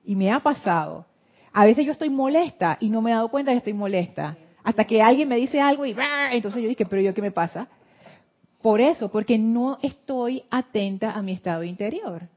y 0.05 0.15
me 0.15 0.31
ha 0.31 0.41
pasado. 0.41 1.07
A 1.53 1.65
veces 1.65 1.87
yo 1.87 1.91
estoy 1.91 2.11
molesta 2.11 2.77
y 2.79 2.89
no 2.89 3.01
me 3.01 3.09
he 3.09 3.15
dado 3.15 3.29
cuenta 3.29 3.49
que 3.51 3.57
estoy 3.57 3.73
molesta. 3.73 4.37
Hasta 4.63 4.83
que 4.83 5.01
alguien 5.01 5.27
me 5.27 5.37
dice 5.37 5.59
algo 5.59 5.87
y 5.87 5.95
entonces 6.31 6.61
yo 6.61 6.69
dije, 6.69 6.85
pero 6.85 7.01
yo 7.01 7.15
qué 7.15 7.23
me 7.23 7.31
pasa? 7.31 7.67
Por 8.61 8.79
eso, 8.79 9.09
porque 9.09 9.39
no 9.39 9.79
estoy 9.81 10.43
atenta 10.51 11.13
a 11.13 11.23
mi 11.23 11.31
estado 11.31 11.63
interior. 11.63 12.29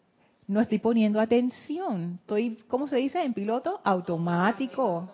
No 0.53 0.61
estoy 0.61 0.81
poniendo 0.81 1.19
atención. 1.19 2.19
Estoy, 2.21 2.59
¿cómo 2.69 2.87
se 2.87 2.97
dice? 2.97 3.23
En 3.23 3.33
piloto 3.33 3.81
automático. 3.83 5.09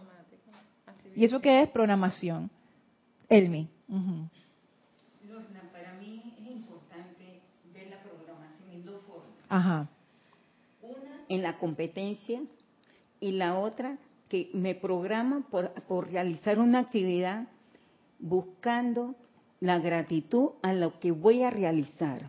¿Y 1.14 1.24
eso 1.24 1.40
qué 1.40 1.62
es? 1.62 1.70
Programación. 1.70 2.50
Elmi. 3.28 3.68
Uh 3.88 4.26
para 5.72 5.94
mí 5.94 6.34
es 6.40 6.50
importante 6.50 7.40
ver 7.72 7.88
la 7.88 8.02
programación 8.02 8.70
en 8.72 8.84
dos 8.84 9.00
formas. 9.02 9.30
Ajá. 9.48 9.88
Una 10.82 11.22
en 11.28 11.42
la 11.42 11.56
competencia 11.56 12.42
y 13.20 13.30
la 13.30 13.58
otra 13.60 13.96
que 14.28 14.50
me 14.54 14.74
programa 14.74 15.44
por, 15.48 15.70
por 15.82 16.10
realizar 16.10 16.58
una 16.58 16.80
actividad 16.80 17.46
buscando 18.18 19.14
la 19.60 19.78
gratitud 19.78 20.50
a 20.62 20.72
lo 20.72 20.98
que 20.98 21.12
voy 21.12 21.44
a 21.44 21.50
realizar. 21.50 22.28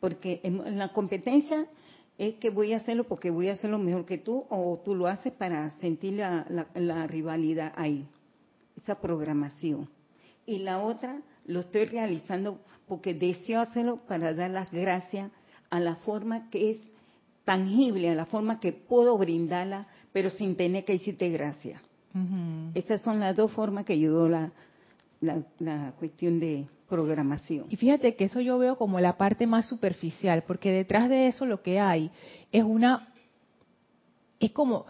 Porque 0.00 0.40
en 0.42 0.78
la 0.78 0.92
competencia 0.92 1.66
es 2.18 2.34
que 2.36 2.50
voy 2.50 2.72
a 2.72 2.78
hacerlo 2.78 3.04
porque 3.04 3.30
voy 3.30 3.48
a 3.48 3.54
hacerlo 3.54 3.78
mejor 3.78 4.06
que 4.06 4.18
tú 4.18 4.46
o 4.48 4.80
tú 4.84 4.94
lo 4.94 5.06
haces 5.06 5.32
para 5.32 5.70
sentir 5.78 6.14
la, 6.14 7.06
rivalidad 7.06 7.72
ahí, 7.76 8.06
esa 8.76 8.94
programación. 8.94 9.88
Y 10.46 10.58
la 10.58 10.80
otra 10.80 11.20
lo 11.46 11.60
estoy 11.60 11.86
realizando 11.86 12.58
porque 12.88 13.14
deseo 13.14 13.60
hacerlo 13.60 13.98
para 14.08 14.32
dar 14.32 14.50
las 14.50 14.70
gracias 14.70 15.30
a 15.70 15.80
la 15.80 15.96
forma 15.96 16.48
que 16.50 16.70
es 16.70 16.78
tangible, 17.44 18.10
a 18.10 18.14
la 18.14 18.26
forma 18.26 18.60
que 18.60 18.72
puedo 18.72 19.16
brindarla, 19.18 19.86
pero 20.12 20.30
sin 20.30 20.56
tener 20.56 20.84
que 20.84 20.94
decirte 20.94 21.28
gracias. 21.30 21.82
Esas 22.72 23.02
son 23.02 23.20
las 23.20 23.36
dos 23.36 23.52
formas 23.52 23.84
que 23.84 23.98
yo 23.98 24.26
la, 24.26 24.50
la 25.20 25.92
cuestión 25.98 26.40
de, 26.40 26.66
programación. 26.88 27.66
Y 27.68 27.76
fíjate 27.76 28.14
que 28.14 28.24
eso 28.24 28.40
yo 28.40 28.58
veo 28.58 28.76
como 28.76 29.00
la 29.00 29.16
parte 29.16 29.46
más 29.46 29.66
superficial, 29.66 30.44
porque 30.46 30.70
detrás 30.70 31.08
de 31.08 31.28
eso 31.28 31.46
lo 31.46 31.62
que 31.62 31.80
hay 31.80 32.10
es 32.52 32.64
una, 32.64 33.08
es 34.40 34.52
como, 34.52 34.86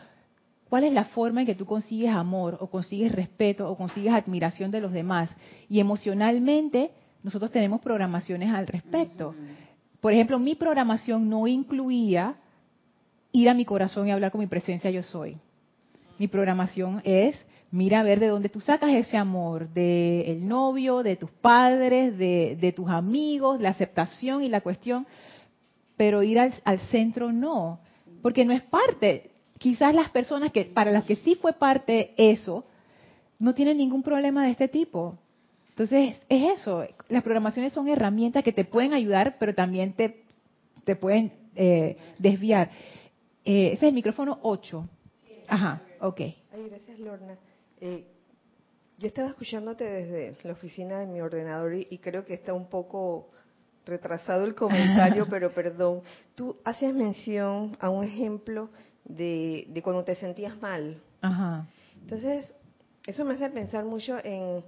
¿cuál 0.68 0.84
es 0.84 0.92
la 0.92 1.04
forma 1.04 1.40
en 1.40 1.46
que 1.46 1.54
tú 1.54 1.66
consigues 1.66 2.10
amor 2.10 2.58
o 2.60 2.68
consigues 2.68 3.12
respeto 3.12 3.70
o 3.70 3.76
consigues 3.76 4.12
admiración 4.12 4.70
de 4.70 4.80
los 4.80 4.92
demás? 4.92 5.34
Y 5.68 5.80
emocionalmente 5.80 6.90
nosotros 7.22 7.50
tenemos 7.50 7.80
programaciones 7.80 8.52
al 8.52 8.66
respecto. 8.66 9.34
Por 10.00 10.12
ejemplo, 10.12 10.38
mi 10.38 10.54
programación 10.54 11.28
no 11.28 11.46
incluía 11.46 12.36
ir 13.32 13.48
a 13.48 13.54
mi 13.54 13.64
corazón 13.64 14.06
y 14.06 14.12
hablar 14.12 14.30
con 14.30 14.40
mi 14.40 14.46
presencia 14.46 14.90
yo 14.90 15.02
soy. 15.02 15.36
Mi 16.18 16.28
programación 16.28 17.02
es 17.04 17.44
mira 17.70 18.00
a 18.00 18.02
ver 18.02 18.20
de 18.20 18.28
dónde 18.28 18.48
tú 18.48 18.60
sacas 18.60 18.92
ese 18.92 19.16
amor, 19.16 19.68
del 19.68 20.46
novio, 20.46 21.02
de 21.02 21.16
tus 21.16 21.30
padres, 21.30 22.16
de, 22.16 22.72
tus 22.74 22.88
amigos, 22.88 23.60
la 23.60 23.70
aceptación 23.70 24.42
y 24.42 24.48
la 24.48 24.60
cuestión, 24.60 25.06
pero 25.96 26.22
ir 26.22 26.38
al, 26.38 26.78
centro 26.90 27.32
no, 27.32 27.80
porque 28.22 28.44
no 28.44 28.52
es 28.52 28.62
parte. 28.62 29.30
Quizás 29.58 29.94
las 29.94 30.10
personas 30.10 30.52
que 30.52 30.64
para 30.64 30.90
las 30.90 31.04
que 31.04 31.16
sí 31.16 31.34
fue 31.34 31.54
parte 31.54 32.14
eso, 32.16 32.64
no 33.38 33.54
tienen 33.54 33.78
ningún 33.78 34.02
problema 34.02 34.44
de 34.44 34.50
este 34.50 34.68
tipo. 34.68 35.18
Entonces, 35.70 36.16
es 36.28 36.60
eso, 36.60 36.86
las 37.08 37.22
programaciones 37.22 37.72
son 37.72 37.88
herramientas 37.88 38.42
que 38.42 38.52
te 38.52 38.64
pueden 38.64 38.94
ayudar, 38.94 39.36
pero 39.38 39.54
también 39.54 39.92
te, 39.92 40.24
te 40.84 40.96
pueden 40.96 41.32
eh, 41.54 41.96
desviar. 42.18 42.70
Eh, 43.44 43.68
ese 43.72 43.74
es 43.74 43.82
el 43.82 43.94
micrófono 43.94 44.38
8. 44.42 44.88
Ajá, 45.48 45.82
ok. 46.00 46.20
Ay, 46.20 46.34
gracias, 46.68 46.98
Lorna. 46.98 47.36
Eh, 47.86 48.04
yo 48.98 49.06
estaba 49.06 49.28
escuchándote 49.28 49.84
desde 49.84 50.36
la 50.48 50.54
oficina 50.54 50.98
de 50.98 51.06
mi 51.06 51.20
ordenador 51.20 51.74
y, 51.74 51.98
creo 51.98 52.24
que 52.24 52.34
está 52.34 52.52
un 52.52 52.68
poco 52.68 53.30
retrasado 53.84 54.44
el 54.44 54.54
comentario, 54.54 55.26
pero 55.30 55.52
perdón. 55.52 56.00
Tú 56.34 56.56
hacías 56.64 56.94
mención 56.94 57.76
a 57.78 57.90
un 57.90 58.04
ejemplo 58.04 58.70
de, 59.04 59.80
cuando 59.84 60.02
te 60.02 60.16
sentías 60.16 60.60
mal. 60.60 61.00
Ajá. 61.20 61.66
Entonces, 62.00 62.52
eso 63.06 63.24
me 63.24 63.34
hace 63.34 63.50
pensar 63.50 63.84
mucho 63.84 64.16
en 64.24 64.64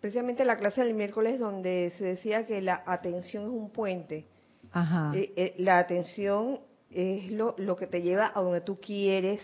precisamente 0.00 0.44
la 0.44 0.56
clase 0.56 0.82
del 0.82 0.92
miércoles 0.92 1.38
donde 1.38 1.92
se 1.96 2.04
decía 2.04 2.44
que 2.44 2.60
la 2.60 2.82
atención 2.86 3.44
es 3.44 3.50
un 3.50 3.70
puente. 3.70 4.26
Ajá. 4.72 5.12
Eh, 5.14 5.32
eh, 5.36 5.54
la 5.58 5.78
atención 5.78 6.58
es 6.90 7.30
lo, 7.30 7.54
lo 7.56 7.76
que 7.76 7.86
te 7.86 8.02
lleva 8.02 8.32
a 8.34 8.40
donde 8.40 8.60
tú 8.60 8.80
quieres 8.80 9.40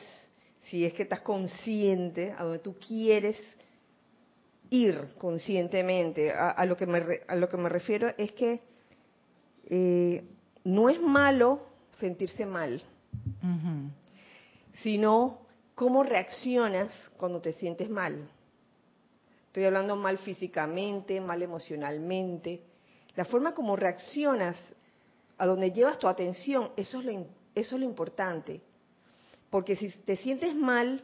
si 0.70 0.84
es 0.84 0.92
que 0.92 1.02
estás 1.02 1.20
consciente 1.20 2.32
a 2.38 2.44
donde 2.44 2.60
tú 2.60 2.76
quieres 2.78 3.36
ir 4.70 5.08
conscientemente. 5.18 6.32
A, 6.32 6.64
lo, 6.64 6.76
que 6.76 6.86
me, 6.86 7.20
a 7.26 7.34
lo 7.34 7.48
que 7.48 7.56
me 7.56 7.68
refiero 7.68 8.12
es 8.16 8.30
que 8.32 8.60
eh, 9.66 10.24
no 10.64 10.88
es 10.88 11.00
malo 11.00 11.66
sentirse 11.98 12.46
mal, 12.46 12.80
sino 14.74 15.40
cómo 15.74 16.04
reaccionas 16.04 16.88
cuando 17.16 17.40
te 17.40 17.52
sientes 17.52 17.90
mal. 17.90 18.28
Estoy 19.48 19.64
hablando 19.64 19.96
mal 19.96 20.18
físicamente, 20.18 21.20
mal 21.20 21.42
emocionalmente. 21.42 22.62
La 23.16 23.24
forma 23.24 23.54
como 23.54 23.74
reaccionas, 23.74 24.56
a 25.36 25.46
donde 25.46 25.72
llevas 25.72 25.98
tu 25.98 26.06
atención, 26.06 26.70
eso 26.76 27.00
es 27.00 27.04
lo, 27.06 27.12
eso 27.54 27.74
es 27.74 27.80
lo 27.80 27.84
importante. 27.84 28.60
Porque 29.50 29.76
si 29.76 29.88
te 29.88 30.16
sientes 30.16 30.54
mal 30.54 31.02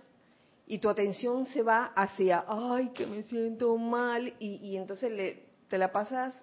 y 0.66 0.78
tu 0.78 0.88
atención 0.88 1.46
se 1.46 1.62
va 1.62 1.86
hacia, 1.86 2.44
ay, 2.48 2.90
que 2.90 3.06
me 3.06 3.22
siento 3.22 3.76
mal, 3.76 4.32
y, 4.38 4.76
entonces 4.76 5.12
le, 5.12 5.42
te 5.68 5.78
la 5.78 5.92
pasas 5.92 6.34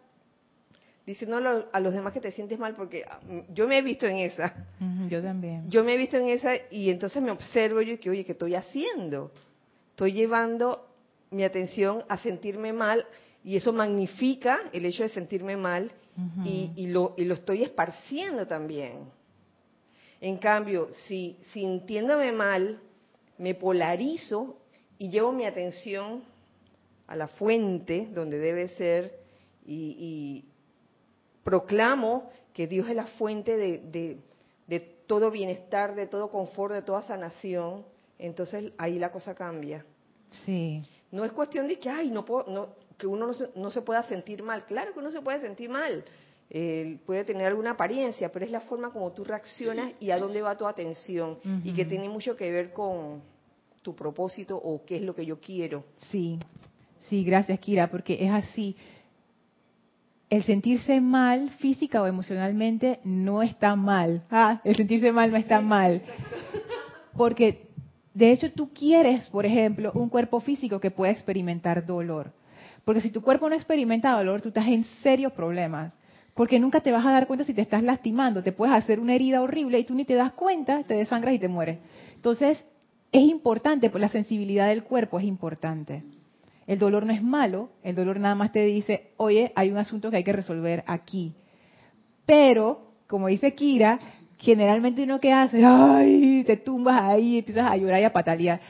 diciendo 1.05 1.37
a 1.71 1.79
los 1.79 1.93
demás 1.93 2.13
que 2.13 2.21
te 2.21 2.31
sientes 2.31 2.57
mal, 2.57 2.75
porque 2.75 3.03
ah, 3.09 3.19
yo 3.53 3.67
me 3.67 3.77
he 3.77 3.81
visto 3.81 4.05
en 4.05 4.17
esa. 4.17 4.53
yo 5.09 5.21
también. 5.21 5.69
Yo 5.69 5.83
me 5.83 5.95
he 5.95 5.97
visto 5.97 6.17
en 6.17 6.29
esa 6.29 6.51
y 6.71 6.89
entonces 6.89 7.21
me 7.21 7.31
observo 7.31 7.81
yo 7.81 7.93
y 7.93 7.97
que, 7.97 8.09
oye, 8.09 8.23
¿qué 8.23 8.31
estoy 8.33 8.55
haciendo? 8.55 9.31
Estoy 9.89 10.13
llevando 10.13 10.87
mi 11.31 11.43
atención 11.43 12.03
a 12.07 12.17
sentirme 12.17 12.71
mal 12.71 13.05
y 13.43 13.57
eso 13.57 13.73
magnifica 13.73 14.59
el 14.71 14.85
hecho 14.85 15.03
de 15.03 15.09
sentirme 15.09 15.57
mal 15.57 15.91
y, 16.45 16.87
lo, 16.87 17.15
y 17.17 17.25
lo 17.25 17.33
estoy 17.33 17.63
esparciendo 17.63 18.47
también. 18.47 19.09
En 20.24 20.38
cambio, 20.38 20.88
si 21.05 21.38
sintiéndome 21.51 22.32
mal, 22.32 22.80
me 23.38 23.55
polarizo 23.55 24.55
y 24.97 25.09
llevo 25.09 25.34
mi 25.34 25.43
atención 25.43 26.24
a 27.07 27.17
la 27.17 27.28
fuente 27.28 28.07
donde 28.09 28.39
debe 28.39 28.69
ser 28.69 29.19
y, 29.65 30.45
proclamo 31.43 32.32
que 32.53 32.67
Dios 32.67 32.88
es 32.88 32.95
la 32.95 33.07
fuente 33.07 33.57
de, 33.57 34.17
todo 35.07 35.30
bienestar, 35.30 35.93
de 35.93 36.07
todo 36.07 36.30
confort, 36.30 36.74
de 36.74 36.84
toda 36.84 37.01
sanación, 37.01 37.84
entonces 38.17 38.71
ahí 38.78 38.99
la 38.99 39.11
cosa 39.11 39.36
cambia. 39.36 39.86
Sí. 40.45 40.82
No 41.11 41.26
es 41.26 41.34
cuestión 41.34 41.67
de 41.67 41.78
que, 41.78 41.89
ay, 41.89 42.11
no 42.11 42.24
puedo, 42.24 42.78
que 42.97 43.07
uno 43.07 43.28
no 43.28 43.34
se, 43.34 43.49
no 43.57 43.69
se 43.69 43.82
pueda 43.82 44.03
sentir 44.03 44.41
mal. 44.41 44.65
Claro 44.67 44.93
que 44.93 44.99
uno 44.99 45.11
se 45.11 45.19
puede 45.19 45.41
sentir 45.41 45.69
mal 45.69 46.05
puede 47.05 47.23
tener 47.23 47.47
alguna 47.47 47.71
apariencia, 47.71 48.31
pero 48.31 48.45
es 48.45 48.51
la 48.51 48.61
forma 48.61 48.91
como 48.91 49.11
tú 49.11 49.23
reaccionas 49.23 49.93
y 49.99 50.11
a 50.11 50.19
dónde 50.19 50.41
va 50.43 50.55
tu 50.55 50.67
atención 50.67 51.39
y 51.63 51.73
que 51.73 51.85
tiene 51.85 52.07
mucho 52.07 52.35
que 52.35 52.51
ver 52.51 52.71
con 52.71 53.21
tu 53.81 53.95
propósito 53.95 54.55
o 54.55 54.85
qué 54.85 54.97
es 54.97 55.01
lo 55.01 55.15
que 55.15 55.25
yo 55.25 55.39
quiero. 55.39 55.83
Sí, 55.97 56.39
sí, 57.09 57.23
gracias 57.23 57.59
Kira, 57.59 57.89
porque 57.89 58.23
es 58.23 58.31
así. 58.31 58.75
El 60.29 60.43
sentirse 60.43 61.01
mal 61.01 61.49
física 61.59 62.01
o 62.01 62.07
emocionalmente 62.07 62.99
no 63.03 63.41
está 63.41 63.75
mal. 63.75 64.23
Ah, 64.29 64.61
el 64.63 64.75
sentirse 64.75 65.11
mal 65.11 65.31
no 65.31 65.37
está 65.37 65.59
mal. 65.59 66.01
Porque 67.17 67.67
de 68.13 68.31
hecho 68.31 68.51
tú 68.51 68.71
quieres, 68.73 69.27
por 69.29 69.45
ejemplo, 69.45 69.91
un 69.95 70.09
cuerpo 70.09 70.39
físico 70.39 70.79
que 70.79 70.91
pueda 70.91 71.11
experimentar 71.11 71.85
dolor. 71.85 72.31
Porque 72.85 73.01
si 73.01 73.11
tu 73.11 73.21
cuerpo 73.21 73.49
no 73.49 73.55
experimenta 73.55 74.11
dolor, 74.11 74.41
tú 74.41 74.49
estás 74.49 74.67
en 74.67 74.83
serios 75.01 75.33
problemas. 75.33 75.93
Porque 76.34 76.59
nunca 76.59 76.81
te 76.81 76.91
vas 76.91 77.05
a 77.05 77.11
dar 77.11 77.27
cuenta 77.27 77.45
si 77.45 77.53
te 77.53 77.61
estás 77.61 77.84
lastimando. 77.84 78.41
Te 78.43 78.51
puedes 78.51 78.75
hacer 78.75 78.99
una 78.99 79.13
herida 79.13 79.41
horrible 79.41 79.79
y 79.79 79.84
tú 79.84 79.93
ni 79.93 80.05
te 80.05 80.15
das 80.15 80.34
cuenta, 80.34 80.84
te 80.84 80.95
desangras 80.95 81.36
y 81.36 81.39
te 81.39 81.47
mueres. 81.47 81.77
Entonces, 82.15 82.65
es 83.11 83.21
importante, 83.21 83.89
pues 83.89 84.01
la 84.01 84.09
sensibilidad 84.09 84.67
del 84.67 84.84
cuerpo 84.84 85.19
es 85.19 85.25
importante. 85.25 86.03
El 86.65 86.79
dolor 86.79 87.05
no 87.05 87.13
es 87.13 87.21
malo, 87.21 87.69
el 87.84 87.95
dolor 87.95 88.19
nada 88.19 88.36
más 88.36 88.51
te 88.51 88.65
dice, 88.65 89.11
oye, 89.17 89.51
hay 89.55 89.69
un 89.69 89.77
asunto 89.77 90.09
que 90.09 90.17
hay 90.17 90.23
que 90.23 90.34
resolver 90.34 90.84
aquí. 90.88 91.34
Pero, 92.25 92.93
como 93.07 93.27
dice 93.27 93.53
Kira, 93.53 93.99
generalmente 94.38 95.03
uno 95.03 95.19
que 95.19 95.31
hace, 95.31 95.63
ay, 95.63 96.43
te 96.45 96.57
tumbas 96.57 97.01
ahí, 97.03 97.39
empiezas 97.39 97.69
a 97.69 97.77
llorar 97.77 98.01
y 98.01 98.05
a 98.05 98.13
patalear. 98.13 98.61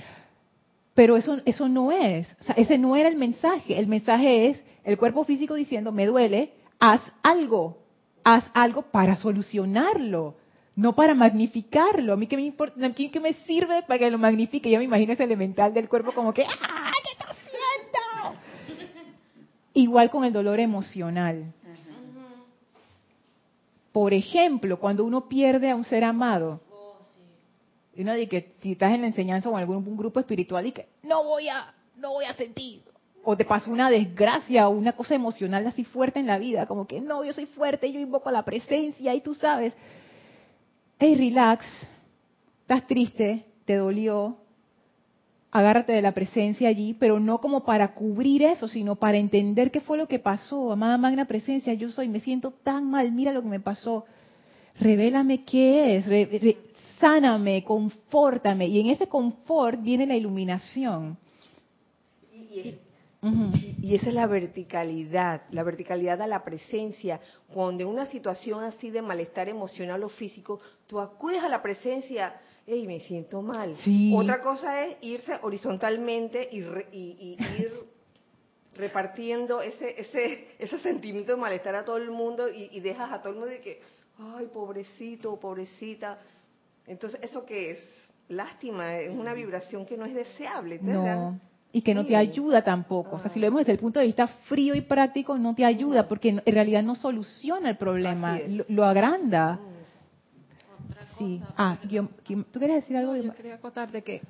Pero 0.94 1.18
eso, 1.18 1.40
eso 1.46 1.70
no 1.70 1.92
es, 1.92 2.28
o 2.40 2.44
sea, 2.44 2.56
ese 2.56 2.78
no 2.78 2.96
era 2.96 3.10
el 3.10 3.16
mensaje. 3.16 3.80
El 3.80 3.88
mensaje 3.88 4.50
es 4.50 4.64
el 4.84 4.98
cuerpo 4.98 5.24
físico 5.24 5.56
diciendo, 5.56 5.92
me 5.92 6.06
duele, 6.06 6.52
haz 6.84 7.02
algo, 7.22 7.78
haz 8.26 8.44
algo 8.54 8.82
para 8.82 9.16
solucionarlo, 9.16 10.36
no 10.76 10.94
para 10.94 11.16
magnificarlo. 11.16 12.12
A 12.12 12.18
mí 12.18 12.28
que 12.28 12.36
me 12.36 12.44
importa, 12.44 12.86
a 12.86 12.92
que 12.92 13.20
me 13.22 13.34
sirve 13.46 13.84
para 13.84 14.00
que 14.00 14.12
lo 14.12 14.18
magnifique. 14.18 14.70
Yo 14.70 14.80
me 14.80 14.84
imagino 14.84 15.14
ese 15.14 15.24
elemental 15.24 15.74
del 15.74 15.88
cuerpo 15.88 16.12
como 16.12 16.34
que, 16.34 16.44
¡ah, 16.44 16.92
qué 17.04 17.12
está 17.14 17.26
haciendo! 17.32 18.38
Igual 19.74 20.10
con 20.10 20.26
el 20.26 20.34
dolor 20.34 20.60
emocional. 20.60 21.54
Por 23.94 24.14
ejemplo, 24.14 24.78
cuando 24.78 25.06
uno 25.06 25.30
pierde 25.30 25.70
a 25.70 25.78
un 25.78 25.86
ser 25.86 26.04
amado, 26.04 26.60
y 27.96 28.02
uno 28.02 28.14
dice 28.14 28.28
que 28.28 28.56
si 28.60 28.74
estás 28.74 28.92
en 28.92 29.02
la 29.02 29.08
enseñanza 29.08 29.48
o 29.48 29.54
en 29.54 29.60
algún 29.60 29.96
grupo 29.96 30.20
espiritual 30.20 30.74
que 30.74 30.88
no 31.04 31.24
voy 31.24 31.48
a, 31.48 31.74
no 31.96 32.12
voy 32.12 32.26
a 32.26 32.34
sentir, 32.34 32.82
o 33.24 33.38
te 33.38 33.46
pasó 33.46 33.72
una 33.72 33.90
desgracia 33.90 34.68
o 34.68 34.72
una 34.72 34.94
cosa 34.94 35.16
emocional 35.16 35.66
así 35.66 35.84
fuerte 35.84 36.20
en 36.20 36.28
la 36.28 36.38
vida, 36.38 36.66
como 36.66 36.88
que 36.88 37.02
no, 37.02 37.24
yo 37.24 37.34
soy 37.34 37.46
fuerte, 37.46 37.92
yo 37.92 38.00
invoco 38.00 38.30
la 38.32 38.44
presencia 38.44 39.16
y 39.16 39.22
tú 39.22 39.34
sabes, 39.34 39.74
hey, 41.00 41.16
relax, 41.16 41.66
estás 42.62 42.86
triste, 42.88 43.46
te 43.66 43.76
dolió, 43.76 44.38
agárrate 45.52 45.94
de 45.94 46.02
la 46.02 46.14
presencia 46.14 46.68
allí, 46.68 46.96
pero 46.96 47.20
no 47.20 47.40
como 47.40 47.64
para 47.64 47.94
cubrir 47.94 48.44
eso, 48.44 48.68
sino 48.68 48.96
para 48.96 49.18
entender 49.18 49.70
qué 49.70 49.82
fue 49.82 49.98
lo 49.98 50.08
que 50.08 50.18
pasó. 50.18 50.72
Amada 50.72 50.98
magna 50.98 51.26
presencia, 51.26 51.74
yo 51.76 51.92
soy, 51.92 52.10
me 52.10 52.20
siento 52.20 52.52
tan 52.64 52.90
mal, 52.90 53.12
mira 53.12 53.32
lo 53.32 53.44
que 53.44 53.50
me 53.50 53.60
pasó. 53.60 54.06
Revélame 54.80 55.44
qué 55.44 55.98
es, 55.98 56.58
sáname, 57.00 57.64
confórtame. 57.64 58.68
Y 58.68 58.80
en 58.80 58.90
ese 58.90 59.08
confort 59.08 59.80
viene 59.82 60.08
la 60.08 60.16
iluminación. 60.16 61.18
Y, 62.34 62.76
esa 63.96 64.10
es 64.10 64.14
la 64.14 64.28
verticalidad, 64.28 65.44
la 65.52 65.64
verticalidad 65.64 66.22
a 66.22 66.28
la 66.28 66.44
presencia. 66.44 67.20
Cuando 67.54 67.84
en 67.84 67.90
una 67.90 68.06
situación 68.08 68.64
así 68.64 68.90
de 68.90 69.02
malestar 69.02 69.48
emocional 69.50 70.04
o 70.04 70.10
físico, 70.10 70.60
tú 70.88 71.00
acudes 71.00 71.42
a 71.42 71.50
la 71.50 71.62
presencia, 71.62 72.36
hey, 72.66 72.86
me 72.88 73.00
siento 73.02 73.42
mal. 73.42 73.76
Otra 74.16 74.42
cosa 74.42 74.86
es 74.86 74.98
irse 75.02 75.34
horizontalmente 75.42 76.50
y, 76.52 76.60
ir 76.60 77.74
repartiendo 78.76 79.62
ese, 79.62 80.02
ese, 80.02 80.56
ese 80.60 80.80
sentimiento 80.80 81.34
de 81.34 81.38
malestar 81.38 81.76
a 81.76 81.86
todo 81.86 81.98
el 81.98 82.12
mundo 82.12 82.50
y, 82.50 82.80
dejas 82.80 83.12
a 83.12 83.22
todo 83.22 83.34
el 83.34 83.40
mundo 83.40 83.52
de 83.52 83.62
que, 83.62 83.82
ay, 84.18 84.48
pobrecito, 84.54 85.40
pobrecita. 85.40 86.20
Entonces, 86.88 87.22
¿eso 87.24 87.46
qué 87.46 87.72
es? 87.72 87.90
Lástima, 88.30 88.98
es 88.98 89.12
una 89.12 89.34
vibración 89.34 89.86
que 89.86 89.98
no 89.98 90.06
es 90.06 90.14
deseable. 90.14 90.80
No 90.82 91.40
y 91.76 91.82
que 91.82 91.96
no 91.96 92.06
te 92.06 92.16
ayuda 92.16 92.62
tampoco. 92.62 93.16
O 93.16 93.20
sea, 93.20 93.32
si 93.32 93.40
lo 93.40 93.48
vemos 93.48 93.62
desde 93.62 93.74
el 93.74 93.80
punto 93.80 94.00
de 94.00 94.06
vista 94.06 94.28
frío 94.28 94.76
y 94.76 94.82
práctico, 94.82 95.38
no 95.40 95.56
te 95.56 95.66
ayuda 95.66 96.08
porque 96.08 96.30
en 96.30 96.42
realidad 96.46 96.84
no 96.84 96.96
soluciona 96.96 97.72
el 97.72 97.78
problema, 97.78 98.40
lo, 98.70 98.86
agranda. 98.86 99.60
Sí. 101.18 101.42
Ah, 101.58 101.80
¿tú 101.82 102.60
quieres 102.60 102.76
decir 102.76 102.96
algo? 102.96 103.16
yo 103.16 103.34
quería 103.34 103.56
acotar 103.56 103.92
de 103.92 104.04
que 104.04 104.22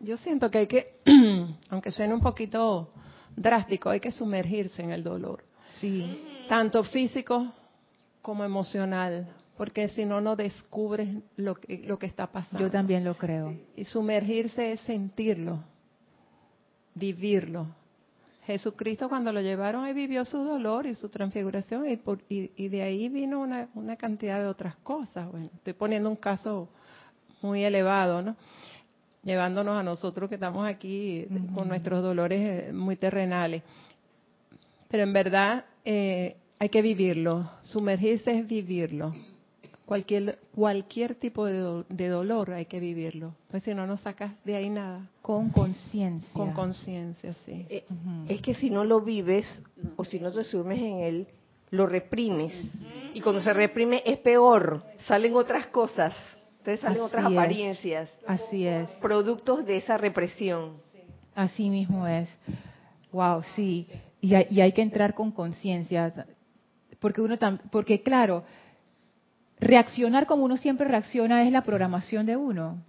yo, 0.00 0.16
siento 0.16 0.50
que 0.50 0.58
hay 0.58 0.66
que, 0.66 0.94
aunque 1.70 1.92
suene 1.92 2.14
un 2.14 2.20
poquito 2.20 2.90
drástico, 3.36 3.88
hay 3.88 4.00
que 4.00 4.10
sumergirse 4.10 4.82
en 4.82 4.90
el 4.90 5.04
dolor. 5.04 5.44
Sí. 5.74 6.20
Tanto 6.48 6.82
físico 6.82 7.52
como 8.22 8.44
emocional, 8.44 9.28
porque 9.56 9.88
si 9.88 10.04
no, 10.04 10.20
no 10.20 10.34
descubres 10.34 11.08
lo 11.36 11.54
que, 11.54 11.78
lo 11.86 11.96
que 11.96 12.06
está 12.06 12.26
pasando. 12.26 12.58
Yo 12.58 12.72
también 12.72 13.04
lo 13.04 13.16
creo. 13.16 13.56
Y 13.76 13.84
sumergirse 13.84 14.72
es 14.72 14.80
sentirlo 14.80 15.69
vivirlo. 17.00 17.66
Jesucristo 18.46 19.08
cuando 19.08 19.32
lo 19.32 19.40
llevaron 19.40 19.84
ahí 19.84 19.92
vivió 19.92 20.24
su 20.24 20.38
dolor 20.38 20.86
y 20.86 20.94
su 20.94 21.08
transfiguración 21.08 21.88
y, 21.88 22.00
y, 22.56 22.68
de 22.68 22.82
ahí 22.82 23.08
vino 23.08 23.40
una, 23.40 23.68
una, 23.74 23.96
cantidad 23.96 24.38
de 24.38 24.46
otras 24.46 24.76
cosas. 24.76 25.30
Bueno, 25.30 25.50
estoy 25.54 25.72
poniendo 25.72 26.08
un 26.08 26.16
caso 26.16 26.68
muy 27.42 27.64
elevado, 27.64 28.22
¿no? 28.22 28.36
Llevándonos 29.22 29.78
a 29.78 29.82
nosotros 29.82 30.28
que 30.28 30.36
estamos 30.36 30.66
aquí 30.66 31.26
con 31.54 31.68
nuestros 31.68 32.02
dolores 32.02 32.68
eh, 32.68 32.72
muy 32.72 32.96
terrenales. 32.96 33.62
Pero 34.88 35.02
en 35.02 35.12
verdad 35.12 35.64
eh, 35.84 36.36
hay 36.58 36.68
que 36.70 36.82
vivirlo. 36.82 37.50
Sumergirse 37.62 38.38
es 38.38 38.46
vivirlo. 38.46 39.12
Cualquier, 39.90 40.38
cualquier 40.54 41.16
tipo 41.16 41.46
de, 41.46 42.08
dolor 42.08 42.52
hay 42.52 42.66
que 42.66 42.78
vivirlo. 42.78 43.34
Pues 43.50 43.64
si 43.64 43.74
no, 43.74 43.88
no 43.88 43.96
sacas 43.96 44.30
de 44.44 44.54
ahí 44.54 44.70
nada. 44.70 45.10
Con 45.20 45.50
conciencia. 45.50 46.30
Con 46.32 46.52
conciencia, 46.52 47.34
sí. 47.44 47.66
Eh, 47.68 47.84
es 48.28 48.40
que 48.40 48.54
si 48.54 48.70
no 48.70 48.84
lo 48.84 49.00
vives 49.00 49.44
o 49.96 50.04
si 50.04 50.20
no 50.20 50.30
te 50.30 50.44
sumes 50.44 50.78
en 50.78 51.00
él, 51.00 51.26
lo 51.72 51.88
reprimes. 51.88 52.52
Y 53.14 53.20
cuando 53.20 53.40
se 53.40 53.52
reprime 53.52 54.04
es 54.06 54.18
peor. 54.18 54.84
Salen 55.08 55.34
otras 55.34 55.66
cosas. 55.66 56.14
Entonces 56.58 56.78
salen 56.82 57.00
otras 57.00 57.24
apariencias. 57.24 58.08
Así 58.28 58.68
es. 58.68 58.88
Productos 59.02 59.66
de 59.66 59.78
esa 59.78 59.98
represión. 59.98 60.74
Así 61.34 61.68
mismo 61.68 62.06
es. 62.06 62.28
Wow, 63.10 63.42
sí. 63.56 63.88
Y 64.20 64.36
hay, 64.36 64.46
y 64.50 64.60
hay 64.60 64.70
que 64.70 64.82
entrar 64.82 65.14
con 65.14 65.32
conciencia. 65.32 66.26
Porque 67.00 67.20
uno 67.20 67.36
porque 67.72 68.02
claro, 68.02 68.44
reaccionar 69.60 70.26
como 70.26 70.44
uno 70.44 70.56
siempre 70.56 70.88
reacciona 70.88 71.44
es 71.44 71.52
la 71.52 71.62
programación 71.62 72.26
de 72.26 72.36
uno. 72.36 72.82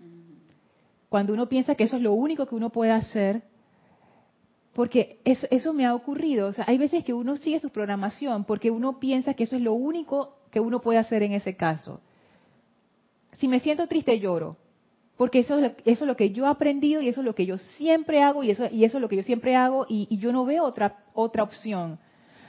Cuando 1.09 1.33
uno 1.33 1.49
piensa 1.49 1.75
que 1.75 1.83
eso 1.83 1.97
es 1.97 2.01
lo 2.01 2.13
único 2.13 2.45
que 2.45 2.55
uno 2.55 2.69
puede 2.69 2.91
hacer, 2.91 3.43
porque 4.73 5.19
eso, 5.25 5.45
eso 5.51 5.73
me 5.73 5.85
ha 5.85 5.93
ocurrido. 5.93 6.47
O 6.47 6.53
sea, 6.53 6.63
hay 6.67 6.77
veces 6.77 7.03
que 7.03 7.13
uno 7.13 7.35
sigue 7.35 7.59
su 7.59 7.69
programación 7.69 8.45
porque 8.45 8.71
uno 8.71 8.99
piensa 8.99 9.33
que 9.33 9.43
eso 9.43 9.57
es 9.57 9.61
lo 9.61 9.73
único 9.73 10.37
que 10.49 10.61
uno 10.61 10.79
puede 10.79 10.99
hacer 10.99 11.23
en 11.23 11.33
ese 11.33 11.57
caso. 11.57 11.99
Si 13.39 13.49
me 13.49 13.59
siento 13.59 13.87
triste, 13.87 14.19
lloro. 14.19 14.55
Porque 15.17 15.39
eso, 15.39 15.59
eso 15.59 15.75
es 15.83 16.01
lo 16.01 16.15
que 16.15 16.31
yo 16.31 16.45
he 16.45 16.49
aprendido 16.49 17.01
y 17.01 17.09
eso 17.09 17.21
es 17.21 17.25
lo 17.25 17.35
que 17.35 17.45
yo 17.45 17.57
siempre 17.57 18.23
hago 18.23 18.43
y 18.43 18.51
eso, 18.51 18.67
y 18.71 18.85
eso 18.85 18.97
es 18.97 19.01
lo 19.01 19.09
que 19.09 19.17
yo 19.17 19.23
siempre 19.23 19.55
hago 19.55 19.85
y, 19.87 20.07
y 20.09 20.17
yo 20.17 20.31
no 20.31 20.45
veo 20.45 20.63
otra, 20.63 21.03
otra 21.13 21.43
opción. 21.43 21.99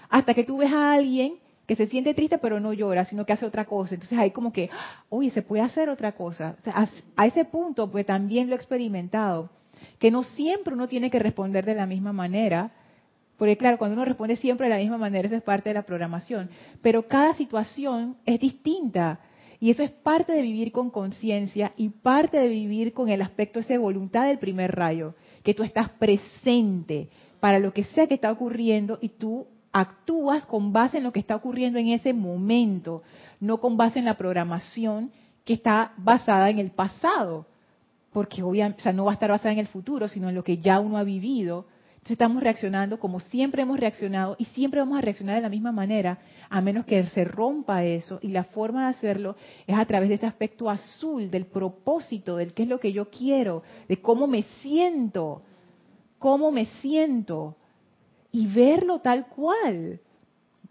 Hasta 0.08 0.32
que 0.32 0.44
tú 0.44 0.58
ves 0.58 0.72
a 0.72 0.92
alguien 0.92 1.34
que 1.72 1.86
se 1.86 1.86
siente 1.86 2.12
triste 2.12 2.36
pero 2.36 2.60
no 2.60 2.74
llora, 2.74 3.06
sino 3.06 3.24
que 3.24 3.32
hace 3.32 3.46
otra 3.46 3.64
cosa. 3.64 3.94
Entonces 3.94 4.18
hay 4.18 4.30
como 4.30 4.52
que, 4.52 4.68
oye, 5.08 5.30
se 5.30 5.40
puede 5.40 5.62
hacer 5.62 5.88
otra 5.88 6.12
cosa. 6.12 6.54
a, 6.66 7.26
ese 7.26 7.46
punto, 7.46 7.90
pues 7.90 8.04
también 8.04 8.48
lo 8.48 8.54
he 8.54 8.56
experimentado, 8.56 9.48
que 9.98 10.10
no 10.10 10.22
siempre 10.22 10.74
uno 10.74 10.86
tiene 10.86 11.10
que 11.10 11.18
responder 11.18 11.64
de 11.64 11.74
la 11.74 11.86
misma 11.86 12.12
manera, 12.12 12.72
porque 13.38 13.56
claro, 13.56 13.78
cuando 13.78 13.94
uno 13.94 14.04
responde 14.04 14.36
siempre 14.36 14.66
de 14.66 14.74
la 14.74 14.80
misma 14.80 14.98
manera, 14.98 15.26
eso 15.26 15.36
es 15.36 15.42
parte 15.42 15.70
de 15.70 15.74
la 15.74 15.84
programación, 15.84 16.50
pero 16.82 17.08
cada 17.08 17.32
situación 17.36 18.18
es 18.26 18.38
distinta. 18.38 19.20
Y 19.58 19.70
eso 19.70 19.82
es 19.82 19.92
parte 19.92 20.32
de 20.32 20.42
vivir 20.42 20.72
con 20.72 20.90
conciencia 20.90 21.72
y 21.78 21.88
parte 21.88 22.36
de 22.36 22.48
vivir 22.48 22.92
con 22.92 23.08
el 23.08 23.22
aspecto 23.22 23.60
ese 23.60 23.78
voluntad 23.78 24.26
del 24.26 24.38
primer 24.38 24.74
rayo, 24.74 25.14
que 25.42 25.54
tú 25.54 25.62
estás 25.62 25.88
presente 25.88 27.08
para 27.40 27.60
lo 27.60 27.72
que 27.72 27.84
sea 27.84 28.06
que 28.06 28.14
está 28.14 28.30
ocurriendo 28.30 28.98
y 29.00 29.08
tú 29.08 29.46
actúas 29.72 30.44
con 30.46 30.72
base 30.72 30.98
en 30.98 31.04
lo 31.04 31.12
que 31.12 31.20
está 31.20 31.34
ocurriendo 31.34 31.78
en 31.78 31.88
ese 31.88 32.12
momento, 32.12 33.02
no 33.40 33.58
con 33.58 33.76
base 33.76 33.98
en 33.98 34.04
la 34.04 34.16
programación 34.16 35.10
que 35.44 35.54
está 35.54 35.92
basada 35.96 36.50
en 36.50 36.58
el 36.58 36.70
pasado, 36.70 37.46
porque 38.12 38.42
obviamente, 38.42 38.92
no 38.92 39.06
va 39.06 39.12
a 39.12 39.14
estar 39.14 39.30
basada 39.30 39.52
en 39.52 39.58
el 39.58 39.66
futuro, 39.66 40.06
sino 40.06 40.28
en 40.28 40.34
lo 40.34 40.44
que 40.44 40.58
ya 40.58 40.78
uno 40.78 40.98
ha 40.98 41.04
vivido. 41.04 41.66
Entonces 41.92 42.12
estamos 42.12 42.42
reaccionando 42.42 42.98
como 42.98 43.20
siempre 43.20 43.62
hemos 43.62 43.78
reaccionado 43.78 44.34
y 44.38 44.44
siempre 44.46 44.80
vamos 44.80 44.98
a 44.98 45.02
reaccionar 45.02 45.36
de 45.36 45.42
la 45.42 45.48
misma 45.48 45.72
manera, 45.72 46.18
a 46.50 46.60
menos 46.60 46.84
que 46.84 47.02
se 47.06 47.24
rompa 47.24 47.84
eso. 47.84 48.18
Y 48.22 48.28
la 48.28 48.44
forma 48.44 48.82
de 48.82 48.90
hacerlo 48.90 49.36
es 49.66 49.76
a 49.78 49.86
través 49.86 50.08
de 50.08 50.16
ese 50.16 50.26
aspecto 50.26 50.68
azul, 50.68 51.30
del 51.30 51.46
propósito, 51.46 52.36
del 52.36 52.52
qué 52.52 52.64
es 52.64 52.68
lo 52.68 52.80
que 52.80 52.92
yo 52.92 53.08
quiero, 53.08 53.62
de 53.88 53.98
cómo 54.02 54.26
me 54.26 54.42
siento, 54.60 55.42
cómo 56.18 56.50
me 56.50 56.66
siento 56.82 57.56
y 58.32 58.46
verlo 58.46 59.00
tal 59.00 59.26
cual. 59.28 60.00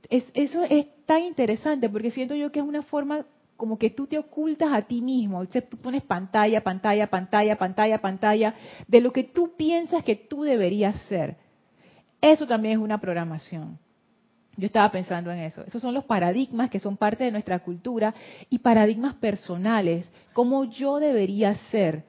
Es, 0.10 0.26
eso 0.34 0.64
es 0.64 0.88
tan 1.06 1.22
interesante 1.22 1.88
porque 1.90 2.12
siento 2.12 2.36
yo 2.36 2.52
que 2.52 2.60
es 2.60 2.66
una 2.66 2.82
forma 2.82 3.26
como 3.56 3.78
que 3.78 3.92
tú 3.92 4.08
te 4.08 4.18
ocultas 4.18 4.70
a 4.74 4.82
ti 4.82 5.04
mismo. 5.04 5.46
tú 5.46 5.78
pones 5.78 6.02
pantalla, 6.02 6.64
pantalla, 6.64 7.08
pantalla, 7.08 7.56
pantalla, 7.58 8.02
pantalla, 8.02 8.56
de 8.88 9.02
lo 9.02 9.14
que 9.14 9.24
tú 9.24 9.56
piensas 9.56 10.04
que 10.04 10.16
tú 10.16 10.42
deberías 10.42 11.00
ser. 11.04 11.38
Eso 12.20 12.48
también 12.48 12.80
es 12.80 12.84
una 12.84 13.00
programación. 13.00 13.78
Yo 14.58 14.66
estaba 14.66 14.92
pensando 14.92 15.32
en 15.32 15.40
eso. 15.40 15.64
Esos 15.66 15.80
son 15.80 15.94
los 15.94 16.06
paradigmas 16.06 16.72
que 16.72 16.80
son 16.80 16.98
parte 16.98 17.24
de 17.24 17.32
nuestra 17.32 17.60
cultura 17.60 18.16
y 18.50 18.58
paradigmas 18.60 19.14
personales. 19.16 20.12
¿Cómo 20.34 20.66
yo 20.66 21.00
debería 21.00 21.54
ser? 21.70 22.04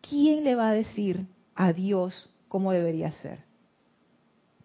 ¿Quién 0.00 0.44
le 0.44 0.54
va 0.54 0.70
a 0.70 0.74
decir 0.74 1.26
a 1.56 1.72
Dios 1.72 2.30
cómo 2.46 2.70
debería 2.70 3.10
ser? 3.10 3.47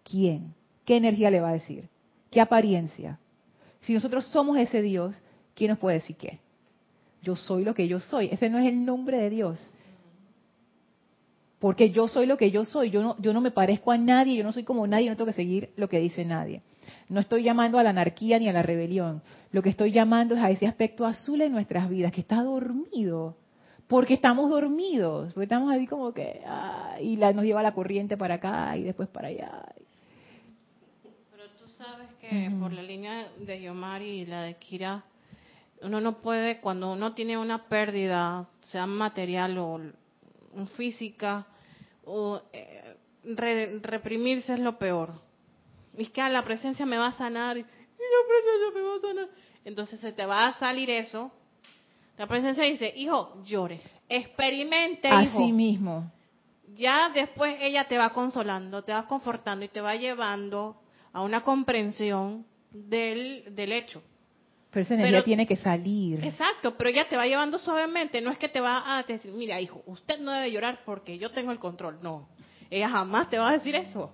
¿Quién? 0.04 0.54
¿Qué 0.84 0.96
energía 0.96 1.30
le 1.30 1.40
va 1.40 1.48
a 1.48 1.54
decir? 1.54 1.88
¿Qué 2.30 2.40
apariencia? 2.40 3.18
Si 3.80 3.92
nosotros 3.92 4.26
somos 4.26 4.56
ese 4.58 4.82
Dios, 4.82 5.16
¿quién 5.54 5.70
nos 5.70 5.78
puede 5.78 5.96
decir 5.96 6.16
qué? 6.16 6.38
Yo 7.22 7.34
soy 7.36 7.64
lo 7.64 7.74
que 7.74 7.88
yo 7.88 7.98
soy. 8.00 8.28
Ese 8.30 8.48
no 8.50 8.58
es 8.58 8.66
el 8.66 8.84
nombre 8.84 9.18
de 9.18 9.30
Dios. 9.30 9.58
porque 11.58 11.88
yo 11.90 12.08
soy 12.08 12.26
lo 12.26 12.36
que 12.36 12.50
yo 12.50 12.66
soy, 12.66 12.90
yo 12.90 13.02
no, 13.02 13.16
yo 13.18 13.32
no 13.32 13.40
me 13.40 13.50
parezco 13.50 13.90
a 13.90 13.96
nadie, 13.96 14.36
yo 14.36 14.44
no 14.44 14.52
soy 14.52 14.64
como 14.64 14.86
nadie, 14.86 15.08
no 15.08 15.16
tengo 15.16 15.28
que 15.28 15.32
seguir 15.32 15.70
lo 15.76 15.88
que 15.88 15.98
dice 15.98 16.22
nadie. 16.22 16.60
No 17.08 17.20
estoy 17.20 17.42
llamando 17.42 17.78
a 17.78 17.82
la 17.82 17.88
anarquía 17.88 18.38
ni 18.38 18.50
a 18.50 18.52
la 18.52 18.62
rebelión. 18.62 19.22
Lo 19.50 19.62
que 19.62 19.70
estoy 19.70 19.90
llamando 19.90 20.34
es 20.34 20.42
a 20.42 20.50
ese 20.50 20.66
aspecto 20.66 21.06
azul 21.06 21.40
en 21.40 21.52
nuestras 21.52 21.88
vidas, 21.88 22.12
que 22.12 22.20
está 22.20 22.42
dormido. 22.42 23.38
Porque 23.86 24.12
estamos 24.12 24.50
dormidos, 24.50 25.32
porque 25.32 25.44
estamos 25.44 25.72
ahí 25.72 25.86
como 25.86 26.12
que, 26.12 26.42
ah, 26.46 26.96
y 27.00 27.16
la, 27.16 27.32
nos 27.32 27.46
lleva 27.46 27.62
la 27.62 27.72
corriente 27.72 28.18
para 28.18 28.34
acá 28.34 28.76
y 28.76 28.82
después 28.82 29.08
para 29.08 29.28
allá. 29.28 29.64
Que 32.34 32.50
por 32.50 32.72
la 32.72 32.82
línea 32.82 33.28
de 33.38 33.62
Yomari 33.62 34.22
y 34.22 34.26
la 34.26 34.42
de 34.42 34.56
Kira, 34.56 35.04
uno 35.82 36.00
no 36.00 36.18
puede, 36.18 36.60
cuando 36.60 36.92
uno 36.92 37.14
tiene 37.14 37.38
una 37.38 37.68
pérdida, 37.68 38.48
sea 38.60 38.88
material 38.88 39.56
o 39.58 39.80
física, 40.76 41.46
o, 42.04 42.42
eh, 42.52 42.96
reprimirse 43.82 44.54
es 44.54 44.58
lo 44.58 44.80
peor. 44.80 45.12
Es 45.96 46.10
que 46.10 46.28
la 46.28 46.44
presencia 46.44 46.84
me 46.84 46.98
va 46.98 47.06
a 47.06 47.12
sanar, 47.12 47.56
y 47.56 47.60
la 47.60 47.68
presencia 48.28 48.70
me 48.74 48.80
va 48.80 48.96
a 48.96 49.00
sanar. 49.00 49.28
Entonces 49.64 50.00
se 50.00 50.10
te 50.10 50.26
va 50.26 50.48
a 50.48 50.58
salir 50.58 50.90
eso. 50.90 51.30
La 52.18 52.26
presencia 52.26 52.64
dice, 52.64 52.92
hijo, 52.96 53.40
llore, 53.44 53.80
experimente, 54.08 55.06
hijo. 55.06 55.38
Así 55.38 55.52
mismo. 55.52 56.10
Ya 56.74 57.10
después 57.10 57.58
ella 57.60 57.86
te 57.86 57.96
va 57.96 58.12
consolando, 58.12 58.82
te 58.82 58.92
va 58.92 59.06
confortando 59.06 59.64
y 59.64 59.68
te 59.68 59.80
va 59.80 59.94
llevando 59.94 60.80
a 61.14 61.22
una 61.22 61.42
comprensión 61.42 62.44
del, 62.70 63.44
del 63.54 63.72
hecho. 63.72 64.02
Pero 64.70 64.82
esa 64.82 64.94
energía 64.94 65.22
tiene 65.22 65.46
que 65.46 65.56
salir. 65.56 66.24
Exacto, 66.24 66.76
pero 66.76 66.90
ella 66.90 67.08
te 67.08 67.16
va 67.16 67.24
llevando 67.24 67.58
suavemente. 67.58 68.20
No 68.20 68.32
es 68.32 68.38
que 68.38 68.48
te 68.48 68.60
va 68.60 68.98
a 68.98 69.04
decir, 69.04 69.32
mira, 69.32 69.60
hijo, 69.60 69.82
usted 69.86 70.18
no 70.18 70.32
debe 70.32 70.50
llorar 70.50 70.80
porque 70.84 71.16
yo 71.16 71.30
tengo 71.30 71.52
el 71.52 71.60
control. 71.60 72.00
No, 72.02 72.28
ella 72.68 72.88
jamás 72.88 73.30
te 73.30 73.38
va 73.38 73.50
a 73.50 73.52
decir 73.52 73.76
eso. 73.76 74.12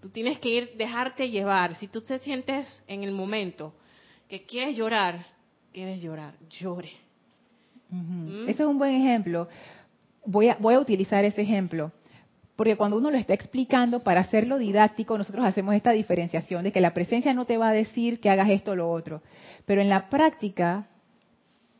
Tú 0.00 0.08
tienes 0.08 0.38
que 0.38 0.48
ir, 0.48 0.76
dejarte 0.78 1.28
llevar. 1.28 1.76
Si 1.76 1.86
tú 1.86 2.00
te 2.00 2.18
sientes 2.20 2.82
en 2.88 3.04
el 3.04 3.12
momento 3.12 3.74
que 4.26 4.46
quieres 4.46 4.74
llorar, 4.74 5.26
quieres 5.74 6.00
llorar, 6.00 6.32
llore. 6.48 6.92
¿Mm? 7.90 8.48
Ese 8.48 8.62
es 8.62 8.68
un 8.68 8.78
buen 8.78 8.94
ejemplo. 8.94 9.46
Voy 10.24 10.48
a, 10.48 10.56
voy 10.58 10.72
a 10.72 10.80
utilizar 10.80 11.22
ese 11.26 11.42
ejemplo. 11.42 11.92
Porque 12.60 12.76
cuando 12.76 12.98
uno 12.98 13.10
lo 13.10 13.16
está 13.16 13.32
explicando, 13.32 14.00
para 14.00 14.20
hacerlo 14.20 14.58
didáctico, 14.58 15.16
nosotros 15.16 15.46
hacemos 15.46 15.74
esta 15.74 15.92
diferenciación 15.92 16.62
de 16.62 16.72
que 16.72 16.82
la 16.82 16.92
presencia 16.92 17.32
no 17.32 17.46
te 17.46 17.56
va 17.56 17.70
a 17.70 17.72
decir 17.72 18.20
que 18.20 18.28
hagas 18.28 18.50
esto 18.50 18.72
o 18.72 18.76
lo 18.76 18.90
otro. 18.90 19.22
Pero 19.64 19.80
en 19.80 19.88
la 19.88 20.10
práctica, 20.10 20.86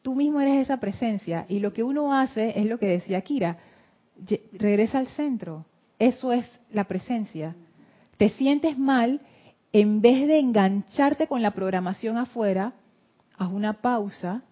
tú 0.00 0.14
mismo 0.14 0.40
eres 0.40 0.62
esa 0.62 0.78
presencia 0.78 1.44
y 1.50 1.58
lo 1.58 1.74
que 1.74 1.82
uno 1.82 2.14
hace 2.14 2.58
es 2.58 2.64
lo 2.64 2.78
que 2.78 2.86
decía 2.86 3.20
Kira, 3.20 3.58
regresa 4.54 5.00
al 5.00 5.08
centro. 5.08 5.66
Eso 5.98 6.32
es 6.32 6.58
la 6.72 6.84
presencia. 6.84 7.54
Te 8.16 8.30
sientes 8.30 8.78
mal, 8.78 9.20
en 9.74 10.00
vez 10.00 10.26
de 10.26 10.38
engancharte 10.38 11.26
con 11.26 11.42
la 11.42 11.50
programación 11.50 12.16
afuera, 12.16 12.72
haz 13.36 13.52
una 13.52 13.82
pausa. 13.82 14.44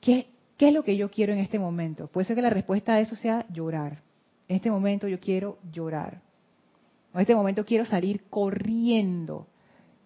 ¿Qué, 0.00 0.26
¿Qué 0.56 0.66
es 0.66 0.74
lo 0.74 0.82
que 0.82 0.96
yo 0.96 1.12
quiero 1.12 1.32
en 1.32 1.38
este 1.38 1.60
momento? 1.60 2.08
Puede 2.08 2.26
ser 2.26 2.34
que 2.34 2.42
la 2.42 2.50
respuesta 2.50 2.94
a 2.94 2.98
eso 2.98 3.14
sea 3.14 3.46
llorar 3.50 4.04
en 4.48 4.56
este 4.56 4.70
momento 4.70 5.08
yo 5.08 5.18
quiero 5.20 5.58
llorar. 5.72 6.20
En 7.14 7.20
este 7.20 7.34
momento 7.34 7.64
quiero 7.64 7.84
salir 7.84 8.24
corriendo. 8.28 9.46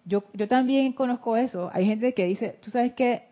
Yo, 0.05 0.23
yo 0.33 0.47
también 0.47 0.93
conozco 0.93 1.35
eso. 1.35 1.69
Hay 1.73 1.85
gente 1.85 2.13
que 2.13 2.25
dice, 2.25 2.57
tú 2.61 2.71
sabes 2.71 2.93
que 2.93 3.23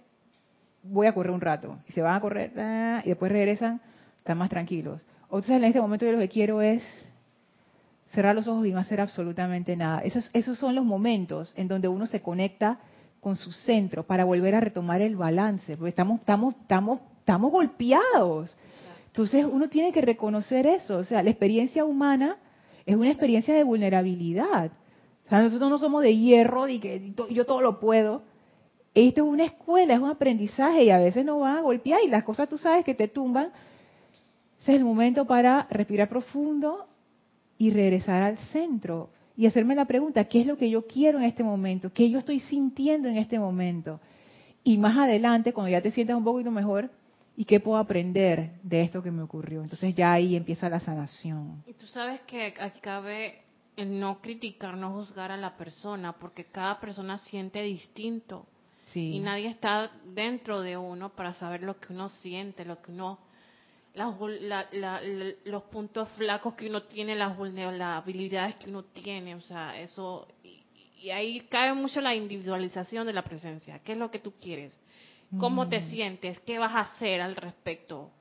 voy 0.84 1.08
a 1.08 1.14
correr 1.14 1.32
un 1.32 1.42
rato. 1.42 1.78
Y 1.88 1.94
se 1.94 2.02
van 2.02 2.16
a 2.16 2.22
correr 2.22 2.54
ah, 2.58 3.02
y 3.04 3.10
después 3.10 3.32
regresan, 3.32 3.82
están 4.18 4.38
más 4.38 4.50
tranquilos. 4.50 5.02
Otros 5.30 5.50
en 5.50 5.64
este 5.64 5.82
momento 5.82 6.06
yo 6.06 6.12
lo 6.12 6.20
que 6.20 6.30
quiero 6.30 6.62
es 6.62 6.84
cerrar 8.14 8.36
los 8.36 8.48
ojos 8.48 8.66
y 8.66 8.72
no 8.72 8.80
hacer 8.80 9.02
absolutamente 9.02 9.76
nada. 9.76 10.00
Esos, 10.00 10.30
esos 10.34 10.58
son 10.58 10.76
los 10.76 10.86
momentos 10.86 11.54
en 11.56 11.68
donde 11.68 11.88
uno 11.88 12.08
se 12.08 12.22
conecta 12.22 12.80
con 13.22 13.36
su 13.36 13.52
centro 13.52 14.04
para 14.04 14.26
volver 14.26 14.56
a 14.56 14.60
retomar 14.60 15.02
el 15.02 15.16
balance, 15.16 15.76
porque 15.78 15.90
estamos, 15.90 16.20
estamos, 16.20 16.56
estamos, 16.56 17.00
estamos 17.20 17.52
golpeados. 17.52 18.56
Entonces 19.10 19.46
uno 19.46 19.70
tiene 19.70 19.92
que 19.92 20.02
reconocer 20.02 20.68
eso, 20.68 20.98
o 20.98 21.04
sea, 21.04 21.24
la 21.24 21.32
experiencia 21.32 21.84
humana 21.84 22.38
es 22.86 22.96
una 22.96 23.10
experiencia 23.10 23.54
de 23.54 23.64
vulnerabilidad. 23.64 24.72
O 25.26 25.30
sea, 25.30 25.42
nosotros 25.42 25.70
no 25.70 25.80
somos 25.80 26.02
de 26.04 26.16
hierro 26.16 26.68
y 26.68 26.80
que 26.80 27.14
yo 27.30 27.46
todo 27.46 27.62
lo 27.62 27.80
puedo. 27.80 28.24
Esto 28.94 29.24
es 29.24 29.28
una 29.28 29.46
escuela, 29.46 29.94
es 29.94 30.00
un 30.00 30.10
aprendizaje 30.10 30.84
y 30.84 30.90
a 30.90 30.98
veces 30.98 31.26
nos 31.26 31.40
van 31.40 31.58
a 31.58 31.62
golpear 31.62 32.00
y 32.04 32.08
las 32.08 32.24
cosas 32.24 32.50
tú 32.50 32.58
sabes 32.58 32.86
que 32.86 32.96
te 32.96 33.08
tumban. 33.08 33.52
Ese 34.62 34.74
es 34.74 34.78
el 34.78 34.86
momento 34.86 35.26
para 35.26 35.68
respirar 35.70 36.10
profundo 36.10 36.88
y 37.58 37.72
regresar 37.72 38.24
al 38.24 38.38
centro 38.52 39.10
y 39.40 39.46
hacerme 39.46 39.74
la 39.74 39.86
pregunta, 39.86 40.26
¿qué 40.26 40.42
es 40.42 40.48
lo 40.48 40.58
que 40.58 40.70
yo 40.70 40.86
quiero 40.86 41.18
en 41.18 41.24
este 41.24 41.44
momento? 41.44 41.94
¿Qué 41.94 42.10
yo 42.10 42.20
estoy 42.20 42.42
sintiendo 42.42 43.08
en 43.08 43.18
este 43.18 43.40
momento? 43.40 44.02
Y 44.66 44.78
más 44.78 44.98
adelante, 44.98 45.54
cuando 45.54 45.72
ya 45.72 45.82
te 45.82 45.92
sientas 45.92 46.18
un 46.18 46.26
poquito 46.26 46.52
mejor, 46.52 46.92
¿Y 47.40 47.46
qué 47.46 47.62
puedo 47.62 47.78
aprender 47.78 48.60
de 48.64 48.82
esto 48.82 49.02
que 49.02 49.12
me 49.12 49.22
ocurrió? 49.22 49.62
Entonces 49.64 49.96
ya 49.96 50.12
ahí 50.12 50.36
empieza 50.36 50.68
la 50.68 50.82
sanación. 50.82 51.64
Y 51.66 51.72
tú 51.72 51.88
sabes 51.88 52.20
que 52.24 52.54
aquí 52.60 52.82
cabe 52.82 53.44
el 53.78 53.98
no 53.98 54.20
criticar, 54.20 54.76
no 54.76 54.92
juzgar 54.92 55.32
a 55.32 55.38
la 55.38 55.56
persona, 55.56 56.12
porque 56.12 56.44
cada 56.44 56.82
persona 56.82 57.18
siente 57.18 57.62
distinto. 57.62 58.46
Sí. 58.88 59.14
Y 59.14 59.20
nadie 59.20 59.48
está 59.48 59.90
dentro 60.14 60.60
de 60.60 60.76
uno 60.76 61.16
para 61.16 61.34
saber 61.34 61.64
lo 61.64 61.80
que 61.80 61.94
uno 61.94 62.10
siente, 62.10 62.66
lo 62.66 62.82
que 62.82 62.92
uno, 62.92 63.20
los 65.46 65.64
puntos 65.72 66.10
flacos 66.18 66.56
que 66.56 66.68
uno 66.68 66.84
tiene, 66.84 67.16
las 67.16 67.38
vulnerabilidades 67.38 68.56
que 68.56 68.70
uno 68.70 68.84
tiene. 68.84 69.36
O 69.36 69.42
sea, 69.42 69.80
eso. 69.80 70.28
y 70.44 71.10
ahí 71.12 71.40
cabe 71.50 71.74
mucho 71.74 72.02
la 72.02 72.14
individualización 72.14 73.08
de 73.08 73.14
la 73.14 73.24
presencia. 73.24 73.80
¿Qué 73.80 73.94
es 73.94 73.98
lo 73.98 74.12
que 74.12 74.20
tú 74.20 74.34
quieres? 74.34 74.78
Cómo 75.38 75.70
te 75.70 75.80
mm. 75.80 75.90
sientes, 75.90 76.40
qué 76.40 76.58
vas 76.58 76.74
a 76.74 76.82
hacer 76.82 77.22
al 77.22 77.36
respecto. 77.36 78.12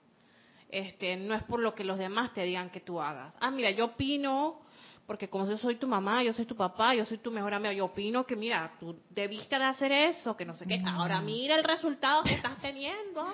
Este, 0.68 1.16
no 1.16 1.34
es 1.34 1.42
por 1.44 1.60
lo 1.60 1.74
que 1.74 1.84
los 1.84 1.98
demás 1.98 2.34
te 2.34 2.42
digan 2.42 2.70
que 2.70 2.80
tú 2.80 3.00
hagas. 3.00 3.34
Ah, 3.40 3.50
mira, 3.50 3.70
yo 3.70 3.86
opino, 3.86 4.60
porque 5.06 5.28
como 5.28 5.48
yo 5.48 5.56
soy 5.56 5.76
tu 5.76 5.88
mamá, 5.88 6.22
yo 6.22 6.34
soy 6.34 6.44
tu 6.44 6.54
papá, 6.54 6.94
yo 6.94 7.06
soy 7.06 7.18
tu 7.18 7.30
mejor 7.30 7.54
amigo, 7.54 7.72
yo 7.72 7.86
opino 7.86 8.26
que 8.26 8.36
mira, 8.36 8.72
tú 8.78 8.94
debiste 9.08 9.58
de 9.58 9.64
hacer 9.64 9.90
eso, 9.92 10.36
que 10.36 10.44
no 10.44 10.54
sé 10.56 10.66
qué. 10.66 10.82
Ahora 10.86 11.20
mm. 11.20 11.24
mira 11.24 11.54
el 11.56 11.64
resultado 11.64 12.22
que 12.24 12.34
estás 12.34 12.58
teniendo. 12.58 13.26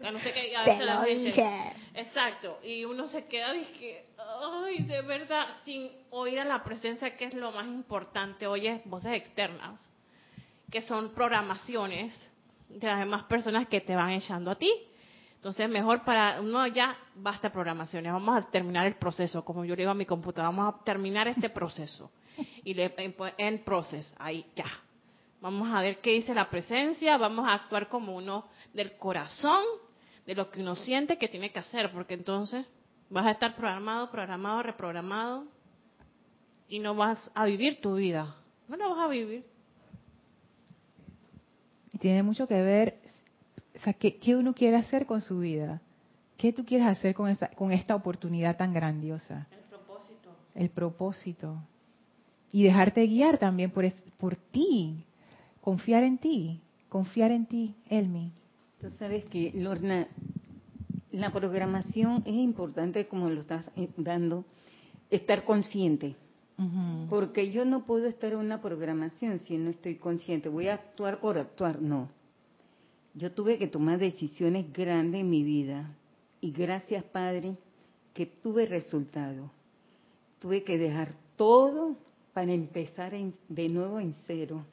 Que 0.00 0.12
no 0.12 0.20
sé 0.20 0.32
qué, 0.32 0.54
te 0.64 0.84
lo 0.84 1.02
dije. 1.02 1.72
Exacto, 1.94 2.60
y 2.62 2.84
uno 2.84 3.08
se 3.08 3.26
queda 3.26 3.52
dije, 3.52 4.06
ay, 4.16 4.84
de 4.84 5.02
verdad, 5.02 5.48
sin 5.64 5.90
oír 6.10 6.38
a 6.38 6.44
la 6.44 6.62
presencia, 6.62 7.16
que 7.16 7.24
es 7.24 7.34
lo 7.34 7.50
más 7.50 7.66
importante, 7.66 8.46
oye, 8.46 8.80
voces 8.84 9.12
externas, 9.12 9.90
que 10.70 10.82
son 10.82 11.12
programaciones 11.14 12.14
de 12.68 12.86
las 12.86 13.00
demás 13.00 13.24
personas 13.24 13.66
que 13.66 13.80
te 13.80 13.94
van 13.96 14.10
echando 14.10 14.50
a 14.50 14.54
ti. 14.56 14.70
Entonces, 15.36 15.68
mejor 15.68 16.04
para 16.04 16.40
uno 16.40 16.66
ya 16.66 16.96
basta 17.14 17.50
programaciones. 17.50 18.12
Vamos 18.12 18.36
a 18.36 18.50
terminar 18.50 18.86
el 18.86 18.96
proceso, 18.96 19.44
como 19.44 19.64
yo 19.64 19.74
le 19.76 19.82
digo 19.82 19.92
a 19.92 19.94
mi 19.94 20.04
computadora, 20.04 20.48
vamos 20.48 20.74
a 20.74 20.84
terminar 20.84 21.28
este 21.28 21.48
proceso. 21.48 22.10
Y 22.64 22.74
le 22.74 22.92
en 23.36 23.64
process, 23.64 24.14
ahí 24.18 24.44
ya. 24.54 24.66
Vamos 25.40 25.68
a 25.72 25.80
ver 25.80 25.98
qué 26.00 26.10
dice 26.10 26.34
la 26.34 26.50
presencia, 26.50 27.16
vamos 27.16 27.46
a 27.46 27.54
actuar 27.54 27.88
como 27.88 28.16
uno 28.16 28.46
del 28.74 28.96
corazón, 28.96 29.62
de 30.26 30.34
lo 30.34 30.50
que 30.50 30.60
uno 30.60 30.74
siente 30.74 31.16
que 31.16 31.28
tiene 31.28 31.52
que 31.52 31.60
hacer, 31.60 31.92
porque 31.92 32.14
entonces 32.14 32.66
vas 33.08 33.26
a 33.26 33.30
estar 33.30 33.54
programado, 33.54 34.10
programado, 34.10 34.62
reprogramado 34.62 35.44
y 36.68 36.80
no 36.80 36.94
vas 36.94 37.30
a 37.34 37.44
vivir 37.44 37.80
tu 37.80 37.94
vida. 37.94 38.36
No 38.66 38.76
la 38.76 38.88
vas 38.88 38.98
a 38.98 39.06
vivir 39.06 39.44
tiene 41.98 42.22
mucho 42.22 42.46
que 42.46 42.60
ver, 42.62 42.98
o 43.76 43.80
sea, 43.80 43.92
¿qué, 43.92 44.36
uno 44.36 44.54
quiere 44.54 44.76
hacer 44.76 45.06
con 45.06 45.20
su 45.20 45.40
vida? 45.40 45.80
¿Qué 46.36 46.52
tú 46.52 46.64
quieres 46.64 46.86
hacer 46.86 47.14
con 47.14 47.28
esta, 47.28 47.48
con 47.50 47.72
esta 47.72 47.94
oportunidad 47.94 48.56
tan 48.56 48.72
grandiosa? 48.72 49.48
El 49.50 49.64
propósito. 49.68 50.30
El 50.54 50.70
propósito. 50.70 51.56
Y 52.52 52.62
dejarte 52.62 53.06
guiar 53.06 53.38
también 53.38 53.70
por, 53.70 53.84
por 54.18 54.36
ti. 54.36 55.04
Confiar 55.60 56.04
en 56.04 56.18
ti. 56.18 56.60
Confiar 56.88 57.32
en 57.32 57.46
ti, 57.46 57.74
Elmi. 57.88 58.32
Tú 58.80 58.88
sabes 58.90 59.24
que, 59.26 59.52
Lorna, 59.54 60.06
la 61.10 61.32
programación 61.32 62.22
es 62.24 62.34
importante, 62.34 63.06
como 63.08 63.28
lo 63.28 63.40
estás 63.40 63.70
dando, 63.96 64.44
estar 65.10 65.44
consciente 65.44 66.16
porque 67.08 67.52
yo 67.52 67.64
no 67.64 67.86
puedo 67.86 68.06
estar 68.06 68.32
en 68.32 68.38
una 68.38 68.60
programación 68.60 69.38
si 69.38 69.56
no 69.56 69.70
estoy 69.70 69.96
consciente. 69.96 70.48
Voy 70.48 70.68
a 70.68 70.74
actuar 70.74 71.20
por 71.20 71.38
actuar, 71.38 71.80
no. 71.80 72.08
Yo 73.14 73.32
tuve 73.32 73.58
que 73.58 73.68
tomar 73.68 73.98
decisiones 73.98 74.72
grandes 74.72 75.20
en 75.20 75.30
mi 75.30 75.42
vida 75.44 75.90
y 76.40 76.50
gracias 76.50 77.04
Padre 77.04 77.56
que 78.12 78.26
tuve 78.26 78.66
resultado. 78.66 79.50
Tuve 80.40 80.64
que 80.64 80.78
dejar 80.78 81.14
todo 81.36 81.96
para 82.32 82.52
empezar 82.52 83.12
de 83.48 83.68
nuevo 83.68 84.00
en 84.00 84.14
cero 84.26 84.64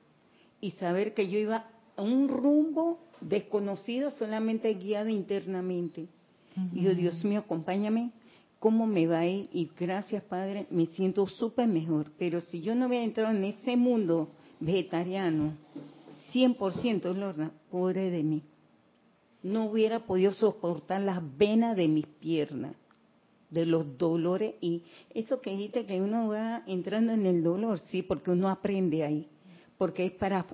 y 0.61 0.71
saber 0.71 1.13
que 1.13 1.27
yo 1.29 1.37
iba 1.37 1.67
a 1.95 2.01
un 2.01 2.27
rumbo 2.27 2.99
desconocido, 3.21 4.11
solamente 4.11 4.73
guiado 4.73 5.09
internamente. 5.09 6.07
Y 6.73 6.81
yo, 6.81 6.95
Dios 6.95 7.23
mío, 7.25 7.39
acompáñame, 7.41 8.11
cómo 8.59 8.85
me 8.85 9.07
va 9.07 9.19
a 9.19 9.27
ir 9.27 9.49
y 9.53 9.69
gracias 9.77 10.23
Padre, 10.23 10.65
me 10.69 10.85
siento 10.87 11.25
súper 11.27 11.67
mejor. 11.67 12.11
Pero 12.17 12.41
si 12.41 12.61
yo 12.61 12.75
no 12.75 12.87
hubiera 12.87 13.03
entrado 13.03 13.35
en 13.35 13.43
ese 13.43 13.75
mundo 13.75 14.29
vegetariano, 14.59 15.53
100% 16.33 17.13
Lorna, 17.13 17.51
pobre 17.69 18.09
de 18.09 18.23
mí, 18.23 18.43
no 19.43 19.65
hubiera 19.65 19.99
podido 19.99 20.33
soportar 20.33 21.01
las 21.01 21.21
venas 21.37 21.75
de 21.77 21.87
mis 21.87 22.07
piernas, 22.07 22.75
de 23.49 23.65
los 23.65 23.97
dolores. 23.97 24.55
Y 24.59 24.83
eso 25.13 25.39
que 25.39 25.51
dijiste 25.51 25.85
que 25.85 26.01
uno 26.01 26.29
va 26.29 26.63
entrando 26.65 27.13
en 27.13 27.25
el 27.25 27.43
dolor, 27.43 27.79
sí, 27.79 28.01
porque 28.01 28.31
uno 28.31 28.49
aprende 28.49 29.03
ahí 29.03 29.29
porque 29.77 30.05
es 30.05 30.11
para 30.11 30.45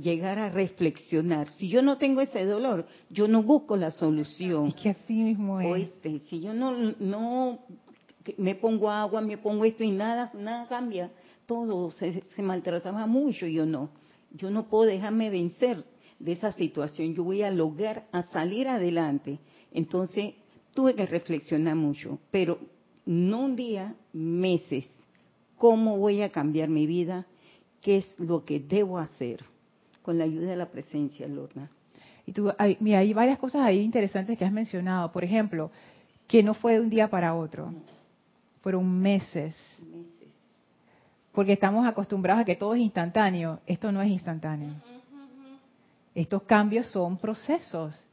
llegar 0.00 0.38
a 0.38 0.50
reflexionar. 0.50 1.48
Si 1.50 1.68
yo 1.68 1.82
no 1.82 1.98
tengo 1.98 2.20
ese 2.20 2.44
dolor, 2.44 2.86
yo 3.10 3.26
no 3.26 3.42
busco 3.42 3.76
la 3.76 3.90
solución. 3.90 4.68
Es 4.68 4.74
que 4.74 4.90
así 4.90 5.14
mismo 5.14 5.60
es. 5.60 5.66
Oíste, 5.66 6.18
si 6.20 6.40
yo 6.40 6.54
no, 6.54 6.94
no 7.00 7.58
me 8.36 8.54
pongo 8.54 8.90
agua, 8.90 9.20
me 9.20 9.38
pongo 9.38 9.64
esto 9.64 9.82
y 9.82 9.90
nada, 9.90 10.30
nada 10.34 10.68
cambia, 10.68 11.10
todo 11.46 11.90
se, 11.90 12.22
se 12.22 12.42
maltrataba 12.42 13.06
mucho, 13.06 13.46
yo 13.46 13.66
no. 13.66 13.90
Yo 14.32 14.50
no 14.50 14.68
puedo 14.68 14.84
dejarme 14.84 15.30
vencer 15.30 15.84
de 16.18 16.32
esa 16.32 16.52
situación, 16.52 17.14
yo 17.14 17.24
voy 17.24 17.42
a 17.42 17.50
lograr 17.50 18.06
a 18.12 18.22
salir 18.22 18.68
adelante. 18.68 19.38
Entonces, 19.72 20.34
tuve 20.74 20.94
que 20.94 21.06
reflexionar 21.06 21.74
mucho, 21.74 22.18
pero 22.30 22.58
no 23.06 23.40
un 23.40 23.56
día, 23.56 23.94
meses. 24.12 24.88
¿Cómo 25.56 25.96
voy 25.96 26.22
a 26.22 26.28
cambiar 26.28 26.68
mi 26.68 26.86
vida? 26.86 27.26
Qué 27.80 27.98
es 27.98 28.18
lo 28.18 28.44
que 28.44 28.60
debo 28.60 28.98
hacer 28.98 29.44
con 30.02 30.18
la 30.18 30.24
ayuda 30.24 30.50
de 30.50 30.56
la 30.56 30.66
presencia, 30.66 31.28
Lorna. 31.28 31.70
Y 32.26 32.32
tú, 32.32 32.52
hay, 32.58 32.76
mira, 32.80 32.98
hay 32.98 33.12
varias 33.12 33.38
cosas 33.38 33.62
ahí 33.62 33.80
interesantes 33.80 34.36
que 34.36 34.44
has 34.44 34.52
mencionado. 34.52 35.10
Por 35.12 35.24
ejemplo, 35.24 35.70
que 36.26 36.42
no 36.42 36.54
fue 36.54 36.74
de 36.74 36.80
un 36.80 36.90
día 36.90 37.08
para 37.08 37.34
otro. 37.34 37.72
Fueron 38.60 39.00
meses. 39.00 39.54
meses. 39.80 40.28
Porque 41.32 41.54
estamos 41.54 41.86
acostumbrados 41.86 42.42
a 42.42 42.44
que 42.44 42.56
todo 42.56 42.74
es 42.74 42.80
instantáneo. 42.80 43.60
Esto 43.66 43.90
no 43.92 44.02
es 44.02 44.10
instantáneo. 44.10 44.74
Estos 46.14 46.42
cambios 46.42 46.86
son 46.88 47.16
procesos. 47.16 48.04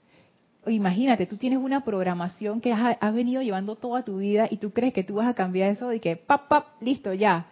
Imagínate, 0.67 1.25
tú 1.25 1.37
tienes 1.37 1.59
una 1.59 1.83
programación 1.83 2.61
que 2.61 2.71
has, 2.71 2.97
has, 2.99 3.13
venido 3.13 3.41
llevando 3.41 3.75
toda 3.75 4.03
tu 4.03 4.17
vida 4.17 4.47
y 4.49 4.57
tú 4.57 4.71
crees 4.71 4.93
que 4.93 5.03
tú 5.03 5.15
vas 5.15 5.27
a 5.27 5.33
cambiar 5.33 5.71
eso 5.71 5.91
y 5.91 5.99
que, 5.99 6.15
pap, 6.15 6.47
pap, 6.47 6.81
listo, 6.81 7.13
ya. 7.13 7.47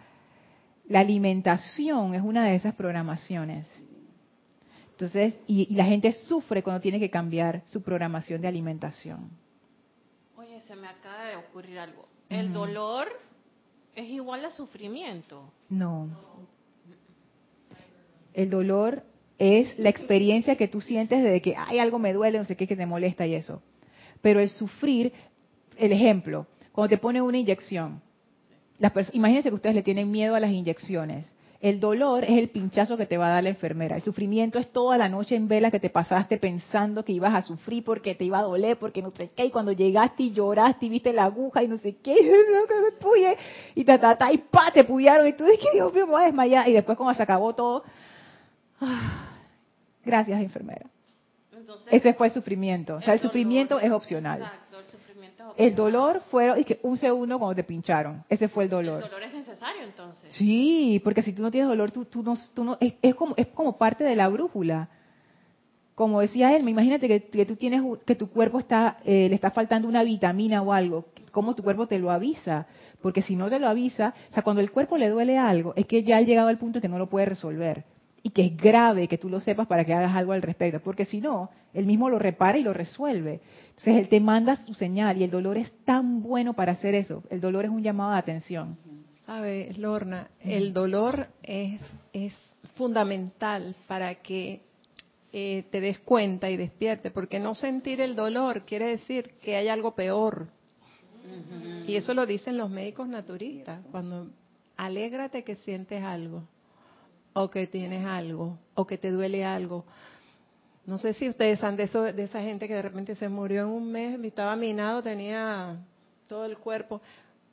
La 0.88 1.00
alimentación 1.00 2.14
es 2.14 2.22
una 2.22 2.44
de 2.44 2.56
esas 2.56 2.74
programaciones. 2.74 3.66
Entonces, 4.90 5.34
y, 5.46 5.72
y, 5.72 5.74
la 5.74 5.84
gente 5.84 6.12
sufre 6.12 6.62
cuando 6.62 6.80
tiene 6.80 7.00
que 7.00 7.10
cambiar 7.10 7.62
su 7.66 7.82
programación 7.82 8.40
de 8.40 8.48
alimentación. 8.48 9.30
Oye, 10.36 10.60
se 10.60 10.76
me 10.76 10.86
acaba 10.86 11.24
de 11.24 11.36
ocurrir 11.36 11.78
algo. 11.78 12.06
¿El 12.28 12.52
dolor 12.52 13.08
es 13.94 14.08
igual 14.08 14.44
a 14.44 14.50
sufrimiento? 14.50 15.52
No. 15.68 16.08
El 18.32 18.50
dolor 18.50 19.02
es 19.38 19.78
la 19.78 19.88
experiencia 19.88 20.56
que 20.56 20.68
tú 20.68 20.80
sientes 20.80 21.22
de 21.22 21.40
que 21.40 21.54
hay 21.56 21.78
algo 21.78 21.98
me 21.98 22.12
duele, 22.12 22.38
no 22.38 22.44
sé 22.44 22.56
qué, 22.56 22.66
que 22.66 22.76
te 22.76 22.86
molesta 22.86 23.26
y 23.26 23.34
eso. 23.34 23.62
Pero 24.20 24.40
el 24.40 24.48
sufrir, 24.48 25.12
el 25.76 25.92
ejemplo, 25.92 26.46
cuando 26.72 26.90
te 26.90 26.98
pone 26.98 27.20
una 27.20 27.38
inyección, 27.38 28.00
imagínense 29.12 29.48
que 29.48 29.54
ustedes 29.54 29.74
le 29.74 29.82
tienen 29.82 30.10
miedo 30.10 30.34
a 30.34 30.40
las 30.40 30.50
inyecciones. 30.50 31.30
El 31.64 31.80
dolor 31.80 32.24
es 32.24 32.32
el 32.32 32.50
pinchazo 32.50 32.98
que 32.98 33.06
te 33.06 33.16
va 33.16 33.28
a 33.28 33.30
dar 33.30 33.42
la 33.42 33.48
enfermera. 33.48 33.96
El 33.96 34.02
sufrimiento 34.02 34.58
es 34.58 34.70
toda 34.70 34.98
la 34.98 35.08
noche 35.08 35.34
en 35.34 35.48
vela 35.48 35.70
que 35.70 35.80
te 35.80 35.88
pasaste 35.88 36.36
pensando 36.36 37.02
que 37.06 37.12
ibas 37.12 37.32
a 37.32 37.40
sufrir 37.40 37.82
porque 37.82 38.14
te 38.14 38.24
iba 38.24 38.38
a 38.38 38.42
doler, 38.42 38.76
porque 38.76 39.00
no 39.00 39.10
sé 39.12 39.30
qué. 39.34 39.46
Y 39.46 39.50
cuando 39.50 39.72
llegaste 39.72 40.24
y 40.24 40.32
lloraste 40.32 40.84
y 40.84 40.88
viste 40.90 41.14
la 41.14 41.24
aguja 41.24 41.62
y 41.62 41.68
no 41.68 41.78
sé 41.78 41.96
qué, 42.02 42.14
y 43.74 43.84
ta, 43.84 43.98
ta, 43.98 44.18
ta, 44.18 44.30
y 44.30 44.36
pa, 44.36 44.72
te 44.74 44.84
puyaron. 44.84 45.26
Y 45.26 45.32
tú 45.32 45.44
dices, 45.44 45.64
Dios 45.72 45.90
mío, 45.94 46.06
me 46.06 46.12
voy 46.12 46.22
a 46.22 46.26
desmayar. 46.26 46.68
Y 46.68 46.74
después 46.74 46.98
cuando 46.98 47.14
se 47.14 47.22
acabó 47.22 47.54
todo, 47.54 47.82
ah, 48.82 49.30
gracias 50.04 50.42
enfermera. 50.42 50.84
Entonces, 51.56 51.88
Ese 51.90 52.12
fue 52.12 52.26
el 52.26 52.32
sufrimiento. 52.34 52.96
O 52.96 53.00
sea, 53.00 53.14
el, 53.14 53.20
sufrimiento 53.20 53.80
es 53.80 53.90
opcional. 53.90 54.42
Exacto, 54.42 54.80
el 54.80 54.84
sufrimiento 54.84 55.03
el 55.56 55.74
dolor 55.74 56.22
fue 56.30 56.60
y 56.60 56.64
que 56.64 56.80
un 56.82 56.96
segundo 56.96 57.38
cuando 57.38 57.54
te 57.54 57.64
pincharon. 57.64 58.24
Ese 58.28 58.48
fue 58.48 58.64
el 58.64 58.70
dolor. 58.70 59.02
El 59.02 59.10
dolor 59.10 59.22
es 59.22 59.34
necesario 59.34 59.82
entonces. 59.82 60.32
Sí, 60.32 61.00
porque 61.04 61.22
si 61.22 61.32
tú 61.32 61.42
no 61.42 61.50
tienes 61.50 61.68
dolor, 61.68 61.90
tú, 61.90 62.04
tú 62.04 62.22
no, 62.22 62.36
tú 62.54 62.64
no 62.64 62.78
es, 62.80 63.14
como, 63.14 63.34
es 63.36 63.48
como 63.48 63.76
parte 63.76 64.04
de 64.04 64.16
la 64.16 64.28
brújula. 64.28 64.88
Como 65.94 66.20
decía 66.20 66.56
él, 66.56 66.68
imagínate 66.68 67.06
que, 67.06 67.24
que 67.24 67.46
tú 67.46 67.56
tienes 67.56 67.82
que 68.04 68.16
tu 68.16 68.28
cuerpo 68.28 68.58
está 68.58 68.98
eh, 69.04 69.28
le 69.28 69.34
está 69.34 69.50
faltando 69.50 69.86
una 69.88 70.02
vitamina 70.02 70.62
o 70.62 70.72
algo. 70.72 71.06
¿Cómo 71.30 71.54
tu 71.54 71.62
cuerpo 71.62 71.86
te 71.86 71.98
lo 71.98 72.10
avisa? 72.10 72.66
Porque 73.00 73.22
si 73.22 73.36
no 73.36 73.48
te 73.48 73.58
lo 73.58 73.68
avisa, 73.68 74.14
o 74.30 74.34
sea, 74.34 74.42
cuando 74.42 74.60
el 74.60 74.70
cuerpo 74.72 74.96
le 74.96 75.08
duele 75.08 75.38
algo, 75.38 75.72
es 75.76 75.86
que 75.86 76.02
ya 76.02 76.16
ha 76.16 76.22
llegado 76.22 76.48
al 76.48 76.58
punto 76.58 76.80
que 76.80 76.88
no 76.88 76.98
lo 76.98 77.08
puede 77.08 77.26
resolver 77.26 77.84
y 78.26 78.30
que 78.30 78.46
es 78.46 78.56
grave 78.56 79.06
que 79.06 79.18
tú 79.18 79.28
lo 79.28 79.38
sepas 79.38 79.66
para 79.66 79.84
que 79.84 79.92
hagas 79.92 80.16
algo 80.16 80.32
al 80.32 80.40
respecto, 80.40 80.80
porque 80.80 81.04
si 81.04 81.20
no, 81.20 81.50
él 81.74 81.84
mismo 81.84 82.08
lo 82.08 82.18
repara 82.18 82.56
y 82.56 82.62
lo 82.62 82.72
resuelve. 82.72 83.42
Entonces 83.68 83.96
él 83.96 84.08
te 84.08 84.18
manda 84.18 84.56
su 84.56 84.72
señal 84.72 85.18
y 85.18 85.24
el 85.24 85.30
dolor 85.30 85.58
es 85.58 85.70
tan 85.84 86.22
bueno 86.22 86.54
para 86.54 86.72
hacer 86.72 86.94
eso. 86.94 87.22
El 87.28 87.42
dolor 87.42 87.66
es 87.66 87.70
un 87.70 87.82
llamado 87.82 88.12
de 88.12 88.18
atención. 88.18 88.78
Sabes, 89.26 89.76
Lorna, 89.76 90.30
el 90.40 90.72
dolor 90.72 91.26
es, 91.42 91.82
es 92.14 92.32
fundamental 92.76 93.76
para 93.86 94.14
que 94.14 94.62
eh, 95.30 95.64
te 95.70 95.82
des 95.82 95.98
cuenta 95.98 96.48
y 96.48 96.56
despierte, 96.56 97.10
porque 97.10 97.38
no 97.38 97.54
sentir 97.54 98.00
el 98.00 98.16
dolor 98.16 98.62
quiere 98.62 98.86
decir 98.86 99.32
que 99.42 99.56
hay 99.56 99.68
algo 99.68 99.94
peor. 99.94 100.48
Y 101.86 101.96
eso 101.96 102.14
lo 102.14 102.24
dicen 102.24 102.56
los 102.56 102.70
médicos 102.70 103.06
naturistas, 103.06 103.84
cuando 103.90 104.30
alégrate 104.78 105.44
que 105.44 105.56
sientes 105.56 106.02
algo 106.02 106.44
o 107.34 107.50
que 107.50 107.66
tienes 107.66 108.06
algo, 108.06 108.58
o 108.74 108.86
que 108.86 108.96
te 108.96 109.10
duele 109.10 109.44
algo. 109.44 109.84
No 110.86 110.98
sé 110.98 111.12
si 111.14 111.28
ustedes 111.28 111.62
han 111.62 111.76
de, 111.76 111.84
eso, 111.84 112.02
de 112.02 112.24
esa 112.24 112.40
gente 112.40 112.68
que 112.68 112.74
de 112.74 112.82
repente 112.82 113.14
se 113.16 113.28
murió 113.28 113.62
en 113.62 113.68
un 113.68 113.90
mes, 113.90 114.18
estaba 114.22 114.54
minado, 114.56 115.02
tenía 115.02 115.78
todo 116.26 116.44
el 116.44 116.56
cuerpo, 116.58 117.00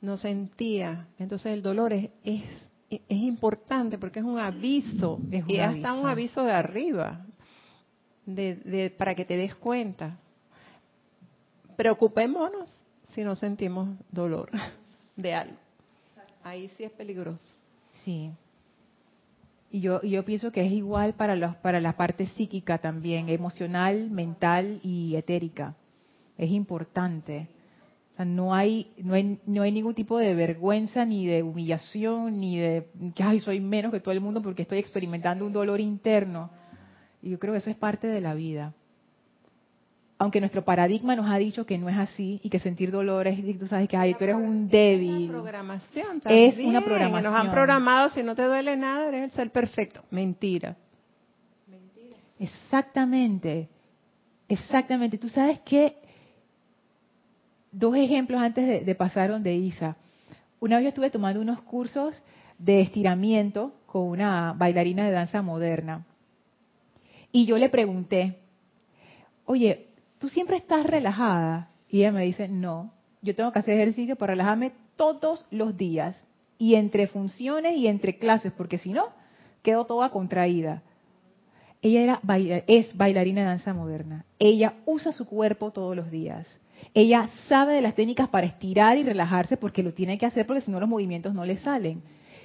no 0.00 0.16
sentía. 0.16 1.08
Entonces 1.18 1.52
el 1.52 1.62
dolor 1.62 1.92
es, 1.92 2.10
es, 2.24 2.42
es 2.90 3.18
importante 3.18 3.98
porque 3.98 4.20
es 4.20 4.24
un 4.24 4.38
aviso, 4.38 5.18
es 5.30 5.44
un 5.44 5.50
y 5.50 5.60
aviso. 5.60 5.88
hasta 5.88 6.00
un 6.00 6.08
aviso 6.08 6.42
de 6.44 6.52
arriba, 6.52 7.26
de, 8.24 8.56
de, 8.56 8.90
para 8.90 9.14
que 9.14 9.24
te 9.24 9.36
des 9.36 9.54
cuenta. 9.56 10.18
Preocupémonos 11.76 12.68
si 13.14 13.22
no 13.22 13.34
sentimos 13.34 13.88
dolor 14.10 14.50
de 15.16 15.34
algo. 15.34 15.56
Ahí 16.44 16.68
sí 16.76 16.84
es 16.84 16.92
peligroso. 16.92 17.42
Sí. 18.04 18.30
Y 19.72 19.80
yo, 19.80 20.02
yo 20.02 20.22
pienso 20.24 20.52
que 20.52 20.64
es 20.66 20.70
igual 20.70 21.14
para, 21.14 21.34
los, 21.34 21.56
para 21.56 21.80
la 21.80 21.96
parte 21.96 22.26
psíquica 22.26 22.76
también, 22.76 23.30
emocional, 23.30 24.10
mental 24.10 24.80
y 24.82 25.16
etérica. 25.16 25.74
Es 26.36 26.50
importante. 26.50 27.48
O 28.12 28.16
sea, 28.16 28.26
no 28.26 28.54
hay, 28.54 28.92
no 28.98 29.14
hay, 29.14 29.40
no 29.46 29.62
hay 29.62 29.72
ningún 29.72 29.94
tipo 29.94 30.18
de 30.18 30.34
vergüenza, 30.34 31.06
ni 31.06 31.26
de 31.26 31.42
humillación, 31.42 32.38
ni 32.38 32.58
de 32.58 32.86
que 33.14 33.22
ay, 33.22 33.40
soy 33.40 33.60
menos 33.60 33.92
que 33.92 34.00
todo 34.00 34.12
el 34.12 34.20
mundo 34.20 34.42
porque 34.42 34.60
estoy 34.60 34.78
experimentando 34.78 35.46
un 35.46 35.54
dolor 35.54 35.80
interno. 35.80 36.50
Y 37.22 37.30
yo 37.30 37.38
creo 37.38 37.54
que 37.54 37.58
eso 37.60 37.70
es 37.70 37.76
parte 37.76 38.06
de 38.06 38.20
la 38.20 38.34
vida 38.34 38.74
aunque 40.22 40.38
nuestro 40.38 40.64
paradigma 40.64 41.16
nos 41.16 41.28
ha 41.28 41.36
dicho 41.36 41.66
que 41.66 41.76
no 41.76 41.88
es 41.88 41.98
así 41.98 42.40
y 42.44 42.48
que 42.48 42.60
sentir 42.60 42.92
dolor 42.92 43.26
es, 43.26 43.58
tú 43.58 43.66
sabes 43.66 43.88
que 43.88 43.96
ay, 43.96 44.14
tú 44.14 44.22
eres 44.22 44.36
un 44.36 44.68
débil. 44.68 45.24
Una 45.24 45.32
programación 45.32 46.20
también. 46.20 46.50
Es 46.52 46.58
una 46.58 46.80
programación. 46.80 47.24
Nos 47.24 47.40
han 47.40 47.50
programado, 47.50 48.08
si 48.10 48.22
no 48.22 48.36
te 48.36 48.44
duele 48.44 48.76
nada, 48.76 49.08
eres 49.08 49.24
el 49.24 49.30
ser 49.32 49.50
perfecto. 49.50 50.04
Mentira. 50.12 50.76
Mentira. 51.66 52.16
Exactamente. 52.38 53.68
Exactamente. 54.48 55.18
Tú 55.18 55.28
sabes 55.28 55.58
que 55.60 55.96
dos 57.72 57.96
ejemplos 57.96 58.40
antes 58.40 58.64
de, 58.64 58.80
de 58.82 58.94
pasar 58.94 59.28
donde 59.28 59.52
Isa. 59.52 59.96
Una 60.60 60.76
vez 60.76 60.84
yo 60.84 60.88
estuve 60.90 61.10
tomando 61.10 61.40
unos 61.40 61.62
cursos 61.62 62.22
de 62.58 62.80
estiramiento 62.80 63.72
con 63.86 64.02
una 64.02 64.54
bailarina 64.56 65.04
de 65.04 65.10
danza 65.10 65.42
moderna. 65.42 66.06
Y 67.32 67.44
yo 67.44 67.58
le 67.58 67.68
pregunté, 67.70 68.38
oye, 69.46 69.88
¿tú 70.22 70.28
siempre 70.28 70.56
estás 70.56 70.86
relajada? 70.86 71.68
Y 71.90 71.98
ella 71.98 72.12
me 72.12 72.22
dice, 72.22 72.46
no, 72.46 72.92
yo 73.22 73.34
tengo 73.34 73.50
que 73.50 73.58
hacer 73.58 73.74
ejercicio 73.74 74.14
para 74.14 74.34
relajarme 74.34 74.70
todos 74.94 75.44
los 75.50 75.76
días. 75.76 76.24
Y 76.58 76.76
entre 76.76 77.08
funciones 77.08 77.76
y 77.76 77.88
entre 77.88 78.18
clases, 78.18 78.52
porque 78.52 78.78
si 78.78 78.92
no, 78.92 79.06
quedo 79.62 79.84
toda 79.84 80.10
contraída. 80.10 80.84
Ella 81.82 82.20
era 82.22 82.62
es 82.68 82.96
bailarina 82.96 83.40
de 83.40 83.48
danza 83.48 83.74
moderna. 83.74 84.24
Ella 84.38 84.74
usa 84.86 85.10
su 85.10 85.26
cuerpo 85.26 85.72
todos 85.72 85.96
los 85.96 86.08
días. 86.08 86.46
Ella 86.94 87.28
sabe 87.48 87.74
de 87.74 87.82
las 87.82 87.96
técnicas 87.96 88.28
para 88.28 88.46
estirar 88.46 88.96
y 88.98 89.02
relajarse 89.02 89.56
porque 89.56 89.82
lo 89.82 89.92
tiene 89.92 90.18
que 90.18 90.26
hacer 90.26 90.46
porque 90.46 90.62
si 90.62 90.70
no 90.70 90.78
los 90.78 90.88
movimientos 90.88 91.34
no 91.34 91.44
le 91.44 91.56
salen. 91.56 92.00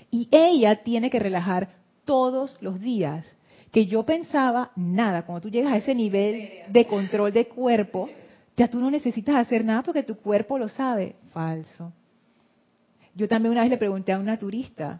Y 0.09 0.27
ella 0.31 0.81
tiene 0.81 1.11
que 1.11 1.19
relajar 1.19 1.69
todos 2.05 2.57
los 2.59 2.79
días 2.81 3.36
que 3.77 3.85
yo 3.85 4.01
pensaba, 4.01 4.71
nada, 4.75 5.21
cuando 5.21 5.41
tú 5.41 5.49
llegas 5.51 5.71
a 5.71 5.77
ese 5.77 5.93
nivel 5.93 6.49
de 6.67 6.87
control 6.87 7.31
de 7.31 7.45
cuerpo, 7.45 8.09
Ya 8.55 8.67
tú 8.67 8.79
no 8.79 8.89
necesitas 8.89 9.35
hacer 9.35 9.63
nada 9.63 9.83
porque 9.83 10.01
tu 10.01 10.15
cuerpo 10.15 10.57
lo 10.57 10.67
sabe. 10.67 11.13
Falso. 11.31 11.93
Yo 13.13 13.27
también 13.27 13.51
una 13.51 13.61
vez 13.61 13.69
le 13.69 13.77
pregunté 13.77 14.13
a 14.13 14.17
una 14.17 14.39
turista 14.39 14.99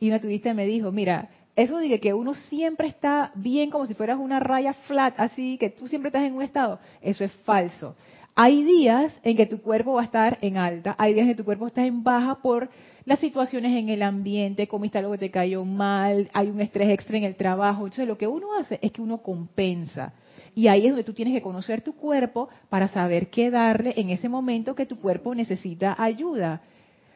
y 0.00 0.08
una 0.08 0.20
turista 0.20 0.52
me 0.52 0.66
dijo, 0.66 0.90
mira, 0.90 1.28
eso 1.54 1.78
de 1.78 2.00
que 2.00 2.12
uno 2.12 2.34
siempre 2.34 2.88
está 2.88 3.30
bien 3.36 3.70
como 3.70 3.86
si 3.86 3.94
fueras 3.94 4.18
una 4.18 4.40
raya 4.40 4.74
flat, 4.88 5.14
así 5.18 5.56
que 5.56 5.70
tú 5.70 5.86
siempre 5.86 6.08
estás 6.08 6.24
en 6.24 6.34
un 6.34 6.42
estado, 6.42 6.80
eso 7.02 7.22
es 7.22 7.30
falso. 7.44 7.94
Hay 8.34 8.64
días 8.64 9.14
en 9.22 9.36
que 9.36 9.46
tu 9.46 9.62
cuerpo 9.62 9.92
va 9.92 10.00
a 10.00 10.06
estar 10.06 10.38
en 10.40 10.56
alta, 10.56 10.96
hay 10.98 11.14
días 11.14 11.28
en 11.28 11.34
que 11.34 11.42
tu 11.42 11.44
cuerpo 11.44 11.68
está 11.68 11.86
en 11.86 12.02
baja 12.02 12.34
por 12.42 12.68
las 13.04 13.18
situaciones 13.18 13.76
en 13.76 13.88
el 13.88 14.02
ambiente, 14.02 14.68
comiste 14.68 14.98
algo 14.98 15.12
que 15.12 15.18
te 15.18 15.30
cayó 15.30 15.64
mal, 15.64 16.30
hay 16.32 16.48
un 16.48 16.60
estrés 16.60 16.90
extra 16.90 17.16
en 17.16 17.24
el 17.24 17.34
trabajo. 17.34 17.84
Entonces 17.84 18.06
lo 18.06 18.16
que 18.16 18.28
uno 18.28 18.54
hace 18.54 18.78
es 18.80 18.92
que 18.92 19.02
uno 19.02 19.18
compensa. 19.18 20.12
Y 20.54 20.68
ahí 20.68 20.86
es 20.86 20.92
donde 20.92 21.04
tú 21.04 21.12
tienes 21.12 21.34
que 21.34 21.42
conocer 21.42 21.80
tu 21.80 21.94
cuerpo 21.96 22.48
para 22.68 22.88
saber 22.88 23.30
qué 23.30 23.50
darle 23.50 23.94
en 23.96 24.10
ese 24.10 24.28
momento 24.28 24.74
que 24.74 24.86
tu 24.86 25.00
cuerpo 25.00 25.34
necesita 25.34 25.96
ayuda. 25.98 26.60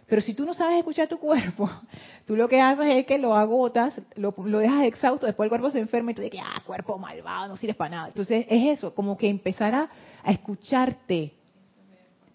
Pero 0.08 0.22
si 0.22 0.34
tú 0.34 0.44
no 0.44 0.54
sabes 0.54 0.78
escuchar 0.78 1.08
tu 1.08 1.18
cuerpo, 1.18 1.70
tú 2.26 2.34
lo 2.36 2.48
que 2.48 2.60
haces 2.60 2.86
es 2.96 3.06
que 3.06 3.18
lo 3.18 3.34
agotas, 3.34 4.00
lo, 4.16 4.32
dejas 4.32 4.84
exhausto, 4.84 5.26
después 5.26 5.46
el 5.46 5.50
cuerpo 5.50 5.70
se 5.70 5.80
enferma 5.80 6.12
y 6.12 6.14
tú 6.14 6.22
dices, 6.22 6.40
ah, 6.42 6.62
cuerpo 6.64 6.98
malvado, 6.98 7.48
no 7.48 7.56
sirves 7.56 7.76
para 7.76 7.90
nada. 7.90 8.08
Entonces 8.08 8.46
es 8.48 8.78
eso, 8.78 8.94
como 8.94 9.16
que 9.16 9.28
empezar 9.28 9.74
a, 9.74 9.90
a 10.22 10.32
escucharte. 10.32 11.32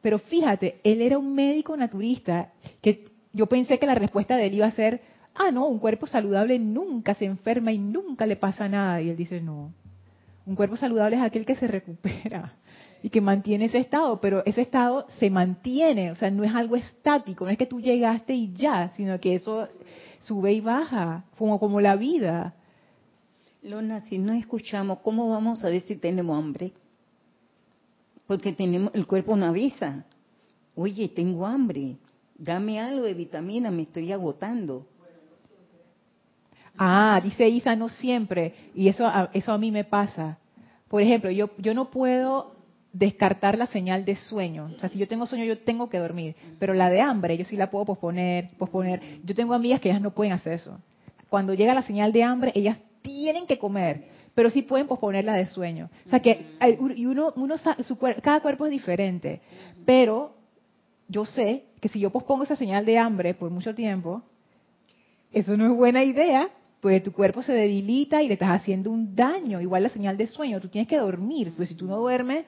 Pero 0.01 0.19
fíjate, 0.19 0.79
él 0.83 1.01
era 1.01 1.17
un 1.17 1.33
médico 1.33 1.75
naturista 1.77 2.51
que 2.81 3.10
yo 3.33 3.47
pensé 3.47 3.79
que 3.79 3.85
la 3.85 3.95
respuesta 3.95 4.35
de 4.35 4.47
él 4.47 4.55
iba 4.55 4.65
a 4.65 4.71
ser, 4.71 5.01
ah, 5.35 5.51
no, 5.51 5.67
un 5.67 5.79
cuerpo 5.79 6.07
saludable 6.07 6.59
nunca 6.59 7.13
se 7.15 7.25
enferma 7.25 7.71
y 7.71 7.77
nunca 7.77 8.25
le 8.25 8.35
pasa 8.35 8.67
nada. 8.67 9.01
Y 9.01 9.09
él 9.09 9.17
dice, 9.17 9.41
no, 9.41 9.71
un 10.45 10.55
cuerpo 10.55 10.75
saludable 10.75 11.15
es 11.15 11.21
aquel 11.21 11.45
que 11.45 11.55
se 11.55 11.67
recupera 11.67 12.53
y 13.03 13.09
que 13.09 13.21
mantiene 13.21 13.65
ese 13.65 13.79
estado, 13.79 14.19
pero 14.21 14.43
ese 14.45 14.61
estado 14.61 15.07
se 15.19 15.29
mantiene, 15.29 16.11
o 16.11 16.15
sea, 16.15 16.29
no 16.29 16.43
es 16.43 16.53
algo 16.53 16.75
estático, 16.75 17.45
no 17.45 17.51
es 17.51 17.57
que 17.57 17.65
tú 17.65 17.79
llegaste 17.79 18.33
y 18.33 18.53
ya, 18.53 18.91
sino 18.95 19.19
que 19.19 19.35
eso 19.35 19.67
sube 20.19 20.53
y 20.53 20.61
baja, 20.61 21.23
como, 21.37 21.59
como 21.59 21.81
la 21.81 21.95
vida. 21.95 22.53
Lona, 23.63 24.01
si 24.01 24.17
no 24.17 24.33
escuchamos, 24.33 24.99
¿cómo 24.99 25.29
vamos 25.29 25.63
a 25.63 25.69
ver 25.69 25.81
si 25.81 25.95
tenemos 25.95 26.37
hambre? 26.37 26.73
Porque 28.27 28.53
tenemos, 28.53 28.93
el 28.93 29.07
cuerpo 29.07 29.35
no 29.35 29.47
avisa. 29.47 30.05
Oye, 30.75 31.09
tengo 31.09 31.45
hambre, 31.45 31.97
dame 32.41 32.79
algo 32.79 33.05
de 33.05 33.13
vitamina, 33.13 33.69
me 33.69 33.83
estoy 33.83 34.11
agotando. 34.11 34.87
Ah, 36.77 37.21
dice 37.23 37.47
Isa, 37.47 37.75
no 37.75 37.89
siempre. 37.89 38.53
Y 38.73 38.87
eso, 38.87 39.09
eso 39.33 39.51
a 39.51 39.57
mí 39.57 39.71
me 39.71 39.83
pasa. 39.83 40.39
Por 40.87 41.01
ejemplo, 41.01 41.29
yo, 41.29 41.51
yo 41.57 41.73
no 41.73 41.91
puedo 41.91 42.55
descartar 42.93 43.57
la 43.57 43.67
señal 43.67 44.03
de 44.05 44.15
sueño. 44.15 44.71
O 44.75 44.79
sea, 44.79 44.89
si 44.89 44.97
yo 44.97 45.07
tengo 45.07 45.27
sueño, 45.27 45.45
yo 45.45 45.59
tengo 45.59 45.89
que 45.89 45.99
dormir. 45.99 46.35
Pero 46.57 46.73
la 46.73 46.89
de 46.89 47.01
hambre, 47.01 47.37
yo 47.37 47.45
sí 47.45 47.55
la 47.55 47.69
puedo 47.69 47.85
posponer, 47.85 48.49
posponer. 48.57 49.01
Yo 49.23 49.35
tengo 49.35 49.53
amigas 49.53 49.79
que 49.79 49.89
ellas 49.89 50.01
no 50.01 50.11
pueden 50.11 50.33
hacer 50.33 50.53
eso. 50.53 50.79
Cuando 51.29 51.53
llega 51.53 51.75
la 51.75 51.83
señal 51.83 52.11
de 52.11 52.23
hambre, 52.23 52.51
ellas 52.55 52.77
tienen 53.03 53.45
que 53.45 53.57
comer, 53.57 54.05
pero 54.35 54.49
sí 54.49 54.63
pueden 54.63 54.87
posponer 54.87 55.25
la 55.25 55.33
de 55.33 55.45
sueño. 55.45 55.89
O 56.07 56.09
sea, 56.09 56.19
que 56.19 56.57
y 56.95 57.05
uno, 57.05 57.33
uno 57.35 57.55
su, 57.85 57.97
cada 57.97 58.41
cuerpo 58.41 58.65
es 58.65 58.71
diferente. 58.71 59.41
Pero 59.85 60.35
yo 61.07 61.25
sé 61.25 61.65
que 61.81 61.89
si 61.89 61.99
yo 61.99 62.11
pospongo 62.11 62.43
esa 62.43 62.55
señal 62.55 62.85
de 62.85 62.97
hambre 62.97 63.33
por 63.33 63.49
mucho 63.49 63.75
tiempo, 63.75 64.21
eso 65.33 65.57
no 65.57 65.65
es 65.65 65.71
buena 65.75 66.03
idea, 66.03 66.49
pues 66.79 67.03
tu 67.03 67.11
cuerpo 67.11 67.41
se 67.41 67.53
debilita 67.53 68.21
y 68.21 68.27
le 68.27 68.35
estás 68.35 68.51
haciendo 68.51 68.91
un 68.91 69.15
daño. 69.15 69.59
Igual 69.59 69.83
la 69.83 69.89
señal 69.89 70.15
de 70.15 70.27
sueño, 70.27 70.61
tú 70.61 70.67
tienes 70.67 70.87
que 70.87 70.97
dormir, 70.97 71.51
pues 71.57 71.69
si 71.69 71.75
tú 71.75 71.87
no 71.87 71.97
duermes, 71.97 72.45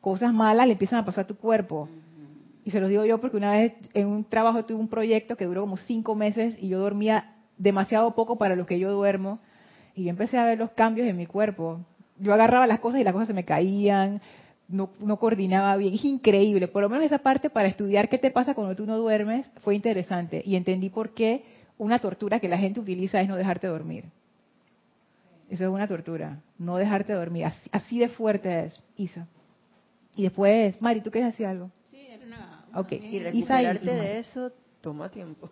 cosas 0.00 0.34
malas 0.34 0.66
le 0.66 0.72
empiezan 0.72 0.98
a 0.98 1.04
pasar 1.04 1.24
a 1.24 1.26
tu 1.26 1.36
cuerpo. 1.36 1.88
Y 2.64 2.70
se 2.70 2.80
los 2.80 2.90
digo 2.90 3.04
yo 3.04 3.20
porque 3.20 3.38
una 3.38 3.52
vez 3.52 3.74
en 3.94 4.06
un 4.06 4.24
trabajo 4.24 4.64
tuve 4.64 4.78
un 4.78 4.88
proyecto 4.88 5.36
que 5.36 5.46
duró 5.46 5.62
como 5.62 5.76
cinco 5.76 6.14
meses 6.14 6.56
y 6.60 6.68
yo 6.68 6.78
dormía 6.78 7.34
demasiado 7.56 8.14
poco 8.14 8.36
para 8.36 8.54
lo 8.54 8.66
que 8.66 8.78
yo 8.78 8.92
duermo. 8.92 9.38
Y 9.94 10.04
yo 10.04 10.10
empecé 10.10 10.38
a 10.38 10.44
ver 10.44 10.58
los 10.58 10.70
cambios 10.70 11.08
en 11.08 11.16
mi 11.16 11.26
cuerpo. 11.26 11.80
Yo 12.18 12.34
agarraba 12.34 12.66
las 12.66 12.80
cosas 12.80 13.00
y 13.00 13.04
las 13.04 13.12
cosas 13.12 13.28
se 13.28 13.34
me 13.34 13.44
caían, 13.44 14.20
no, 14.68 14.90
no 15.00 15.18
coordinaba 15.18 15.76
bien. 15.76 15.94
Es 15.94 16.04
increíble. 16.04 16.68
Por 16.68 16.82
lo 16.82 16.88
menos 16.88 17.06
esa 17.06 17.18
parte 17.18 17.50
para 17.50 17.68
estudiar 17.68 18.08
qué 18.08 18.18
te 18.18 18.30
pasa 18.30 18.54
cuando 18.54 18.74
tú 18.74 18.86
no 18.86 18.96
duermes 18.96 19.50
fue 19.62 19.74
interesante. 19.74 20.42
Y 20.44 20.56
entendí 20.56 20.90
por 20.90 21.10
qué 21.14 21.44
una 21.78 21.98
tortura 21.98 22.40
que 22.40 22.48
la 22.48 22.58
gente 22.58 22.80
utiliza 22.80 23.20
es 23.20 23.28
no 23.28 23.36
dejarte 23.36 23.66
dormir. 23.66 24.04
Eso 25.50 25.64
es 25.64 25.70
una 25.70 25.86
tortura, 25.86 26.40
no 26.58 26.76
dejarte 26.76 27.12
dormir. 27.12 27.44
Así, 27.44 27.70
así 27.72 27.98
de 27.98 28.08
fuerte 28.08 28.66
es, 28.66 28.82
Isa. 28.96 29.26
Y 30.16 30.22
después, 30.22 30.80
Mari, 30.80 31.00
¿tú 31.00 31.10
quieres 31.10 31.32
decir 31.32 31.46
algo? 31.46 31.70
Sí, 31.90 32.06
era 32.08 32.24
una... 32.24 32.64
Y 32.90 33.18
recuperarte 33.20 33.90
de 33.90 34.18
eso 34.18 34.50
toma 34.80 35.08
tiempo. 35.10 35.50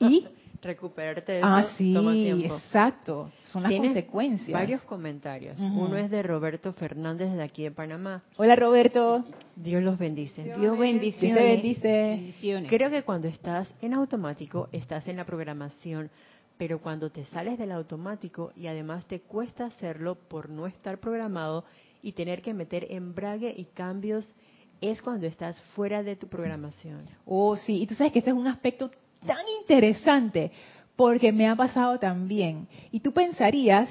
¿Y? 0.00 0.26
Recuperarte 0.62 1.32
de 1.32 1.40
ah, 1.42 1.60
eso 1.60 1.76
sí, 1.76 1.94
toma 1.94 2.12
tiempo. 2.12 2.54
exacto. 2.56 3.32
Son 3.44 3.62
las 3.62 3.72
consecuencias. 3.72 4.52
varios 4.52 4.82
comentarios. 4.82 5.58
Uno 5.58 5.96
es 5.96 6.10
de 6.10 6.22
Roberto 6.22 6.72
Fernández 6.72 7.32
de 7.32 7.42
aquí 7.42 7.64
de 7.64 7.70
Panamá. 7.70 8.22
Hola, 8.36 8.56
Roberto. 8.56 9.24
Dios 9.56 9.82
los 9.82 9.98
bendice. 9.98 10.42
Dios, 10.42 10.78
bendice. 10.78 11.26
Dios 11.26 11.38
bendice. 11.38 12.66
Creo 12.68 12.90
que 12.90 13.02
cuando 13.02 13.28
estás 13.28 13.72
en 13.80 13.94
automático, 13.94 14.68
estás 14.72 15.06
en 15.08 15.16
la 15.16 15.24
programación 15.24 16.10
pero 16.56 16.78
cuando 16.78 17.08
te 17.08 17.24
sales 17.24 17.58
del 17.58 17.72
automático 17.72 18.52
y 18.54 18.66
además 18.66 19.06
te 19.06 19.20
cuesta 19.20 19.64
hacerlo 19.64 20.16
por 20.16 20.50
no 20.50 20.66
estar 20.66 20.98
programado, 20.98 21.64
y 22.02 22.12
tener 22.12 22.42
que 22.42 22.54
meter 22.54 22.86
embrague 22.90 23.52
y 23.56 23.64
cambios 23.66 24.32
es 24.80 25.02
cuando 25.02 25.26
estás 25.26 25.60
fuera 25.74 26.02
de 26.02 26.16
tu 26.16 26.26
programación. 26.28 27.04
Oh, 27.26 27.56
sí, 27.56 27.82
y 27.82 27.86
tú 27.86 27.94
sabes 27.94 28.12
que 28.12 28.20
ese 28.20 28.30
es 28.30 28.36
un 28.36 28.46
aspecto 28.46 28.90
tan 29.26 29.44
interesante 29.60 30.52
porque 30.96 31.32
me 31.32 31.48
ha 31.48 31.56
pasado 31.56 31.98
también. 31.98 32.68
Y 32.90 33.00
tú 33.00 33.12
pensarías, 33.12 33.88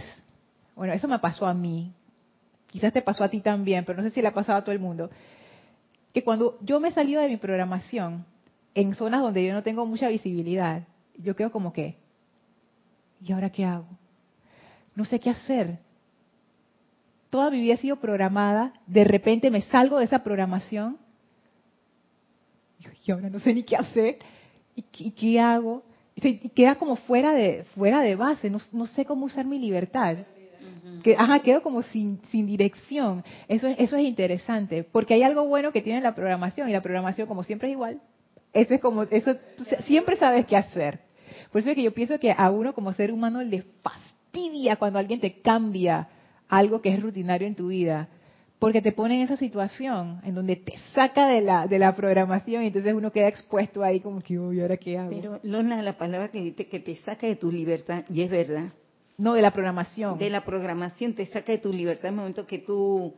bueno, 0.76 0.94
eso 0.94 1.08
me 1.08 1.20
pasó 1.20 1.46
a 1.46 1.54
mí, 1.54 1.92
quizás 2.68 2.94
te 2.94 3.02
pasó 3.02 3.24
a 3.24 3.30
ti 3.30 3.42
también, 3.42 3.86
pero 3.86 3.98
no 3.98 4.04
sé 4.04 4.12
si 4.12 4.22
le 4.22 4.28
ha 4.28 4.34
pasado 4.34 4.60
a 4.60 4.64
todo 4.64 4.74
el 4.74 4.80
mundo, 4.80 5.10
que 6.14 6.24
cuando 6.24 6.58
yo 6.62 6.80
me 6.80 6.90
he 6.90 6.92
salido 6.92 7.22
de 7.22 7.30
mi 7.30 7.38
programación 7.38 8.26
en 8.76 8.96
zonas 8.96 9.22
donde 9.22 9.46
yo 9.46 9.54
no 9.54 9.64
tengo 9.64 9.86
mucha 9.86 10.10
visibilidad, 10.10 10.84
yo 11.18 11.36
quedo 11.36 11.52
como 11.52 11.74
que, 11.74 11.98
¿y 13.24 13.32
ahora 13.32 13.50
qué 13.50 13.66
hago? 13.66 13.88
No 14.96 15.06
sé 15.06 15.20
qué 15.20 15.30
hacer 15.30 15.80
toda 17.30 17.52
mi 17.52 17.60
vida 17.60 17.76
ha 17.76 17.78
sido 17.78 17.98
programada, 17.98 18.74
de 18.88 19.04
repente 19.04 19.52
me 19.52 19.62
salgo 19.64 20.00
de 20.00 20.06
esa 20.06 20.24
programación 20.24 20.98
y 23.06 23.12
ahora 23.12 23.30
no 23.30 23.40
sé 23.40 23.54
ni 23.54 23.64
qué 23.64 23.76
hacer 23.76 24.20
y, 24.98 25.12
qué 25.12 25.40
hago 25.40 25.84
y 26.16 26.50
queda 26.50 26.76
como 26.76 26.96
fuera 26.96 27.34
de 27.34 27.64
fuera 27.76 28.02
de 28.02 28.16
base, 28.16 28.50
no, 28.50 28.86
sé 28.88 29.06
cómo 29.06 29.26
usar 29.26 29.46
mi 29.46 29.60
libertad. 29.60 30.18
Que, 31.04 31.16
ajá, 31.16 31.40
quedo 31.40 31.62
como 31.62 31.82
sin, 31.82 32.20
sin 32.30 32.46
dirección. 32.46 33.24
Eso, 33.48 33.68
eso 33.68 33.96
es 33.96 34.04
interesante, 34.04 34.84
porque 34.84 35.14
hay 35.14 35.24
algo 35.24 35.46
bueno 35.46 35.72
que 35.72 35.82
tiene 35.82 36.02
la 36.02 36.14
programación, 36.14 36.68
y 36.68 36.74
la 36.74 36.82
programación, 36.82 37.28
como 37.28 37.44
siempre, 37.44 37.70
es 37.70 37.74
igual. 37.74 38.02
Eso 38.52 38.74
es 38.74 38.82
como, 38.82 39.04
eso, 39.04 39.36
siempre 39.86 40.18
sabes 40.18 40.46
qué 40.46 40.58
hacer. 40.58 41.00
Por 41.52 41.62
eso 41.62 41.70
es 41.70 41.76
que 41.76 41.84
yo 41.84 41.94
pienso 41.94 42.20
que 42.20 42.34
a 42.36 42.50
uno 42.50 42.74
como 42.74 42.92
ser 42.94 43.12
humano 43.12 43.42
le 43.44 43.64
fastidia 43.82 44.76
cuando 44.76 45.00
alguien 45.00 45.20
te 45.20 45.40
cambia 45.42 46.10
algo 46.48 46.82
que 46.82 46.90
es 46.90 47.02
rutinario 47.02 47.48
en 47.48 47.56
tu 47.56 47.68
vida, 47.68 48.10
porque 48.60 48.82
te 48.82 48.92
pone 48.92 49.16
en 49.16 49.22
esa 49.22 49.38
situación 49.38 50.20
en 50.24 50.36
donde 50.36 50.58
te 50.58 50.78
saca 50.94 51.28
de 51.28 51.42
la, 51.42 51.66
de 51.68 51.80
la 51.80 51.96
programación 51.96 52.64
y 52.64 52.68
entonces 52.68 52.94
uno 52.94 53.12
queda 53.12 53.30
expuesto 53.30 53.82
ahí 53.84 54.02
como 54.02 54.22
que, 54.22 54.38
uy, 54.38 54.62
¿ahora 54.62 54.76
qué 54.76 54.98
hago? 54.98 55.10
Pero, 55.10 55.40
Lona, 55.44 55.82
la 55.82 55.98
palabra 55.98 56.30
que 56.30 56.42
dice 56.42 56.68
que 56.68 56.80
te 56.82 56.98
saca 56.98 57.26
de 57.26 57.38
tu 57.38 57.52
libertad, 57.52 58.04
y 58.10 58.22
es 58.22 58.30
verdad. 58.30 58.66
No, 59.18 59.34
de 59.34 59.42
la 59.42 59.52
programación. 59.52 60.18
De 60.18 60.30
la 60.30 60.44
programación, 60.44 61.14
te 61.14 61.26
saca 61.26 61.54
de 61.54 61.58
tu 61.58 61.72
libertad 61.72 62.08
en 62.08 62.14
el 62.14 62.20
momento 62.20 62.46
que 62.46 62.60
tú 62.60 63.14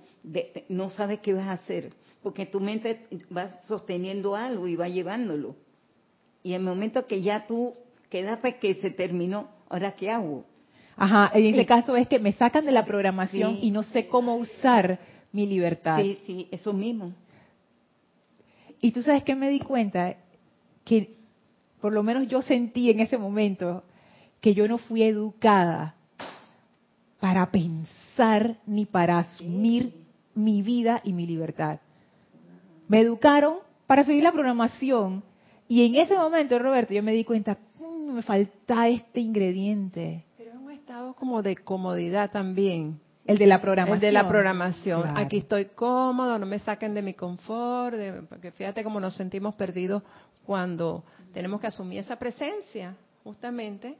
no 0.69 0.89
sabes 0.89 1.19
qué 1.19 1.33
vas 1.33 1.47
a 1.47 1.53
hacer, 1.53 1.91
porque 2.21 2.45
tu 2.45 2.59
mente 2.59 3.07
va 3.35 3.47
sosteniendo 3.65 4.35
algo 4.35 4.67
y 4.67 4.75
va 4.75 4.89
llevándolo. 4.89 5.55
Y 6.43 6.53
en 6.53 6.61
el 6.61 6.67
momento 6.67 7.07
que 7.07 7.21
ya 7.21 7.45
tú 7.47 7.73
quedaste 8.09 8.57
que 8.57 8.75
se 8.75 8.91
terminó, 8.91 9.49
¿ahora 9.69 9.93
qué 9.93 10.11
hago? 10.11 10.45
Ajá, 10.97 11.31
en 11.33 11.45
ese 11.45 11.65
caso 11.65 11.95
es 11.95 12.07
que 12.07 12.19
me 12.19 12.33
sacan 12.33 12.65
de 12.65 12.71
la 12.71 12.85
programación 12.85 13.57
y 13.61 13.71
no 13.71 13.81
sé 13.81 14.07
cómo 14.07 14.35
usar 14.35 14.99
mi 15.32 15.45
libertad. 15.45 15.99
Sí, 16.01 16.19
sí, 16.25 16.47
eso 16.51 16.73
mismo. 16.73 17.13
Y 18.82 18.91
tú 18.91 19.01
sabes 19.01 19.23
que 19.23 19.36
me 19.36 19.49
di 19.49 19.59
cuenta 19.59 20.15
que 20.84 21.15
por 21.79 21.93
lo 21.93 22.03
menos 22.03 22.27
yo 22.27 22.41
sentí 22.41 22.89
en 22.89 22.99
ese 22.99 23.17
momento 23.17 23.84
que 24.39 24.53
yo 24.53 24.67
no 24.67 24.77
fui 24.77 25.03
educada 25.03 25.95
para 27.19 27.51
pensar 27.51 28.57
ni 28.65 28.86
para 28.86 29.19
asumir 29.19 29.93
mi 30.34 30.61
vida 30.61 31.01
y 31.03 31.13
mi 31.13 31.27
libertad. 31.27 31.79
Me 32.88 32.99
educaron 32.99 33.57
para 33.88 34.03
seguir 34.03 34.23
la 34.23 34.32
programación 34.32 35.23
y 35.67 35.86
en 35.86 35.95
ese 35.95 36.15
momento, 36.15 36.59
Roberto, 36.59 36.93
yo 36.93 37.03
me 37.03 37.13
di 37.13 37.23
cuenta, 37.23 37.57
mm, 37.79 38.11
me 38.13 38.21
falta 38.23 38.89
este 38.89 39.21
ingrediente 39.21 40.25
como 41.15 41.41
de 41.41 41.55
comodidad 41.55 42.32
también. 42.32 42.99
El 43.26 43.38
de 43.38 43.45
la 43.47 43.61
programación. 43.61 43.95
El 43.97 44.01
de 44.01 44.11
la 44.11 44.28
programación. 44.28 45.01
Claro. 45.03 45.17
Aquí 45.19 45.38
estoy 45.38 45.65
cómodo, 45.65 46.38
no 46.39 46.45
me 46.45 46.59
saquen 46.59 46.93
de 46.93 47.01
mi 47.01 47.13
confort, 47.13 47.95
de- 47.95 48.22
porque 48.24 48.51
fíjate 48.51 48.84
cómo 48.84 48.99
nos 48.99 49.15
sentimos 49.15 49.55
perdidos 49.55 50.01
cuando 50.45 51.03
tenemos 51.34 51.61
que 51.61 51.67
asumir 51.67 51.99
esa 51.99 52.15
presencia, 52.17 52.95
justamente. 53.24 53.95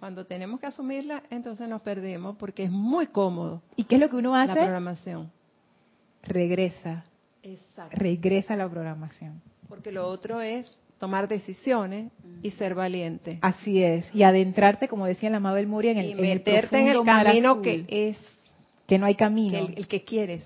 Cuando 0.00 0.24
tenemos 0.26 0.58
que 0.58 0.66
asumirla, 0.66 1.22
entonces 1.30 1.68
nos 1.68 1.80
perdimos 1.82 2.36
porque 2.36 2.64
es 2.64 2.70
muy 2.72 3.06
cómodo 3.06 3.62
¿Y 3.76 3.84
qué 3.84 3.94
es 3.96 4.00
lo 4.00 4.08
que 4.10 4.16
uno 4.16 4.32
la 4.32 4.42
hace? 4.42 4.54
programación. 4.54 5.30
Regresa, 6.22 7.04
Exacto. 7.42 7.96
regresa 7.96 8.54
a 8.54 8.56
la 8.56 8.68
programación. 8.68 9.40
Porque 9.68 9.92
lo 9.92 10.06
otro 10.06 10.40
es 10.40 10.80
tomar 11.02 11.26
decisiones 11.26 12.12
y 12.42 12.52
ser 12.52 12.76
valiente. 12.76 13.40
Así 13.42 13.82
es. 13.82 14.08
Y 14.14 14.22
adentrarte, 14.22 14.86
como 14.86 15.04
decía 15.04 15.30
la 15.30 15.40
Mabel 15.40 15.66
Moria, 15.66 15.90
en 15.90 15.98
el, 15.98 16.06
y 16.06 16.12
en 16.12 16.18
el 16.18 16.22
meterte 16.22 16.78
en 16.78 16.86
el 16.86 16.92
profundo 16.92 17.12
mar 17.12 17.26
camino 17.26 17.50
azul, 17.50 17.62
que 17.64 17.84
es 17.88 18.16
que 18.86 18.98
no 19.00 19.06
hay 19.06 19.16
camino, 19.16 19.66
que 19.66 19.72
el, 19.72 19.78
el 19.78 19.88
que 19.88 20.04
quieres. 20.04 20.44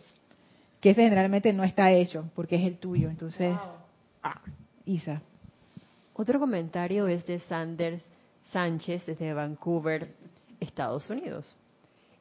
que 0.80 0.90
ese 0.92 1.02
generalmente 1.02 1.52
no 1.52 1.62
está 1.62 1.92
hecho, 1.92 2.30
porque 2.34 2.56
es 2.56 2.64
el 2.64 2.78
tuyo. 2.78 3.10
Entonces, 3.10 3.54
ah, 4.22 4.40
Isa. 4.86 5.20
Otro 6.14 6.40
comentario 6.40 7.06
es 7.06 7.26
de 7.26 7.38
Sanders 7.40 8.02
Sánchez 8.50 9.04
desde 9.04 9.34
Vancouver, 9.34 10.08
Estados 10.58 11.10
Unidos. 11.10 11.54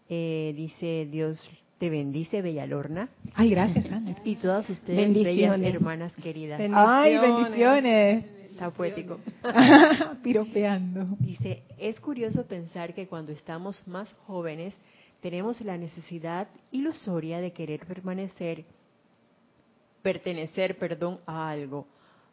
Eh, 0.10 0.52
dice, 0.58 1.08
Dios 1.10 1.50
te 1.78 1.90
bendice, 1.90 2.42
Bella 2.42 2.66
Lorna, 2.66 3.10
Ay, 3.34 3.50
gracias, 3.50 3.88
Sandra. 3.88 4.16
y 4.24 4.36
todas 4.36 4.70
ustedes, 4.70 4.98
Bendiciones. 4.98 5.60
bellas 5.60 5.76
hermanas 5.76 6.14
queridas. 6.16 6.62
Ay, 6.74 7.18
bendiciones. 7.18 8.26
Está 8.52 8.72
poético. 8.72 9.20
Piropeando. 10.24 11.06
Dice, 11.20 11.64
es 11.78 12.00
curioso 12.00 12.46
pensar 12.46 12.94
que 12.94 13.08
cuando 13.08 13.34
estamos 13.34 13.86
más 13.88 14.10
jóvenes 14.26 14.74
tenemos 15.22 15.60
la 15.62 15.78
necesidad 15.78 16.48
ilusoria 16.72 17.40
de 17.42 17.52
querer 17.52 17.86
permanecer, 17.86 18.64
pertenecer, 20.02 20.78
perdón, 20.78 21.20
a 21.26 21.50
algo, 21.50 21.88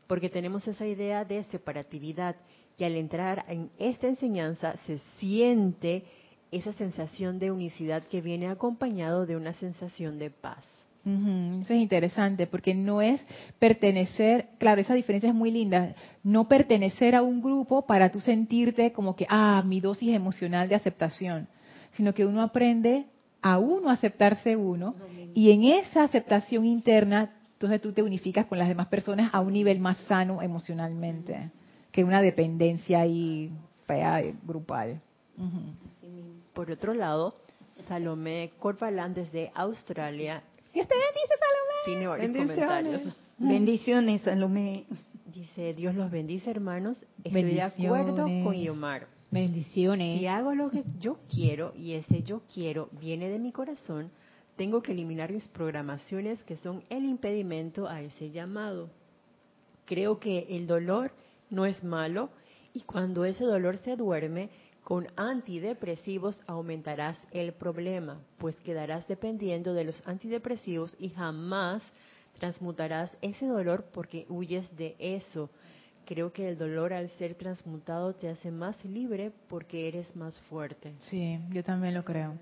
porque 0.06 0.28
tenemos 0.28 0.68
esa 0.68 0.86
idea 0.86 1.24
de 1.24 1.42
separatividad 1.44 2.36
y 2.78 2.84
al 2.84 2.94
entrar 2.96 3.44
en 3.48 3.70
esta 3.78 4.06
enseñanza 4.06 4.76
se 4.86 4.98
siente 5.18 6.04
esa 6.52 6.72
sensación 6.74 7.38
de 7.38 7.50
unicidad 7.50 8.04
que 8.04 8.20
viene 8.20 8.48
acompañado 8.48 9.26
de 9.26 9.36
una 9.36 9.54
sensación 9.54 10.18
de 10.18 10.30
paz. 10.30 10.64
Ujú, 11.04 11.62
Eso 11.62 11.74
es 11.74 11.80
interesante 11.80 12.46
porque 12.46 12.74
no 12.74 13.02
es 13.02 13.24
pertenecer, 13.58 14.50
claro, 14.58 14.80
esa 14.80 14.94
diferencia 14.94 15.30
es 15.30 15.34
muy 15.34 15.50
linda, 15.50 15.96
no 16.22 16.46
pertenecer 16.46 17.16
a 17.16 17.22
un 17.22 17.42
grupo 17.42 17.82
para 17.86 18.12
tú 18.12 18.20
sentirte 18.20 18.92
como 18.92 19.16
que, 19.16 19.26
ah, 19.28 19.64
mi 19.66 19.80
dosis 19.80 20.14
emocional 20.14 20.68
de 20.68 20.76
aceptación, 20.76 21.48
sino 21.92 22.14
que 22.14 22.24
uno 22.24 22.40
aprende 22.40 23.06
a 23.40 23.58
uno 23.58 23.90
aceptarse 23.90 24.54
uno 24.54 24.94
y 25.34 25.50
en 25.50 25.64
esa 25.64 26.04
aceptación 26.04 26.66
interna, 26.66 27.32
entonces 27.54 27.80
tú 27.80 27.92
te 27.92 28.02
unificas 28.02 28.46
con 28.46 28.58
las 28.58 28.68
demás 28.68 28.86
personas 28.86 29.30
a 29.32 29.40
un 29.40 29.54
nivel 29.54 29.80
más 29.80 29.96
sano 30.06 30.40
emocionalmente 30.40 31.50
que 31.90 32.04
una 32.04 32.22
dependencia 32.22 33.00
ahí 33.00 33.50
fea, 33.86 34.22
grupal. 34.46 35.00
Por 36.52 36.70
otro 36.70 36.94
lado, 36.94 37.34
Salomé 37.88 38.52
Corvalán 38.58 39.14
desde 39.14 39.50
Australia 39.54 40.42
Dios 40.72 40.88
te 40.88 40.94
bendice, 40.94 41.34
Salomé. 41.38 41.84
tiene 41.84 42.06
varios 42.06 42.32
Bendiciones. 42.32 42.66
comentarios. 42.66 43.16
Bendiciones, 43.38 44.22
Salomé. 44.22 44.84
Dice, 45.34 45.74
Dios 45.74 45.94
los 45.94 46.10
bendice, 46.10 46.50
hermanos. 46.50 46.98
Estoy 47.24 47.42
de 47.54 47.62
acuerdo 47.62 48.22
con. 48.24 48.54
Yomar. 48.54 49.06
Bendiciones. 49.30 50.18
Si 50.18 50.26
hago 50.26 50.54
lo 50.54 50.70
que 50.70 50.84
yo 50.98 51.18
quiero 51.30 51.72
y 51.76 51.92
ese 51.94 52.22
yo 52.22 52.42
quiero 52.52 52.88
viene 53.00 53.28
de 53.28 53.38
mi 53.38 53.50
corazón, 53.50 54.10
tengo 54.56 54.82
que 54.82 54.92
eliminar 54.92 55.32
mis 55.32 55.48
programaciones 55.48 56.42
que 56.44 56.56
son 56.58 56.84
el 56.90 57.04
impedimento 57.04 57.88
a 57.88 58.02
ese 58.02 58.30
llamado. 58.30 58.90
Creo 59.86 60.20
que 60.20 60.46
el 60.50 60.66
dolor 60.66 61.12
no 61.50 61.64
es 61.66 61.82
malo 61.82 62.30
y 62.74 62.80
cuando 62.80 63.24
ese 63.24 63.44
dolor 63.44 63.78
se 63.78 63.96
duerme, 63.96 64.50
con 64.92 65.08
antidepresivos 65.16 66.38
aumentarás 66.46 67.16
el 67.30 67.54
problema, 67.54 68.20
pues 68.36 68.54
quedarás 68.56 69.08
dependiendo 69.08 69.72
de 69.72 69.84
los 69.84 70.06
antidepresivos 70.06 70.94
y 70.98 71.08
jamás 71.08 71.82
transmutarás 72.38 73.10
ese 73.22 73.46
dolor 73.46 73.86
porque 73.94 74.26
huyes 74.28 74.76
de 74.76 74.94
eso. 74.98 75.48
Creo 76.04 76.34
que 76.34 76.46
el 76.46 76.58
dolor 76.58 76.92
al 76.92 77.08
ser 77.12 77.36
transmutado 77.36 78.12
te 78.12 78.28
hace 78.28 78.50
más 78.50 78.84
libre 78.84 79.32
porque 79.48 79.88
eres 79.88 80.14
más 80.14 80.38
fuerte. 80.42 80.92
Sí, 81.08 81.38
yo 81.52 81.64
también 81.64 81.94
lo 81.94 82.04
creo. 82.04 82.34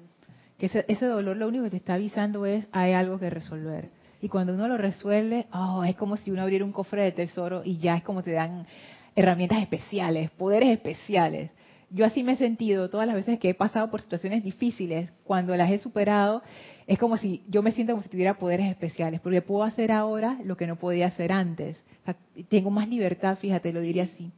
Que 0.59 0.66
ese, 0.66 0.84
ese 0.88 1.07
dolor 1.07 1.36
lo 1.36 1.46
único 1.46 1.62
que 1.62 1.70
te 1.70 1.76
está 1.76 1.94
avisando 1.94 2.46
es 2.46 2.66
hay 2.72 2.94
algo 2.94 3.20
que 3.20 3.30
resolver. 3.30 3.90
Y 4.20 4.28
cuando 4.28 4.55
uno 4.55 4.66
lo 4.66 4.76
resuelve, 4.76 5.46
oh, 5.53 5.84
es 5.84 5.94
como 5.94 6.16
si 6.16 6.32
uno 6.32 6.42
abriera 6.42 6.64
un 6.64 6.72
cofre 6.72 7.03
de 7.03 7.12
tesoro 7.12 7.62
y 7.64 7.78
ya 7.78 7.96
es 7.96 8.03
como 8.03 8.24
te 8.24 8.32
dan 8.32 8.66
herramientas 9.14 9.62
especiales, 9.62 10.32
poderes 10.32 10.70
especiales. 10.70 11.53
Yo 11.93 12.05
así 12.05 12.22
me 12.22 12.32
he 12.32 12.36
sentido 12.36 12.88
todas 12.88 13.07
las 13.07 13.16
veces 13.16 13.38
que 13.41 13.51
he 13.51 13.55
pasado 13.55 13.91
por 13.91 14.01
situaciones 14.01 14.45
difíciles, 14.45 15.11
cuando 15.24 15.57
las 15.57 15.70
he 15.70 15.78
superado, 15.78 16.43
es 16.86 16.99
como 16.99 17.16
si 17.16 17.43
yo 17.49 17.62
me 17.62 17.72
siento 17.72 17.93
como 17.95 18.03
si 18.03 18.09
tuviera 18.09 18.34
poderes 18.38 18.68
especiales, 18.68 19.20
porque 19.20 19.43
puedo 19.43 19.64
hacer 19.64 19.91
ahora 19.91 20.38
lo 20.45 20.57
que 20.57 20.66
no 20.68 20.76
podía 20.76 21.07
hacer 21.09 21.32
antes. 21.32 21.82
O 22.03 22.05
sea, 22.05 22.16
tengo 22.49 22.70
más 22.70 22.88
libertad, 22.88 23.38
fíjate, 23.38 23.72
lo 23.72 23.80
diría 23.80 24.05
así. 24.05 24.30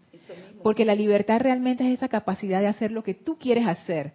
Porque 0.63 0.85
la 0.87 0.95
libertad 0.95 1.41
realmente 1.41 1.85
es 1.87 1.95
esa 1.95 2.09
capacidad 2.09 2.61
de 2.61 2.69
hacer 2.69 2.91
lo 2.91 3.03
que 3.05 3.15
tú 3.15 3.37
quieres 3.39 3.67
hacer. 3.67 4.13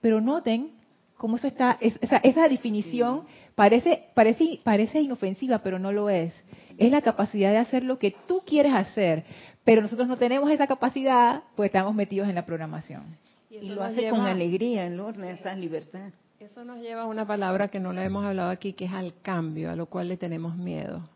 Pero 0.00 0.20
noten 0.20 0.70
cómo 1.16 1.36
eso 1.36 1.46
está, 1.46 1.78
es- 1.80 1.98
esa, 2.00 2.16
esa 2.18 2.48
definición 2.48 3.22
parece, 3.54 4.06
parece, 4.14 4.58
parece 4.64 5.00
inofensiva, 5.00 5.58
pero 5.60 5.78
no 5.78 5.92
lo 5.92 6.10
es. 6.10 6.34
Es 6.76 6.90
la 6.90 7.02
capacidad 7.02 7.50
de 7.52 7.58
hacer 7.58 7.84
lo 7.84 7.98
que 8.00 8.14
tú 8.26 8.42
quieres 8.44 8.72
hacer. 8.74 9.24
Pero 9.64 9.82
nosotros 9.82 10.06
no 10.08 10.16
tenemos 10.16 10.50
esa 10.50 10.66
capacidad, 10.66 11.42
pues 11.56 11.68
estamos 11.68 11.94
metidos 11.94 12.28
en 12.28 12.34
la 12.34 12.44
programación. 12.44 13.16
Y 13.50 13.56
eso 13.58 13.74
lo 13.74 13.82
hace 13.84 14.02
lleva- 14.02 14.16
con 14.18 14.26
alegría, 14.26 14.88
Lorna, 14.90 15.30
esa 15.30 15.54
libertad. 15.54 16.10
Eso 16.38 16.64
nos 16.64 16.80
lleva 16.80 17.02
a 17.02 17.06
una 17.06 17.26
palabra 17.26 17.68
que 17.68 17.80
no 17.80 17.92
la 17.92 18.04
hemos 18.04 18.24
hablado 18.24 18.50
aquí, 18.50 18.72
que 18.74 18.84
es 18.84 18.92
al 18.92 19.14
cambio, 19.22 19.70
a 19.70 19.76
lo 19.76 19.86
cual 19.86 20.08
le 20.08 20.16
tenemos 20.16 20.56
miedo. 20.56 21.08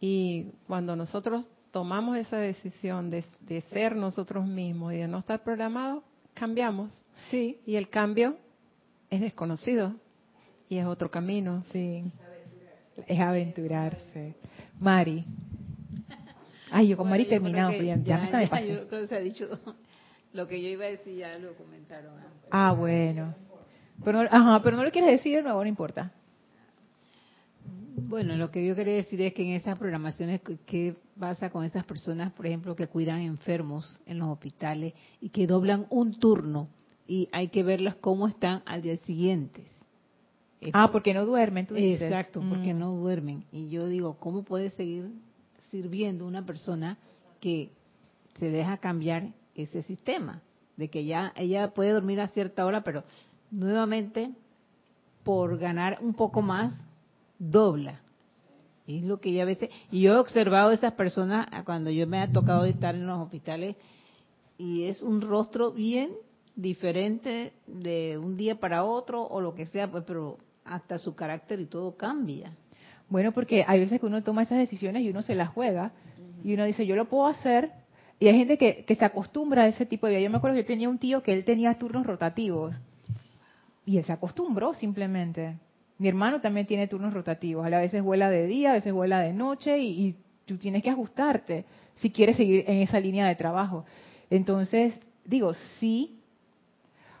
Y 0.00 0.48
cuando 0.66 0.96
nosotros 0.96 1.46
tomamos 1.70 2.16
esa 2.16 2.38
decisión 2.38 3.10
de, 3.10 3.24
de 3.40 3.60
ser 3.62 3.94
nosotros 3.94 4.46
mismos 4.46 4.92
y 4.94 4.96
de 4.96 5.08
no 5.08 5.18
estar 5.18 5.42
programados, 5.44 6.02
cambiamos. 6.34 6.92
Sí, 7.30 7.58
Y 7.66 7.76
el 7.76 7.88
cambio 7.88 8.36
es 9.10 9.20
desconocido 9.20 9.94
y 10.68 10.78
es 10.78 10.86
otro 10.86 11.10
camino. 11.10 11.62
sí. 11.72 12.10
Es 13.06 13.20
aventurarse. 13.20 14.34
Mari. 14.80 15.22
Ay, 16.70 16.88
yo 16.88 16.96
con 16.96 17.08
Mari 17.08 17.26
terminamos, 17.26 17.74
pero 17.76 17.84
ya, 17.84 17.96
ya 17.96 18.18
me 18.18 18.46
pasé. 18.48 18.68
Yo 18.74 18.88
creo 18.88 19.00
que 19.02 19.06
se 19.06 19.16
ha 19.16 19.20
dicho 19.20 19.48
lo 20.32 20.48
que 20.48 20.60
yo 20.60 20.68
iba 20.68 20.84
a 20.84 20.88
decir, 20.88 21.16
ya 21.16 21.38
lo 21.38 21.54
comentaron. 21.54 22.12
Ah, 22.50 22.72
bueno. 22.72 23.34
Pero, 24.04 24.22
no- 24.22 24.28
ajá, 24.30 24.62
pero 24.62 24.76
no 24.76 24.84
lo 24.84 24.90
quieres 24.90 25.10
decir 25.10 25.36
de 25.36 25.42
nuevo, 25.42 25.62
no 25.62 25.68
importa. 25.68 26.12
Bueno, 28.08 28.36
lo 28.36 28.50
que 28.50 28.64
yo 28.64 28.74
quería 28.76 28.94
decir 28.94 29.20
es 29.22 29.32
que 29.34 29.42
en 29.42 29.50
esas 29.54 29.78
programaciones, 29.78 30.40
¿qué- 30.42 30.58
¿qué 30.66 30.94
pasa 31.18 31.50
con 31.50 31.64
esas 31.64 31.84
personas, 31.84 32.32
por 32.32 32.46
ejemplo, 32.46 32.76
que 32.76 32.86
cuidan 32.86 33.20
enfermos 33.20 34.00
en 34.06 34.18
los 34.18 34.28
hospitales 34.28 34.92
y 35.20 35.30
que 35.30 35.46
doblan 35.46 35.86
un 35.90 36.18
turno 36.20 36.68
y 37.08 37.28
hay 37.32 37.48
que 37.48 37.62
verlas 37.62 37.96
cómo 37.96 38.28
están 38.28 38.62
al 38.66 38.82
día 38.82 38.96
siguiente? 38.98 39.64
Ah, 40.72 40.90
porque 40.92 41.14
no 41.14 41.24
duermen, 41.26 41.66
tú 41.66 41.74
dices. 41.74 42.02
Exacto, 42.02 42.42
porque 42.48 42.74
Mm. 42.74 42.78
no 42.78 42.92
duermen. 42.96 43.44
Y 43.52 43.70
yo 43.70 43.86
digo, 43.88 44.16
¿cómo 44.18 44.42
puede 44.42 44.70
seguir 44.70 45.10
sirviendo 45.76 46.26
una 46.26 46.46
persona 46.46 46.96
que 47.40 47.70
se 48.38 48.50
deja 48.50 48.78
cambiar 48.78 49.34
ese 49.54 49.82
sistema? 49.82 50.42
De 50.76 50.88
que 50.88 51.04
ya 51.04 51.32
ella 51.36 51.72
puede 51.74 51.92
dormir 51.92 52.20
a 52.20 52.28
cierta 52.28 52.64
hora, 52.64 52.82
pero 52.82 53.04
nuevamente, 53.50 54.30
por 55.22 55.58
ganar 55.58 55.98
un 56.00 56.14
poco 56.14 56.40
más, 56.40 56.74
dobla. 57.38 58.00
Es 58.86 59.02
lo 59.02 59.20
que 59.20 59.32
ya 59.32 59.42
a 59.42 59.46
veces... 59.46 59.70
Y 59.90 60.02
yo 60.02 60.14
he 60.14 60.18
observado 60.18 60.70
esas 60.70 60.92
personas 60.94 61.46
cuando 61.64 61.90
yo 61.90 62.06
me 62.06 62.20
ha 62.20 62.32
tocado 62.32 62.64
estar 62.64 62.94
en 62.94 63.06
los 63.06 63.20
hospitales 63.20 63.76
y 64.58 64.84
es 64.84 65.02
un 65.02 65.20
rostro 65.20 65.72
bien 65.72 66.10
diferente 66.54 67.52
de 67.66 68.16
un 68.16 68.36
día 68.36 68.58
para 68.58 68.84
otro 68.84 69.22
o 69.22 69.40
lo 69.40 69.54
que 69.54 69.66
sea, 69.66 69.90
pues, 69.90 70.04
pero 70.06 70.38
hasta 70.64 70.98
su 70.98 71.14
carácter 71.14 71.60
y 71.60 71.66
todo 71.66 71.96
cambia. 71.96 72.56
Bueno, 73.08 73.32
porque 73.32 73.64
hay 73.66 73.80
veces 73.80 74.00
que 74.00 74.06
uno 74.06 74.22
toma 74.22 74.42
esas 74.42 74.58
decisiones 74.58 75.02
y 75.02 75.10
uno 75.10 75.22
se 75.22 75.34
las 75.34 75.48
juega 75.50 75.92
y 76.42 76.54
uno 76.54 76.64
dice, 76.64 76.86
yo 76.86 76.96
lo 76.96 77.08
puedo 77.08 77.26
hacer. 77.26 77.70
Y 78.18 78.28
hay 78.28 78.38
gente 78.38 78.56
que, 78.56 78.84
que 78.84 78.94
se 78.94 79.04
acostumbra 79.04 79.64
a 79.64 79.68
ese 79.68 79.86
tipo 79.86 80.06
de 80.06 80.14
vida. 80.14 80.22
Yo 80.22 80.30
me 80.30 80.38
acuerdo 80.38 80.56
que 80.56 80.62
yo 80.62 80.66
tenía 80.66 80.88
un 80.88 80.98
tío 80.98 81.22
que 81.22 81.32
él 81.32 81.44
tenía 81.44 81.74
turnos 81.74 82.06
rotativos 82.06 82.74
y 83.84 83.98
él 83.98 84.04
se 84.04 84.12
acostumbró 84.12 84.74
simplemente. 84.74 85.58
Mi 85.98 86.08
hermano 86.08 86.40
también 86.40 86.66
tiene 86.66 86.88
turnos 86.88 87.14
rotativos. 87.14 87.66
A 87.66 87.78
veces 87.78 88.02
vuela 88.02 88.30
de 88.30 88.46
día, 88.46 88.70
a 88.70 88.74
veces 88.74 88.92
vuela 88.92 89.20
de 89.20 89.32
noche 89.32 89.78
y, 89.78 90.06
y 90.06 90.16
tú 90.44 90.56
tienes 90.56 90.82
que 90.82 90.90
ajustarte 90.90 91.64
si 91.94 92.10
quieres 92.10 92.36
seguir 92.36 92.64
en 92.66 92.78
esa 92.78 93.00
línea 93.00 93.26
de 93.28 93.34
trabajo. 93.34 93.84
Entonces, 94.30 94.98
digo, 95.24 95.54
sí, 95.78 96.18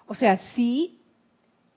o 0.06 0.14
sea, 0.14 0.38
sí 0.54 1.00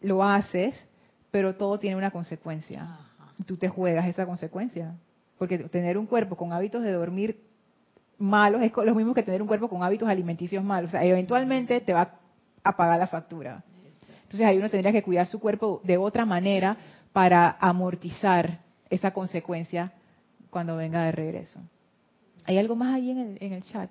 lo 0.01 0.23
haces, 0.23 0.87
pero 1.31 1.55
todo 1.55 1.79
tiene 1.79 1.95
una 1.95 2.11
consecuencia. 2.11 3.08
Tú 3.45 3.57
te 3.57 3.69
juegas 3.69 4.07
esa 4.07 4.25
consecuencia. 4.25 4.95
Porque 5.37 5.57
tener 5.57 5.97
un 5.97 6.05
cuerpo 6.05 6.35
con 6.35 6.51
hábitos 6.53 6.83
de 6.83 6.91
dormir 6.91 7.41
malos 8.17 8.61
es 8.61 8.71
lo 8.75 8.93
mismo 8.93 9.13
que 9.13 9.23
tener 9.23 9.41
un 9.41 9.47
cuerpo 9.47 9.69
con 9.69 9.81
hábitos 9.83 10.09
alimenticios 10.09 10.63
malos. 10.63 10.89
O 10.89 10.91
sea, 10.91 11.03
eventualmente 11.03 11.79
te 11.81 11.93
va 11.93 12.19
a 12.63 12.75
pagar 12.75 12.99
la 12.99 13.07
factura. 13.07 13.63
Entonces 14.23 14.45
ahí 14.45 14.57
uno 14.57 14.69
tendría 14.69 14.91
que 14.91 15.01
cuidar 15.01 15.25
su 15.25 15.39
cuerpo 15.39 15.81
de 15.83 15.97
otra 15.97 16.25
manera 16.25 16.77
para 17.13 17.57
amortizar 17.59 18.59
esa 18.89 19.11
consecuencia 19.11 19.93
cuando 20.49 20.75
venga 20.75 21.03
de 21.05 21.11
regreso. 21.11 21.61
¿Hay 22.45 22.57
algo 22.57 22.75
más 22.75 22.95
ahí 22.95 23.11
en 23.11 23.17
el, 23.19 23.37
en 23.41 23.53
el 23.53 23.63
chat? 23.63 23.89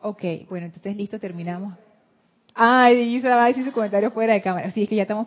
Ok, 0.00 0.22
bueno, 0.48 0.66
entonces 0.66 0.96
listo, 0.96 1.18
terminamos. 1.18 1.74
Ay, 2.58 3.16
Isa 3.16 3.36
va 3.36 3.44
a 3.44 3.48
decir 3.48 3.66
su 3.66 3.72
comentario 3.72 4.10
fuera 4.10 4.32
de 4.32 4.40
cámara. 4.40 4.70
Sí, 4.70 4.82
es 4.82 4.88
que 4.88 4.96
ya 4.96 5.02
estamos 5.02 5.26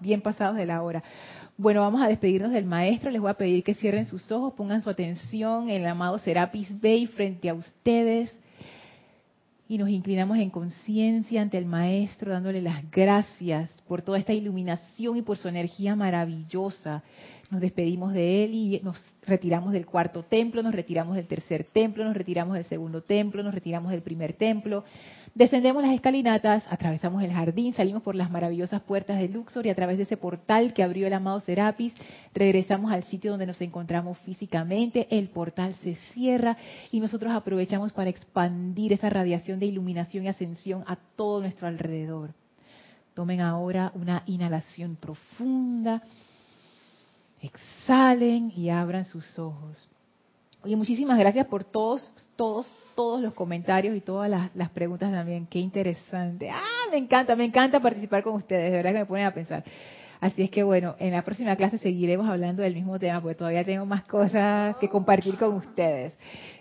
bien 0.00 0.20
pasados 0.20 0.54
de 0.54 0.64
la 0.64 0.80
hora. 0.80 1.02
Bueno, 1.58 1.80
vamos 1.80 2.00
a 2.00 2.06
despedirnos 2.06 2.52
del 2.52 2.66
maestro. 2.66 3.10
Les 3.10 3.20
voy 3.20 3.30
a 3.30 3.34
pedir 3.34 3.64
que 3.64 3.74
cierren 3.74 4.06
sus 4.06 4.30
ojos, 4.30 4.54
pongan 4.54 4.80
su 4.80 4.88
atención 4.88 5.68
en 5.68 5.80
el 5.80 5.86
amado 5.88 6.18
Serapis 6.18 6.80
Bey 6.80 7.08
frente 7.08 7.48
a 7.48 7.54
ustedes 7.54 8.32
y 9.72 9.76
nos 9.76 9.88
inclinamos 9.88 10.38
en 10.38 10.50
conciencia 10.50 11.42
ante 11.42 11.58
el 11.58 11.64
Maestro, 11.64 12.30
dándole 12.30 12.62
las 12.62 12.88
gracias 12.90 13.70
por 13.92 14.00
toda 14.00 14.16
esta 14.16 14.32
iluminación 14.32 15.18
y 15.18 15.22
por 15.22 15.36
su 15.36 15.48
energía 15.48 15.94
maravillosa. 15.94 17.02
Nos 17.50 17.60
despedimos 17.60 18.14
de 18.14 18.42
Él 18.42 18.54
y 18.54 18.80
nos 18.82 18.98
retiramos 19.26 19.74
del 19.74 19.84
cuarto 19.84 20.22
templo, 20.22 20.62
nos 20.62 20.74
retiramos 20.74 21.14
del 21.14 21.26
tercer 21.26 21.64
templo, 21.64 22.02
nos 22.02 22.16
retiramos 22.16 22.54
del 22.54 22.64
segundo 22.64 23.02
templo, 23.02 23.42
nos 23.42 23.52
retiramos 23.52 23.90
del 23.90 24.00
primer 24.00 24.32
templo. 24.32 24.84
Descendemos 25.34 25.82
las 25.82 25.92
escalinatas, 25.92 26.64
atravesamos 26.70 27.22
el 27.22 27.34
jardín, 27.34 27.74
salimos 27.74 28.02
por 28.02 28.14
las 28.14 28.30
maravillosas 28.30 28.80
puertas 28.80 29.18
de 29.18 29.28
Luxor 29.28 29.66
y 29.66 29.68
a 29.68 29.74
través 29.74 29.98
de 29.98 30.04
ese 30.04 30.16
portal 30.16 30.72
que 30.72 30.82
abrió 30.82 31.06
el 31.06 31.12
amado 31.12 31.40
Serapis, 31.40 31.92
regresamos 32.32 32.92
al 32.92 33.04
sitio 33.04 33.32
donde 33.32 33.44
nos 33.44 33.60
encontramos 33.60 34.16
físicamente, 34.20 35.06
el 35.10 35.28
portal 35.28 35.74
se 35.82 35.96
cierra 36.14 36.56
y 36.90 36.98
nosotros 36.98 37.30
aprovechamos 37.34 37.92
para 37.92 38.08
expandir 38.08 38.94
esa 38.94 39.10
radiación 39.10 39.60
de 39.60 39.66
iluminación 39.66 40.24
y 40.24 40.28
ascensión 40.28 40.82
a 40.86 40.96
todo 40.96 41.40
nuestro 41.40 41.66
alrededor. 41.66 42.30
Tomen 43.14 43.40
ahora 43.40 43.92
una 43.94 44.22
inhalación 44.26 44.96
profunda, 44.96 46.02
exhalen 47.40 48.52
y 48.56 48.70
abran 48.70 49.04
sus 49.04 49.38
ojos. 49.38 49.88
Oye, 50.64 50.76
muchísimas 50.76 51.18
gracias 51.18 51.46
por 51.46 51.64
todos, 51.64 52.10
todos, 52.36 52.70
todos 52.94 53.20
los 53.20 53.34
comentarios 53.34 53.96
y 53.96 54.00
todas 54.00 54.30
las, 54.54 54.70
preguntas 54.70 55.10
también. 55.10 55.46
Qué 55.46 55.58
interesante. 55.58 56.48
Ah, 56.50 56.88
me 56.90 56.98
encanta, 56.98 57.34
me 57.34 57.44
encanta 57.44 57.80
participar 57.80 58.22
con 58.22 58.36
ustedes. 58.36 58.70
De 58.70 58.76
verdad 58.76 58.92
que 58.92 58.98
me 59.00 59.06
ponen 59.06 59.26
a 59.26 59.34
pensar. 59.34 59.64
Así 60.20 60.44
es 60.44 60.50
que 60.50 60.62
bueno, 60.62 60.94
en 61.00 61.10
la 61.10 61.22
próxima 61.22 61.56
clase 61.56 61.78
seguiremos 61.78 62.30
hablando 62.30 62.62
del 62.62 62.74
mismo 62.74 62.96
tema 62.96 63.20
porque 63.20 63.34
todavía 63.34 63.64
tengo 63.64 63.84
más 63.84 64.04
cosas 64.04 64.76
que 64.76 64.88
compartir 64.88 65.36
con 65.36 65.54
ustedes. 65.54 66.14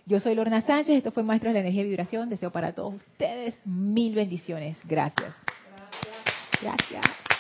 Yo 0.08 0.20
soy 0.20 0.34
Lorna 0.34 0.62
Sánchez, 0.64 0.98
esto 0.98 1.12
fue 1.12 1.22
Maestro 1.22 1.52
de 1.52 1.54
la 1.54 1.60
Energía 1.60 1.84
y 1.84 1.90
Vibración. 1.90 2.28
Deseo 2.28 2.52
para 2.52 2.74
todos 2.74 2.96
ustedes 2.96 3.56
mil 3.66 4.16
bendiciones. 4.16 4.80
Gracias. 4.86 5.36
Gracias. 6.62 7.31